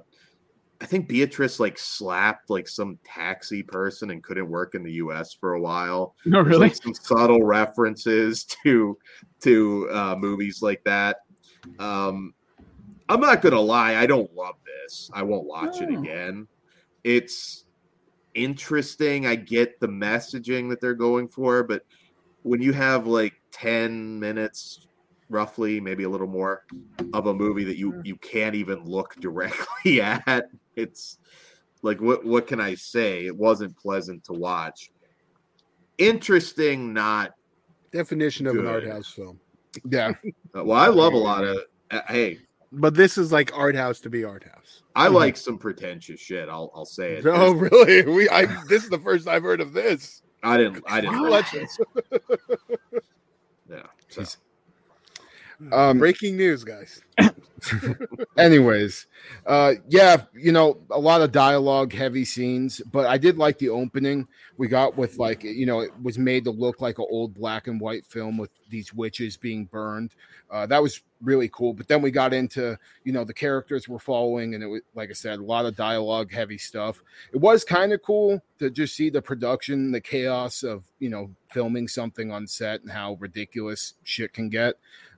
[0.80, 5.32] I think Beatrice like slapped like some taxi person and couldn't work in the U.S.
[5.32, 6.14] for a while.
[6.26, 6.58] no, really.
[6.68, 8.98] like, some subtle references to
[9.42, 11.18] to uh, movies like that.
[11.78, 12.34] Um,
[13.08, 15.10] I'm not gonna lie, I don't love this.
[15.14, 16.00] I won't watch it Oh.
[16.00, 16.48] again.
[17.04, 17.63] It's
[18.34, 19.26] interesting.
[19.26, 21.82] I get the messaging that they're going for, but
[22.42, 24.86] when you have like 10 minutes
[25.30, 26.64] roughly maybe a little more
[27.14, 30.44] of a movie that you you can't even look directly at
[30.76, 31.18] it's
[31.82, 33.26] like what what can i say?
[33.26, 34.90] It wasn't pleasant to watch.
[35.98, 37.32] Interesting not
[37.92, 39.38] Definition of an art house film.
[39.84, 40.12] Yeah,
[40.56, 41.58] uh, well i love a lot of
[41.90, 42.38] uh, hey
[42.76, 44.82] But this is like art house to be art house.
[44.96, 45.14] i Mhm.
[45.14, 48.02] like some pretentious shit i'll i'll say it Oh, really?
[48.04, 50.22] We I this is the first I've heard of this.
[50.42, 51.30] i didn't i didn't Wow.
[51.30, 51.46] like
[53.70, 54.24] yeah so.
[55.60, 55.72] Jeez.
[55.72, 57.02] um, Breaking news, guys.
[58.36, 59.06] anyways
[59.46, 63.68] uh yeah you know a lot of dialogue heavy scenes but i did like the
[63.68, 64.26] opening
[64.56, 67.66] we got with like you know it was made to look like an old black
[67.66, 70.14] and white film with these witches being burned
[70.50, 73.98] uh that was really cool but then we got into you know the characters we're
[73.98, 77.02] following and it was like i said a lot of dialogue heavy stuff
[77.32, 81.30] it was kind of cool to just see the production the chaos of you know
[81.50, 84.74] filming something on set and how ridiculous shit can get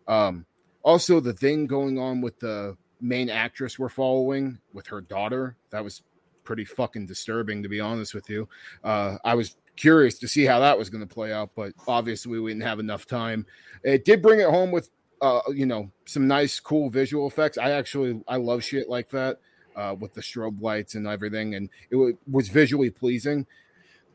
[0.08, 0.44] um
[0.82, 5.82] also the thing going on with the main actress we're following with her daughter that
[5.82, 6.02] was
[6.44, 8.48] pretty fucking disturbing to be honest with you.
[8.84, 12.38] Uh i was curious to see how that was going to play out but obviously
[12.38, 13.44] we didn't have enough time.
[13.82, 17.58] It did bring it home with uh you know some nice cool visual effects.
[17.58, 19.40] I actually i love shit like that
[19.74, 23.46] uh with the strobe lights and everything and it wa- was visually pleasing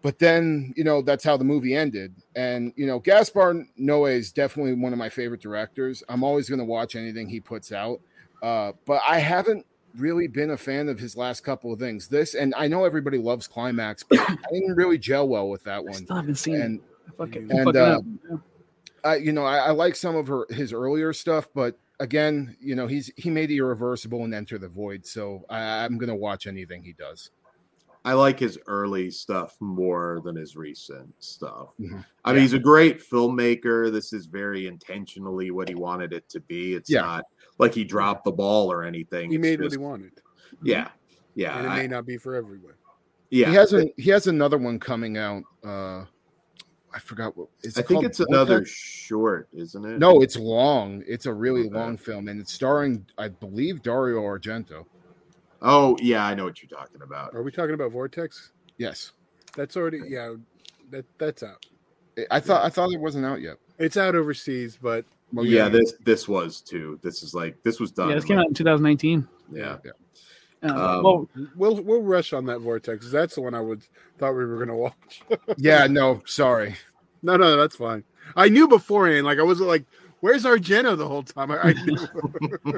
[0.02, 4.32] but then you know that's how the movie ended and you know gaspar noé is
[4.32, 8.00] definitely one of my favorite directors i'm always going to watch anything he puts out
[8.44, 9.66] uh, but i haven't
[9.98, 13.18] really been a fan of his last couple of things this and i know everybody
[13.18, 16.62] loves climax but i didn't really gel well with that I one still haven't seen
[16.62, 16.80] and
[17.20, 17.36] it.
[17.50, 18.02] And, uh.
[19.04, 22.76] I, you know, I, I like some of her his earlier stuff, but again, you
[22.76, 25.06] know, he's he made the irreversible and enter the void.
[25.06, 27.32] So I, I'm gonna watch anything he does.
[28.04, 31.76] I like his early stuff more than his recent stuff.
[31.80, 32.04] Mhm.
[32.26, 33.92] I mean, he's a great filmmaker.
[33.92, 36.74] This is very intentionally what he wanted it to be.
[36.74, 37.02] It's Yeah.
[37.02, 37.26] not
[37.60, 39.30] like he dropped the ball or anything.
[39.30, 40.14] He It's made what he wanted,
[40.64, 40.90] Yeah,
[41.36, 42.74] yeah, and it I- may not be for everyone.
[43.30, 43.50] yeah.
[43.50, 45.44] He has a he has another one coming out.
[45.64, 46.06] Uh
[46.94, 49.98] I forgot what it's I think called it's another short, isn't it?
[50.00, 51.04] No, it's long.
[51.08, 51.74] It's a really Okay.
[51.76, 54.86] long film, and it's starring, I believe, Dario Argento.
[55.62, 57.36] Oh, yeah, I know what you're talking about.
[57.36, 58.52] Are we talking about Vortex?
[58.78, 59.12] Yes,
[59.56, 60.34] That's already yeah.
[60.90, 61.66] That that's out.
[62.32, 63.58] I thought I thought it wasn't out yet.
[63.80, 67.00] It's out overseas, but Well, yeah, this this was too.
[67.04, 68.10] This is like this was done.
[68.10, 69.28] Yeah, this came like- out in 2019.
[69.54, 69.78] Yeah,
[70.64, 73.12] Uh, Um, well, we'll we'll rush on that Vortex.
[73.12, 73.84] That's the one I would
[74.18, 75.22] thought we were gonna watch.
[75.58, 75.86] yeah.
[75.88, 76.76] No, sorry.
[77.22, 78.04] no, no, that's fine.
[78.36, 79.26] I knew beforehand.
[79.26, 79.86] Like I wasn't like,
[80.22, 81.52] "Where's Argento?" the whole time.
[81.52, 81.98] I, I knew.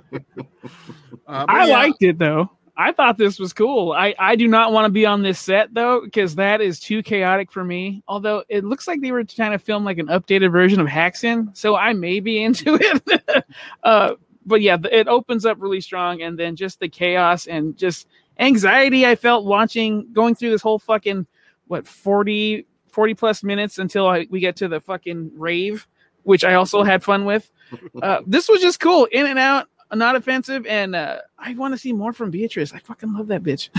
[1.26, 2.51] Uh, I yeah, liked it though.
[2.75, 3.91] I thought this was cool.
[3.91, 7.03] I, I do not want to be on this set though because that is too
[7.03, 8.03] chaotic for me.
[8.07, 11.55] Although it looks like they were trying to film like an updated version of Häxan,
[11.55, 13.45] so I may be into it.
[13.83, 17.77] uh, but yeah, the- it opens up really strong, and then just the chaos and
[17.77, 18.07] just
[18.39, 21.27] anxiety I felt watching going through this whole fucking
[21.67, 25.87] what 40, 40 plus minutes until I, we get to the fucking rave,
[26.23, 27.49] which I also had fun with.
[28.03, 29.67] Uh, this was just cool, in and out,
[29.97, 32.73] not offensive, and uh, I want to see more from Beatrice.
[32.73, 33.69] I fucking love that bitch.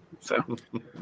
[0.20, 0.36] so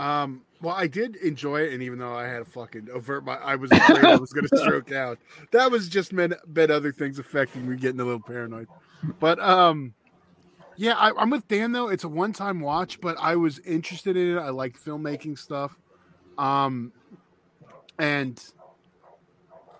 [0.00, 3.34] Um, well, I did enjoy it, and even though I had a fucking overt, my,
[3.34, 5.18] I was afraid I was going to stroke out.
[5.52, 8.66] That was just meant, been other things affecting me, getting a little paranoid.
[9.18, 9.92] But um,
[10.76, 11.88] yeah, I, I'm with Dan though.
[11.88, 14.40] It's a one-time watch, but I was interested in it.
[14.40, 15.78] I like filmmaking stuff,
[16.38, 16.92] um,
[17.98, 18.42] and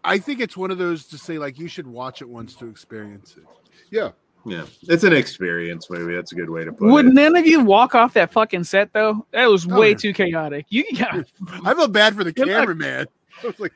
[0.04, 2.66] I think it's one of those to say like you should watch it once to
[2.66, 3.44] experience it.
[3.90, 4.10] Yeah,
[4.46, 4.64] yeah.
[4.82, 6.14] It's an experience movie.
[6.14, 6.92] That's a good way to put it.
[6.92, 9.26] would none of you walk off that fucking set though?
[9.32, 9.96] That was Oh, way yeah.
[9.96, 10.66] too chaotic.
[10.68, 11.14] You got
[11.64, 12.56] I feel bad for the Good luck.
[12.60, 13.06] cameraman.
[13.42, 13.72] I was like,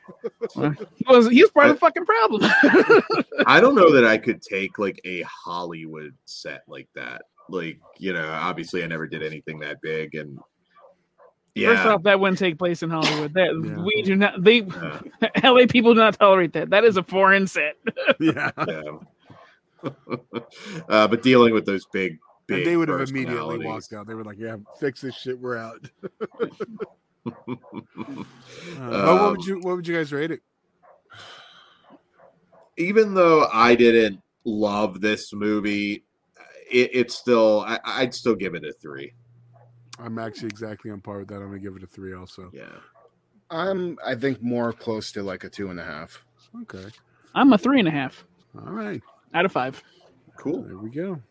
[0.95, 2.41] he was he was part of the fucking problem.
[3.47, 7.23] I don't know that I could take like a Hollywood set like that.
[7.49, 10.37] Like, you know, obviously I never did anything that big and
[11.55, 11.75] yeah.
[11.75, 13.33] First off, that wouldn't take place in Hollywood.
[13.33, 13.81] That Yeah.
[13.81, 14.43] we do not.
[14.43, 14.99] They uh,
[15.41, 16.69] LA people do not tolerate that.
[16.69, 17.77] That is a foreign set.
[18.19, 18.51] yeah.
[18.67, 18.81] yeah.
[20.89, 22.17] uh, but dealing with those big,
[22.47, 24.07] big And they would have immediately walked out.
[24.07, 25.39] They were like, "Yeah, fix this shit.
[25.39, 25.87] We're out."
[27.27, 28.21] Uh,
[28.77, 30.41] Um, oh, what would you What would you guys rate it?
[32.77, 36.03] even though I didn't love this movie,
[36.69, 39.13] it, it's still I, I'd still give it a three.
[39.97, 41.37] I'm actually exactly on par with that.
[41.37, 42.13] I'm gonna give it a three.
[42.13, 42.65] Also, Yeah.
[43.49, 43.97] I'm.
[44.05, 46.23] I think more close to like a two and a half.
[46.61, 46.85] okay,
[47.33, 48.23] I'm a three and a half
[48.65, 49.01] all right,
[49.35, 49.83] out of five.
[50.37, 50.63] Cool.
[50.63, 51.21] there we go.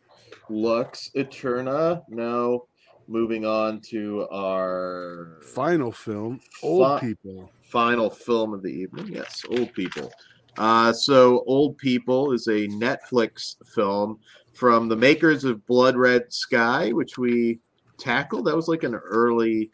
[0.48, 2.02] Lux Aeterna.
[2.08, 2.62] Now
[3.08, 7.50] moving on to our Final film, Old Fi- People.
[7.62, 9.08] final film of the evening.
[9.08, 10.12] Yes, Old People.
[10.56, 14.20] Uh, so, Old People is a Netflix film
[14.52, 17.58] from the makers of Blood Red Sky, which we
[17.98, 18.44] tackled.
[18.46, 19.70] That was like an early,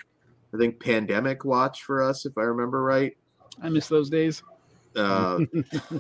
[0.55, 3.15] I think, pandemic watch for us, if I remember right.
[3.62, 4.43] I miss those days.
[4.97, 5.41] Uh,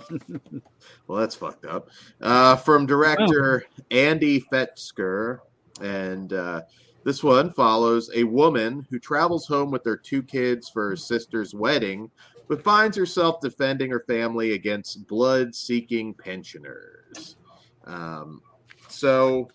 [1.06, 1.90] well, that's fucked up.
[2.20, 5.38] Uh, from director Andy Fetscher.
[5.80, 6.62] And uh,
[7.04, 11.54] this one follows a woman who travels home with their two kids for her sister's
[11.54, 12.10] wedding,
[12.48, 17.36] but finds herself defending her family against blood seeking pensioners.
[17.84, 18.42] Um,
[18.88, 19.48] so,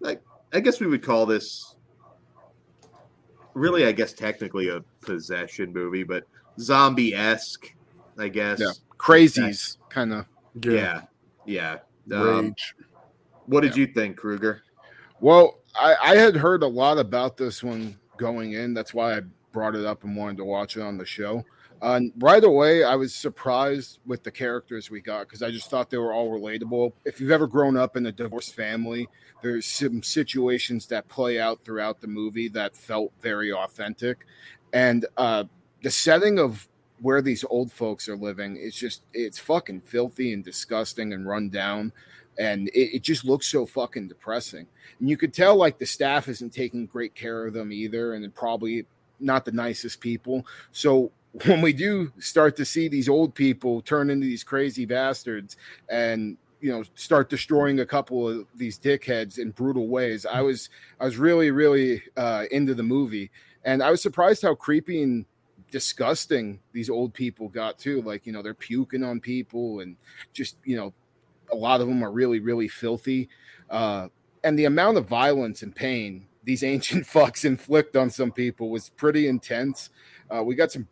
[0.00, 0.22] like,
[0.52, 1.76] I guess we would call this
[3.54, 6.24] really, I guess, technically a possession movie, but
[6.60, 7.74] zombie esque,
[8.18, 8.60] I guess.
[8.60, 8.72] Yeah.
[8.98, 10.26] Crazies, kind of.
[10.62, 11.02] Yeah.
[11.46, 11.78] Yeah.
[12.12, 12.74] Um, Rage.
[13.46, 14.62] what did you think, Kruger?
[15.20, 18.74] Well, I, I had heard a lot about this one going in.
[18.74, 19.20] That's why I
[19.52, 21.44] brought it up and wanted to watch it on the show.
[21.80, 25.90] Uh, right away, I was surprised with the characters we got because I just thought
[25.90, 26.92] they were all relatable.
[27.04, 29.08] If you've ever grown up in a divorced family,
[29.42, 34.26] there's some situations that play out throughout the movie that felt very authentic.
[34.72, 35.44] And uh,
[35.82, 36.68] the setting of
[37.00, 41.48] where these old folks are living is just, it's fucking filthy and disgusting and run
[41.48, 41.92] down.
[42.38, 44.66] And it, it just looks so fucking depressing.
[45.00, 48.34] And you could tell like the staff isn't taking great care of them either, and
[48.34, 48.86] probably
[49.20, 50.46] not the nicest people.
[50.72, 51.10] So
[51.44, 55.56] when we do start to see these old people turn into these crazy bastards
[55.88, 60.70] and you know start destroying a couple of these dickheads in brutal ways, I was
[61.00, 63.30] I was really really uh, into the movie,
[63.64, 65.26] and I was surprised how creepy and
[65.70, 68.02] disgusting these old people got too.
[68.02, 69.96] Like you know they're puking on people and
[70.32, 70.92] just you know
[71.52, 73.28] a lot of them are really really filthy.
[73.70, 74.08] Uh,
[74.44, 78.88] and the amount of violence and pain these ancient fucks inflict on some people was
[78.90, 79.90] pretty intense.
[80.30, 80.88] Uh, we got some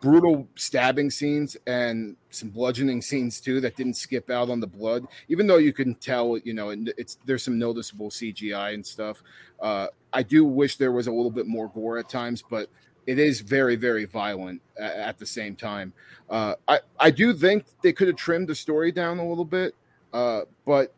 [0.00, 5.04] brutal stabbing scenes and some bludgeoning scenes too that didn't skip out on the blood
[5.28, 9.22] even though you can tell you know it's there's some noticeable cgi and stuff
[9.60, 12.70] uh, i do wish there was a little bit more gore at times but
[13.06, 15.92] it is very very violent at, the same time
[16.30, 19.74] uh, i i do think they could have trimmed the story down a little bit
[20.12, 20.94] uh, but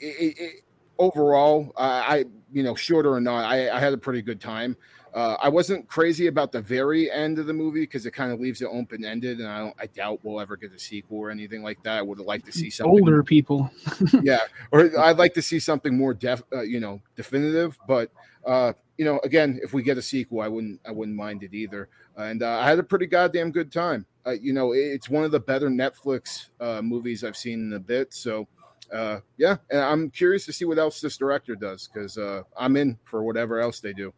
[0.00, 0.62] it, it,
[0.98, 4.76] overall i you know shorter or not i, I had a pretty good time
[5.14, 8.40] uh, I wasn't crazy about the very end of the movie because it kind of
[8.40, 9.74] leaves it open ended, and I don't.
[9.78, 11.98] I doubt we'll ever get a sequel or anything like that.
[11.98, 13.70] I would have liked to see something older people.
[14.22, 17.78] yeah, or I'd like to see something more def, uh, you know, definitive.
[17.86, 18.10] But
[18.48, 20.80] uh, you know, again, if we get a sequel, I wouldn't.
[20.86, 21.88] I wouldn't mind it either.
[22.16, 24.06] And uh, I had a pretty goddamn good time.
[24.26, 27.80] Uh, you know, it's one of the better Netflix uh, movies I've seen in a
[27.80, 28.12] bit.
[28.12, 28.48] So.
[28.90, 32.74] Uh, yeah, and I'm curious to see what else this director does because uh, I'm
[32.74, 34.14] in for whatever else they do.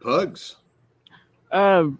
[0.00, 0.56] Pugs.
[1.52, 1.90] Uh,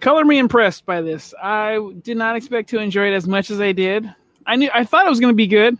[0.00, 1.34] color me impressed by this.
[1.42, 4.10] I did not expect to enjoy it as much as I did.
[4.46, 5.76] I knew I thought it was going to be good.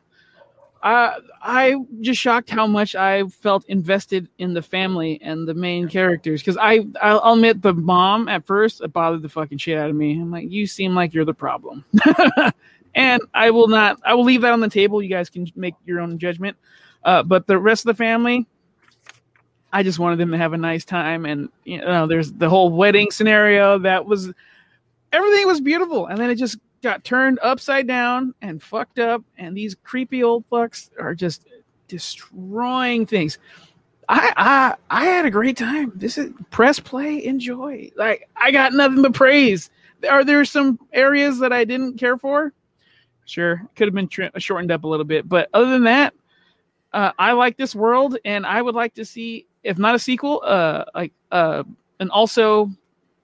[0.82, 1.14] Uh,
[1.46, 6.40] I just shocked how much I felt invested in the family and the main characters
[6.40, 9.94] because I I'll admit the mom at first it bothered the fucking shit out of
[9.94, 10.18] me.
[10.18, 11.84] I'm like, you seem like you're the problem,
[12.94, 14.00] and I will not.
[14.06, 15.02] I will leave that on the table.
[15.02, 16.56] You guys can make your own judgment.
[17.04, 18.46] Uh, but the rest of the family,
[19.70, 21.26] I just wanted them to have a nice time.
[21.26, 24.32] And you know, there's the whole wedding scenario that was
[25.12, 29.24] everything was beautiful, and then it just got turned upside down and fucked up.
[29.36, 31.46] And these creepy old fucks are just
[31.88, 33.38] destroying things.
[34.08, 35.90] I I I had a great time.
[35.96, 37.90] This is press play, enjoy.
[37.96, 39.70] Like I got nothing but praise.
[40.08, 42.52] Are there some areas that I didn't care for?
[43.24, 46.12] Sure, could have been tr- shortened up a little bit, but other than that,
[46.92, 50.42] uh, I like this world, and I would like to see if not a sequel,
[50.44, 51.64] uh, like uh,
[52.00, 52.70] and also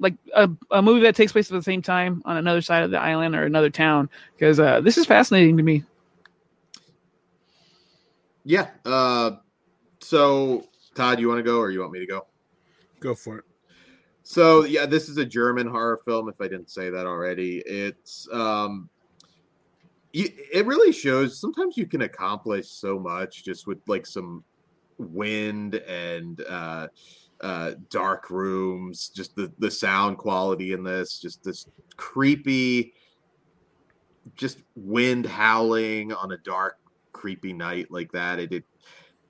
[0.01, 2.91] like a, a movie that takes place at the same time on another side of
[2.91, 5.85] the island or another town because uh, this is fascinating to me.
[8.45, 8.69] Yeah.
[8.85, 9.33] Uh,
[10.01, 12.27] so Todd, you want to go or you want me to go?
[12.99, 13.45] Go for it.
[14.23, 16.29] So yeah, this is a German horror film.
[16.29, 18.89] If I didn't say that already, it's um,
[20.13, 21.41] it really shows.
[21.41, 24.45] Sometimes you can accomplish so much just with like some
[24.99, 26.89] wind and uh,
[27.41, 32.93] uh, dark rooms, just the the sound quality in this, just this creepy,
[34.37, 36.77] just wind howling on a dark,
[37.13, 38.39] creepy night like that.
[38.39, 38.65] It it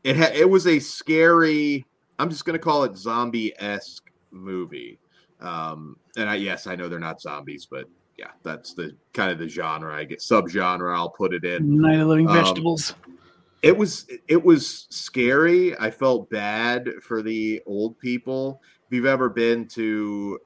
[0.03, 1.87] it, ha- it was a scary.
[2.19, 4.99] I'm just gonna call it zombie esque movie.
[5.41, 7.87] Um, and I yes, I know they're not zombies, but
[8.19, 10.95] yeah, that's the kind of the genre I get subgenre.
[10.95, 11.81] I'll put it in.
[11.81, 12.95] Night of Living um, Vegetables
[13.63, 15.79] it was it was scary.
[15.79, 18.63] I felt bad for the old people.
[18.87, 20.39] If you've ever been to,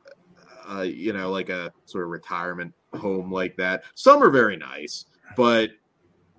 [0.68, 5.06] uh, you know, like a sort of retirement home like that, some are very nice,
[5.36, 5.70] but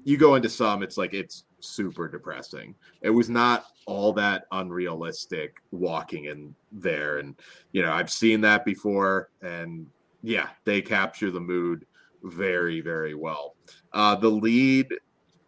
[0.03, 2.76] you go into some, it's like it's super depressing.
[3.02, 7.35] It was not all that unrealistic walking in there, and
[7.72, 9.88] you know, I've seen that before, and
[10.23, 11.85] yeah, they capture the mood
[12.23, 13.56] very very well.
[13.93, 14.88] Uh, the lead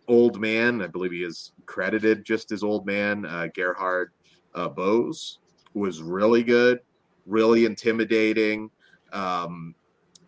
[0.08, 0.82] old man.
[0.82, 3.26] I believe he is credited just as old man.
[3.26, 4.12] Uh, Gerhard
[4.56, 5.40] uh, Bose
[5.74, 6.80] was really good,
[7.26, 8.70] really intimidating.
[9.14, 9.76] Um,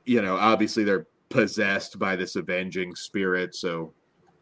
[0.05, 3.93] you know, obviously they're possessed by this avenging spirit, so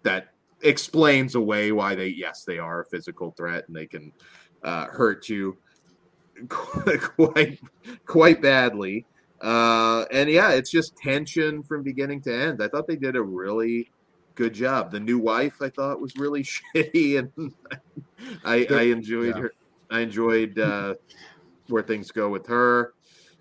[0.03, 0.29] that
[0.61, 4.11] explains away why they yes they are a physical threat and they can
[4.63, 5.57] uh, hurt you
[6.49, 7.59] quite
[8.05, 9.05] quite badly.
[9.41, 12.61] Uh, and yeah, it's just tension from beginning to end.
[12.61, 13.91] I thought they did a really
[14.37, 14.91] good job.
[14.91, 16.43] The new wife I thought was really
[16.75, 17.53] shitty, and
[18.45, 19.41] I, I enjoyed yeah.
[19.41, 19.53] her.
[19.89, 20.95] I enjoyed uh,
[21.67, 22.93] where things go with her.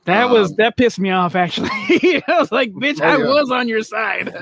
[0.04, 1.68] That um, was that pissed me off actually.
[2.28, 3.24] I was like, bitch, oh, I yeah.
[3.24, 4.32] was on your side.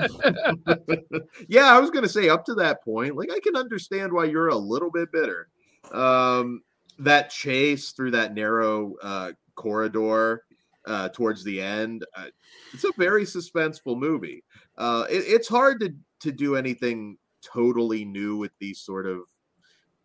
[1.47, 4.49] yeah, I was gonna say up to that point, like I can understand why you're
[4.49, 5.47] a little bit bitter.
[5.91, 6.61] Um,
[6.99, 10.43] that chase through that narrow uh, corridor
[10.85, 12.25] uh, towards the end, uh,
[12.71, 14.43] it's a very suspenseful movie.
[14.77, 19.21] Uh, it, it's hard to to do anything totally new with these sort of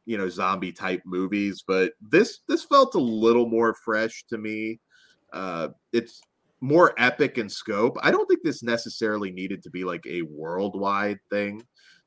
[0.06, 4.80] you know zombie type movies but this this felt a little more fresh to me.
[5.32, 6.20] Uh it's
[6.60, 7.96] more epic in scope.
[8.02, 11.62] I don't think this necessarily needed to be like a worldwide thing.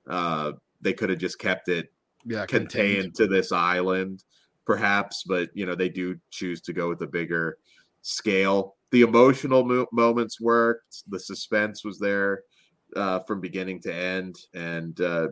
[0.08, 1.92] Uh they could have just kept it
[2.26, 2.70] yeah contained,
[3.04, 4.24] contained to this island
[4.66, 7.58] perhaps, but you know they do choose to go with a bigger
[8.02, 8.76] scale.
[8.92, 11.04] The emotional mo- moments worked.
[11.08, 12.44] The suspense was there
[12.96, 15.28] uh, from beginning to end, and uh,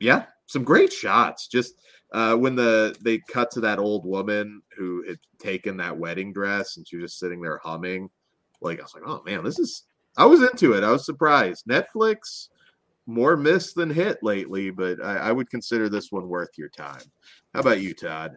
[0.00, 1.48] yeah, some great shots.
[1.48, 1.74] Just
[2.12, 6.76] uh, when the they cut to that old woman who had taken that wedding dress
[6.76, 8.08] and she was just sitting there humming,
[8.60, 9.84] like I was like, oh man, this is.
[10.18, 10.82] I was into it.
[10.82, 11.66] I was surprised.
[11.66, 12.48] Netflix
[13.06, 17.02] more miss than hit lately, but I, I would consider this one worth your time.
[17.54, 18.36] How about you, Todd?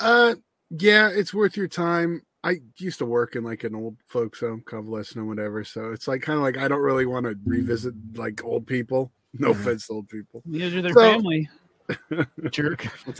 [0.00, 0.36] Uh,
[0.70, 2.22] yeah, it's worth your time.
[2.48, 5.64] I used to work in like an old folks home, convalescent or whatever.
[5.64, 9.12] So it's like kind of like I don't really want to revisit like old people.
[9.34, 9.60] No Mhm.
[9.60, 11.50] offense to old people, These are their So- family.
[12.50, 12.86] Jerk.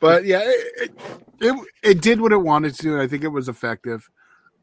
[0.00, 0.92] but yeah, it, it
[1.40, 2.92] it it did what it wanted to.
[2.92, 4.08] And I think it was effective.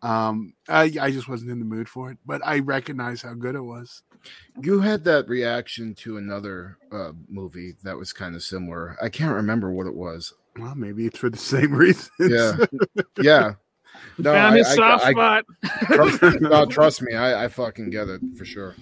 [0.01, 3.55] Um, I I just wasn't in the mood for it, but I recognize how good
[3.55, 4.01] it was.
[4.61, 8.97] You had that reaction to another uh, movie that was kind of similar.
[9.01, 10.33] I can't remember what it was.
[10.59, 12.09] Well, maybe it's for the same reasons.
[12.19, 12.57] Yeah,
[13.21, 13.53] yeah.
[14.17, 15.45] No, Found I, his I- soft I- spot.
[15.81, 18.75] trust, no, trust me, I, I fucking get it for sure.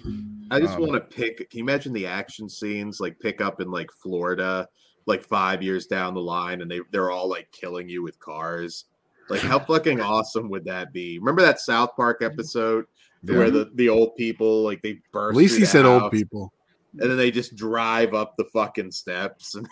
[0.50, 1.50] I just Um, want to pick.
[1.50, 4.68] Can you imagine the action scenes like pick up in like Florida,
[5.06, 8.84] like five years down the line, and they they're all like killing you with cars.
[9.28, 11.18] Like how fucking awesome would that be?
[11.18, 12.86] Remember that South Park episode
[13.22, 15.34] where the the old people like they burst.
[15.34, 16.52] At least through he the said old people.
[16.98, 19.68] and then they just drive up the fucking steps and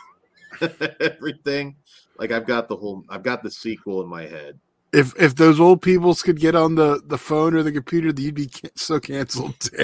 [1.01, 1.77] everything.
[2.19, 4.59] Like I've got the whole, I've got the sequel in my head.
[4.93, 8.35] If if those old peoples could get on the the phone or the computer, you'd
[8.35, 9.69] be ca- so canceled.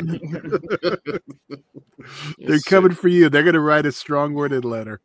[2.39, 3.28] They're coming for you.
[3.28, 5.01] They're going to write a strong worded letter.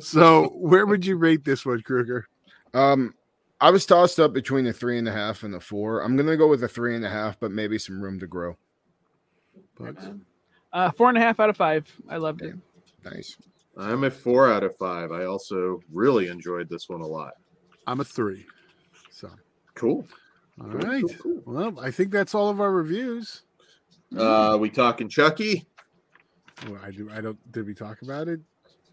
[0.00, 2.28] So, where would you rate this one, Kruger?
[2.74, 3.14] Um,
[3.60, 6.00] I was tossed up between a three and a half and a four.
[6.00, 8.56] I'm gonna go with a three and a half, but maybe some room to grow.
[9.76, 10.10] Pugs?
[10.72, 11.90] Uh, four and a half out of five.
[12.08, 12.54] I loved it.
[13.04, 13.36] Nice.
[13.78, 15.12] I'm a four out of five.
[15.12, 17.34] I also really enjoyed this one a lot.
[17.86, 18.44] I'm a three.
[19.10, 19.30] So,
[19.74, 20.04] Cool.
[20.60, 21.04] all Cool, right.
[21.22, 21.54] cool, cool.
[21.54, 23.42] Well, I think that's all of our reviews.
[24.16, 25.66] Uh, we talking Chucky?
[26.68, 27.08] Well, I do.
[27.12, 27.38] I don't.
[27.52, 28.40] Did we talk about it?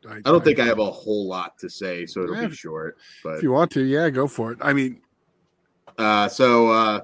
[0.07, 2.47] I don't think I have a whole lot to say, so it'll Yeah.
[2.47, 2.97] be short.
[3.23, 4.59] But If you want to, yeah, go for it.
[4.61, 5.01] I mean,
[5.97, 6.99] uh, so uh,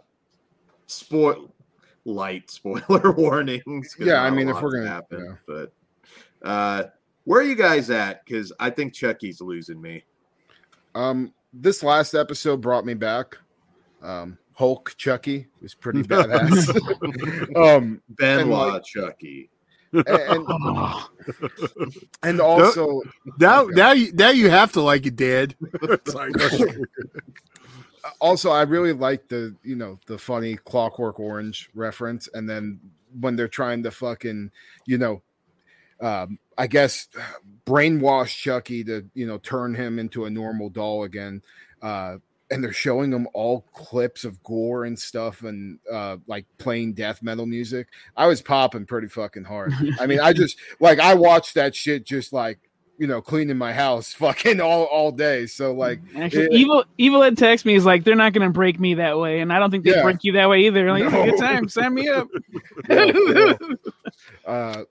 [0.85, 1.51] spoil
[2.05, 3.95] light spoiler warnings.
[3.97, 5.35] Yeah, I mean, if we're gonna- happen, yeah.
[5.47, 6.83] but uh,
[7.25, 8.23] where are you guys at?
[8.25, 10.03] Because I think Chucky's losing me.
[10.95, 13.37] Um, this last episode brought me back.
[14.01, 16.67] Um, Hulk Chucky was pretty badass.
[17.55, 19.49] um, Benoit like- Chucky.
[19.93, 20.47] and, and,
[22.23, 23.01] and also
[23.39, 23.73] now, Okay.
[23.75, 25.55] now, you, now you have to like it, Dad.
[28.19, 32.79] Also I really like the you know the funny Clockwork Orange reference, and then
[33.19, 34.49] when they're trying to fucking
[34.87, 35.21] you know,
[36.01, 37.07] um, I guess
[37.65, 41.41] brainwash Chucky to you know turn him into a normal doll again.
[41.81, 42.17] Uh,
[42.49, 47.23] and they're showing him all clips of gore and stuff and uh like playing death
[47.23, 47.87] metal music.
[48.17, 49.71] I was popping pretty fucking hard.
[50.01, 52.59] I mean, I just like I watched that shit just like
[52.97, 55.45] you know cleaning my house fucking all all day.
[55.45, 56.57] So like Actually, Yeah.
[56.59, 59.39] evil evil Ed text me is like they're not going to break me that way,
[59.39, 60.03] and I don't think they Yeah.
[60.03, 60.91] break you that way either.
[60.91, 61.23] Like, No.
[61.23, 62.27] good time, sign me up.
[64.45, 64.83] Uh,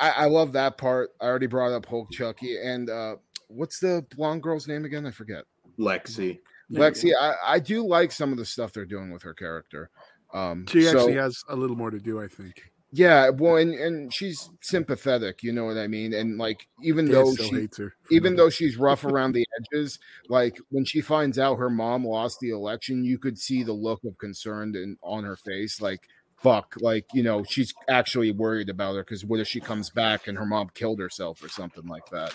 [0.00, 1.10] I, I love that part.
[1.20, 3.16] I already brought up Hulk Chucky and uh,
[3.48, 5.06] what's the blonde girl's name again?
[5.06, 5.44] I forget.
[5.78, 6.38] Lexi.
[6.72, 7.12] Lexi.
[7.18, 9.90] I, I do like some of the stuff they're doing with her character.
[10.32, 12.70] Um, she so- actually has a little more to do, I think.
[12.92, 13.28] yeah.
[13.30, 15.42] Well, and, and she's sympathetic.
[15.42, 16.14] You know what I mean?
[16.14, 17.92] And like, even Dad though she, hates her.
[18.10, 19.98] even though she's rough around the edges,
[20.28, 24.04] like when she finds out her mom lost the election, you could see the look
[24.04, 25.80] of concern in, on her face.
[25.80, 26.08] Like,
[26.40, 30.26] fuck, like, you know, she's actually worried about her because what if she comes back
[30.26, 32.32] and her mom killed herself or something like that?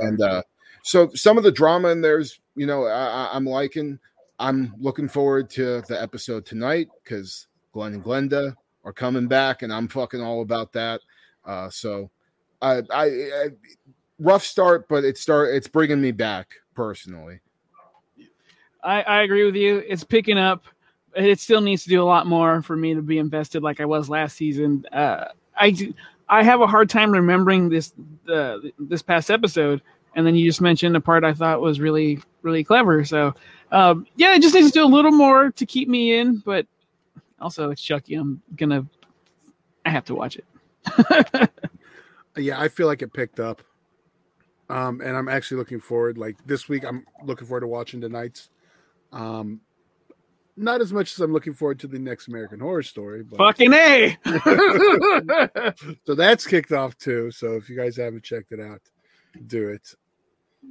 [0.00, 0.42] And uh,
[0.82, 3.98] so some of the drama in there's, you know, I, I- I'm liking.
[4.40, 8.54] I'm looking forward to the episode tonight because Glenn and Glenda
[8.84, 11.00] are coming back, and I'm fucking all about that.
[11.44, 12.08] Uh, so,
[12.62, 13.48] I, I, I
[14.20, 17.40] rough start, but it start it's bringing me back personally.
[18.84, 19.78] I, I agree with you.
[19.88, 20.64] It's picking up.
[21.18, 23.84] It still needs to do a lot more for me to be invested like I
[23.84, 24.86] was last season.
[24.92, 25.24] Uh,
[25.56, 25.92] I do,
[26.28, 27.92] I have a hard time remembering this
[28.78, 29.82] this past episode,
[30.14, 33.04] and then you just mentioned a part I thought was really really clever.
[33.04, 33.34] So
[33.72, 36.38] um, yeah, it just needs to do a little more to keep me in.
[36.38, 36.66] But
[37.40, 38.14] also, it's Chucky.
[38.14, 38.86] I'm gonna
[39.84, 41.50] I have to watch it.
[42.36, 43.62] yeah, I feel like it picked up.
[44.70, 46.18] Um, and I'm actually looking forward.
[46.18, 48.50] Like this week, I'm looking forward to watching tonight's.
[49.12, 49.62] Um,
[50.58, 53.72] not as much as I'm looking forward to the next American Horror Story, but Fucking
[53.72, 54.16] a.
[56.06, 57.30] so that's kicked off too.
[57.30, 58.80] So if you guys haven't checked it out,
[59.46, 59.94] do it.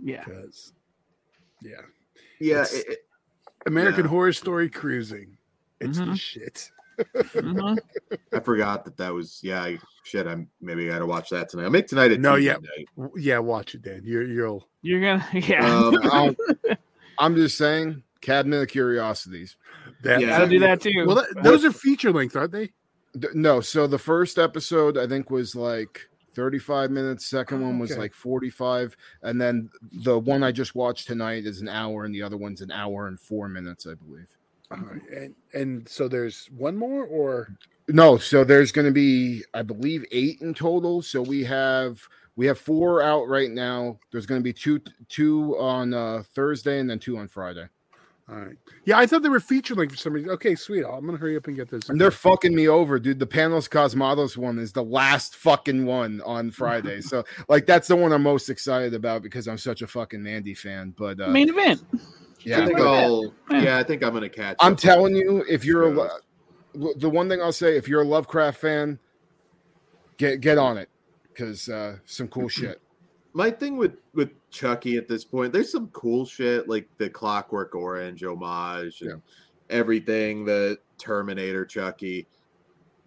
[0.04, 0.24] Yeah.
[0.26, 0.74] Because,
[1.62, 1.82] yeah,
[2.40, 3.00] Yeah, it- it-
[3.66, 4.10] American Yeah.
[4.12, 5.38] Horror Story cruising.
[5.80, 6.20] It's the Mhm.
[6.20, 6.72] shit.
[7.00, 7.78] Mhm.
[8.34, 9.40] I forgot that that was.
[9.44, 10.26] Yeah, I, shit.
[10.26, 11.66] I'm maybe I got to watch that tonight.
[11.66, 12.54] I'll make tonight at No, TV yeah.
[12.98, 13.12] night.
[13.18, 14.02] Yeah, watch it, Dan.
[14.04, 14.68] You're you'll.
[14.82, 15.66] You're gonna, yeah.
[15.66, 16.36] Um,
[17.20, 19.56] I'm just saying, Cabinet of Curiosities.
[20.04, 20.38] That, Yeah.
[20.38, 20.92] I'll do that too.
[21.06, 22.72] Well, that, those are feature length, aren't they?
[23.18, 26.02] D- No, so the first episode I think was like
[26.34, 27.26] 35 minutes.
[27.26, 28.02] Second one was Okay.
[28.02, 29.70] like 45, and then
[30.04, 33.08] the one I just watched tonight is an hour, and the other one's an hour
[33.08, 34.30] and four minutes, I believe.
[34.70, 37.56] All right, and and so there's one more, or
[37.88, 41.02] No, so there's going to be, I believe, eight in total.
[41.02, 42.02] So we have
[42.36, 43.98] we have four out right now.
[44.12, 47.68] There's going to be two two on uh, Thursday and then two on Friday.
[48.30, 48.58] All right.
[48.84, 50.30] Yeah, I thought they were feature length for some reason.
[50.32, 50.84] Okay, sweet.
[50.84, 51.88] I'm gonna hurry up and get this.
[51.88, 53.20] And they're fucking me over, dude.
[53.20, 57.00] The Panos Cosmatos one is the last fucking one on Friday.
[57.02, 60.54] so like that's the one I'm most excited about because I'm such a fucking Mandy
[60.54, 60.94] fan.
[60.98, 61.84] But uh, Main event.
[61.94, 61.98] I
[62.42, 63.34] yeah, think but- I'll.
[63.50, 63.62] Yeah.
[63.62, 64.58] Yeah, I think I'm gonna catch.
[64.60, 64.80] I'm up.
[64.80, 66.10] telling you, if you're a
[66.98, 69.00] the one thing I'll say, if you're a Lovecraft fan,
[70.18, 70.90] get get on it
[71.30, 72.82] because uh, some cool shit.
[73.38, 77.76] My thing with with Chucky at this point, there's some cool shit like the Clockwork
[77.76, 79.22] Orange homage and
[79.70, 80.44] everything.
[80.44, 82.28] The Terminator Chucky.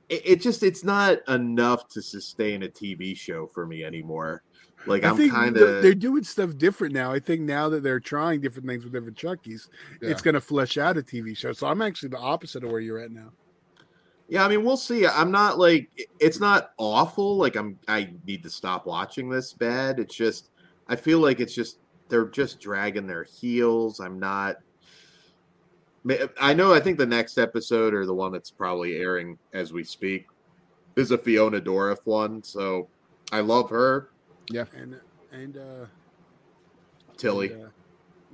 [0.08, 4.44] It, it just it's not enough to sustain a TV show for me anymore.
[4.86, 7.12] Like I I'm kind they're, they're doing stuff different now.
[7.12, 9.68] I think now that they're trying different things with different Chuckies,
[10.00, 10.10] Yeah.
[10.10, 11.52] it's going to flesh out a TV show.
[11.52, 13.32] So I'm actually the opposite of where you're at now.
[14.30, 14.44] Yeah.
[14.44, 15.06] I mean, we'll see.
[15.06, 17.36] I'm not like it's not awful.
[17.36, 19.98] Like I'm I need to stop watching this bad.
[20.00, 20.50] It's just
[20.88, 21.78] I feel like it's just
[22.08, 24.00] they're just dragging their heels.
[24.00, 24.56] I'm not.
[26.40, 26.72] I know.
[26.72, 30.26] I think the next episode or the one that's probably airing as we speak
[30.96, 32.42] is a Fiona Dourif one.
[32.42, 32.88] So
[33.32, 34.10] I love her,
[34.50, 34.98] Yeah, And
[35.30, 35.86] and uh,
[37.16, 37.52] Tilly.
[37.52, 37.68] and, uh,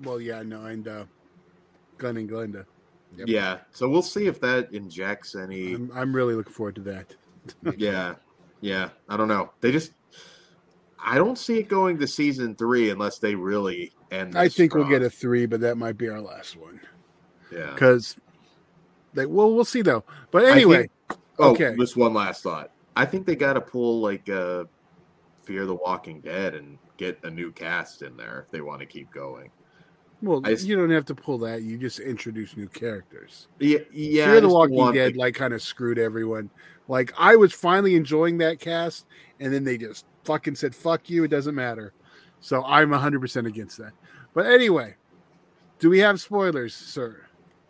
[0.04, 1.04] well, yeah, no, and uh,
[1.98, 2.64] Glen and Glenda.
[3.16, 3.28] Yep.
[3.28, 3.58] Yeah.
[3.72, 5.74] So we'll see if that injects any.
[5.74, 7.14] I'm I'm really looking forward to that.
[7.78, 8.14] yeah.
[8.60, 8.90] Yeah.
[9.08, 9.52] I don't know.
[9.60, 9.92] They just.
[10.98, 14.36] I don't see it going to season three unless they really end.
[14.36, 16.80] I this think we'll get a three, but that might be our last one
[17.52, 17.72] Yeah.
[17.74, 18.16] because
[19.14, 20.04] they well we'll see though.
[20.30, 21.76] But anyway, think- Oh, Okay.
[21.78, 22.70] just one last thought.
[22.96, 24.64] I think they got to pull like uh,
[25.44, 28.86] Fear the Walking Dead and get a new cast in there if they want to
[28.86, 29.50] keep going.
[30.22, 31.62] Well I s- you don't have to pull that.
[31.62, 33.48] You just introduce new characters.
[33.58, 34.26] Yeah, yeah.
[34.26, 36.50] Fear the Walking want Dead the- like kind of screwed everyone.
[36.88, 39.06] Like I was finally enjoying that cast,
[39.40, 41.92] and then they just fucking said "fuck you." It doesn't matter.
[42.40, 43.92] So I'm 100 percent against that.
[44.34, 44.94] But anyway,
[45.78, 47.22] do we have spoilers, sir?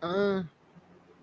[0.03, 0.43] Uh,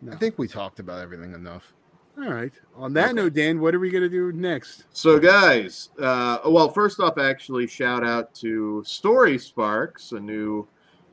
[0.02, 0.12] No.
[0.12, 1.74] I think we talked about everything enough.
[2.18, 2.54] All right.
[2.76, 3.14] On that Okay.
[3.14, 4.86] note, Dan, what are we gonna do next?
[4.92, 10.68] So, guys, uh, well, first off, actually, shout out to Story Sparks, a new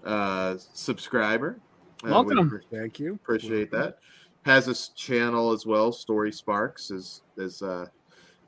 [0.05, 1.59] uh, subscriber.
[2.03, 2.51] Uh, we Welcome.
[2.51, 3.15] appre- Thank you.
[3.15, 3.99] appreciate that.
[4.47, 7.87] Has a s- channel as well, Story Sparks, as as uh,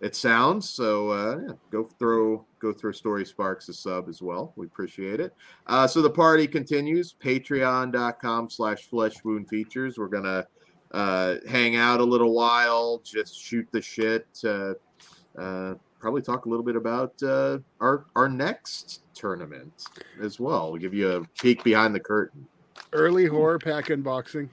[0.01, 0.71] it sounds.
[0.71, 4.53] So uh, yeah, go throw go throw Story Sparks a sub as well.
[4.57, 5.35] We appreciate it.
[5.67, 7.15] Uh, so the party continues.
[7.23, 9.99] Patreon.com slash Flesh Wound Features.
[9.99, 10.47] We're gonna
[10.93, 14.27] uh, hang out a little while, just shoot the shit.
[14.45, 14.75] Uh,
[15.39, 19.85] uh, probably talk a little bit about uh, our our next tournament
[20.21, 20.73] as well.
[20.73, 22.47] We'll give you a peek behind the curtain
[22.93, 24.49] Early horror pack unboxing.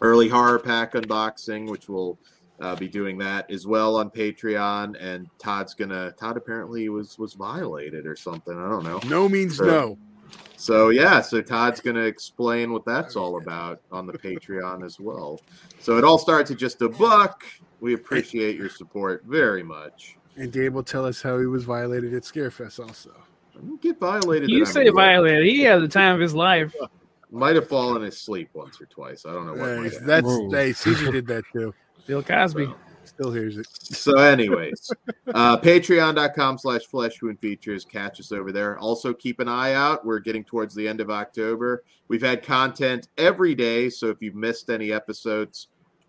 [0.00, 2.18] early horror pack unboxing, which we'll
[2.60, 4.96] uh, be doing that as well on Patreon.
[4.98, 8.56] And Todd's gonna Todd apparently was was violated or something.
[8.58, 8.98] I don't know.
[9.06, 9.66] No means Sure.
[9.66, 9.98] no.
[10.56, 15.38] So yeah, so Todd's gonna explain what that's all about on the Patreon as well.
[15.80, 17.44] So it all starts at just a buck.
[17.80, 20.16] We appreciate your support very much.
[20.36, 23.10] And Dave will tell us how he was violated at Scarefest also.
[23.54, 24.48] I don't get violated.
[24.50, 25.46] You that I'm say violated.
[25.46, 26.74] He had the time of his life.
[27.30, 29.24] Might have fallen asleep once or twice.
[29.26, 29.90] I don't know what.
[29.90, 30.50] Hey, that's Whoa.
[30.50, 31.74] hey, Caesar did that too.
[32.06, 32.72] Bill Cosby.
[33.04, 33.66] Still hears it.
[33.72, 34.90] so anyways
[35.34, 40.06] uh patreon.com slash flesh wound features catch us over there also keep an eye out
[40.06, 44.36] we're getting towards the end of october we've had content every day so if you've
[44.36, 45.68] missed any episodes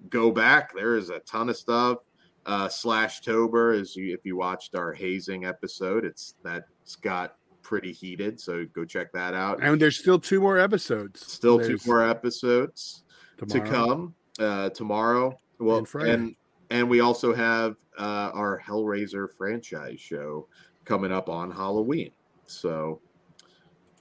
[0.10, 1.98] go back there is a ton of stuff
[2.46, 7.92] uh slash tober as you if you watched our hazing episode it's that's got pretty
[7.94, 11.26] heated so go check that out And there's still two more episodes.
[11.26, 13.04] still two more episodes
[13.38, 13.64] tomorrow.
[13.64, 15.40] to come uh, tomorrow.
[15.60, 16.12] Well, And Friday.
[16.12, 16.36] and
[16.70, 20.48] and we also have uh, our Hellraiser franchise show
[20.86, 22.12] coming up on Halloween.
[22.48, 23.00] So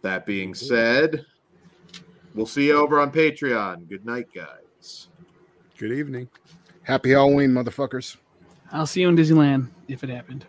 [0.01, 1.25] that being said,
[2.35, 3.89] we'll see you over on Patreon.
[3.89, 5.09] Good night, guys.
[5.79, 6.29] Good evening.
[6.83, 8.17] Happy Halloween, motherfuckers.
[8.73, 10.47] I'll see you in Disneyland if it happened.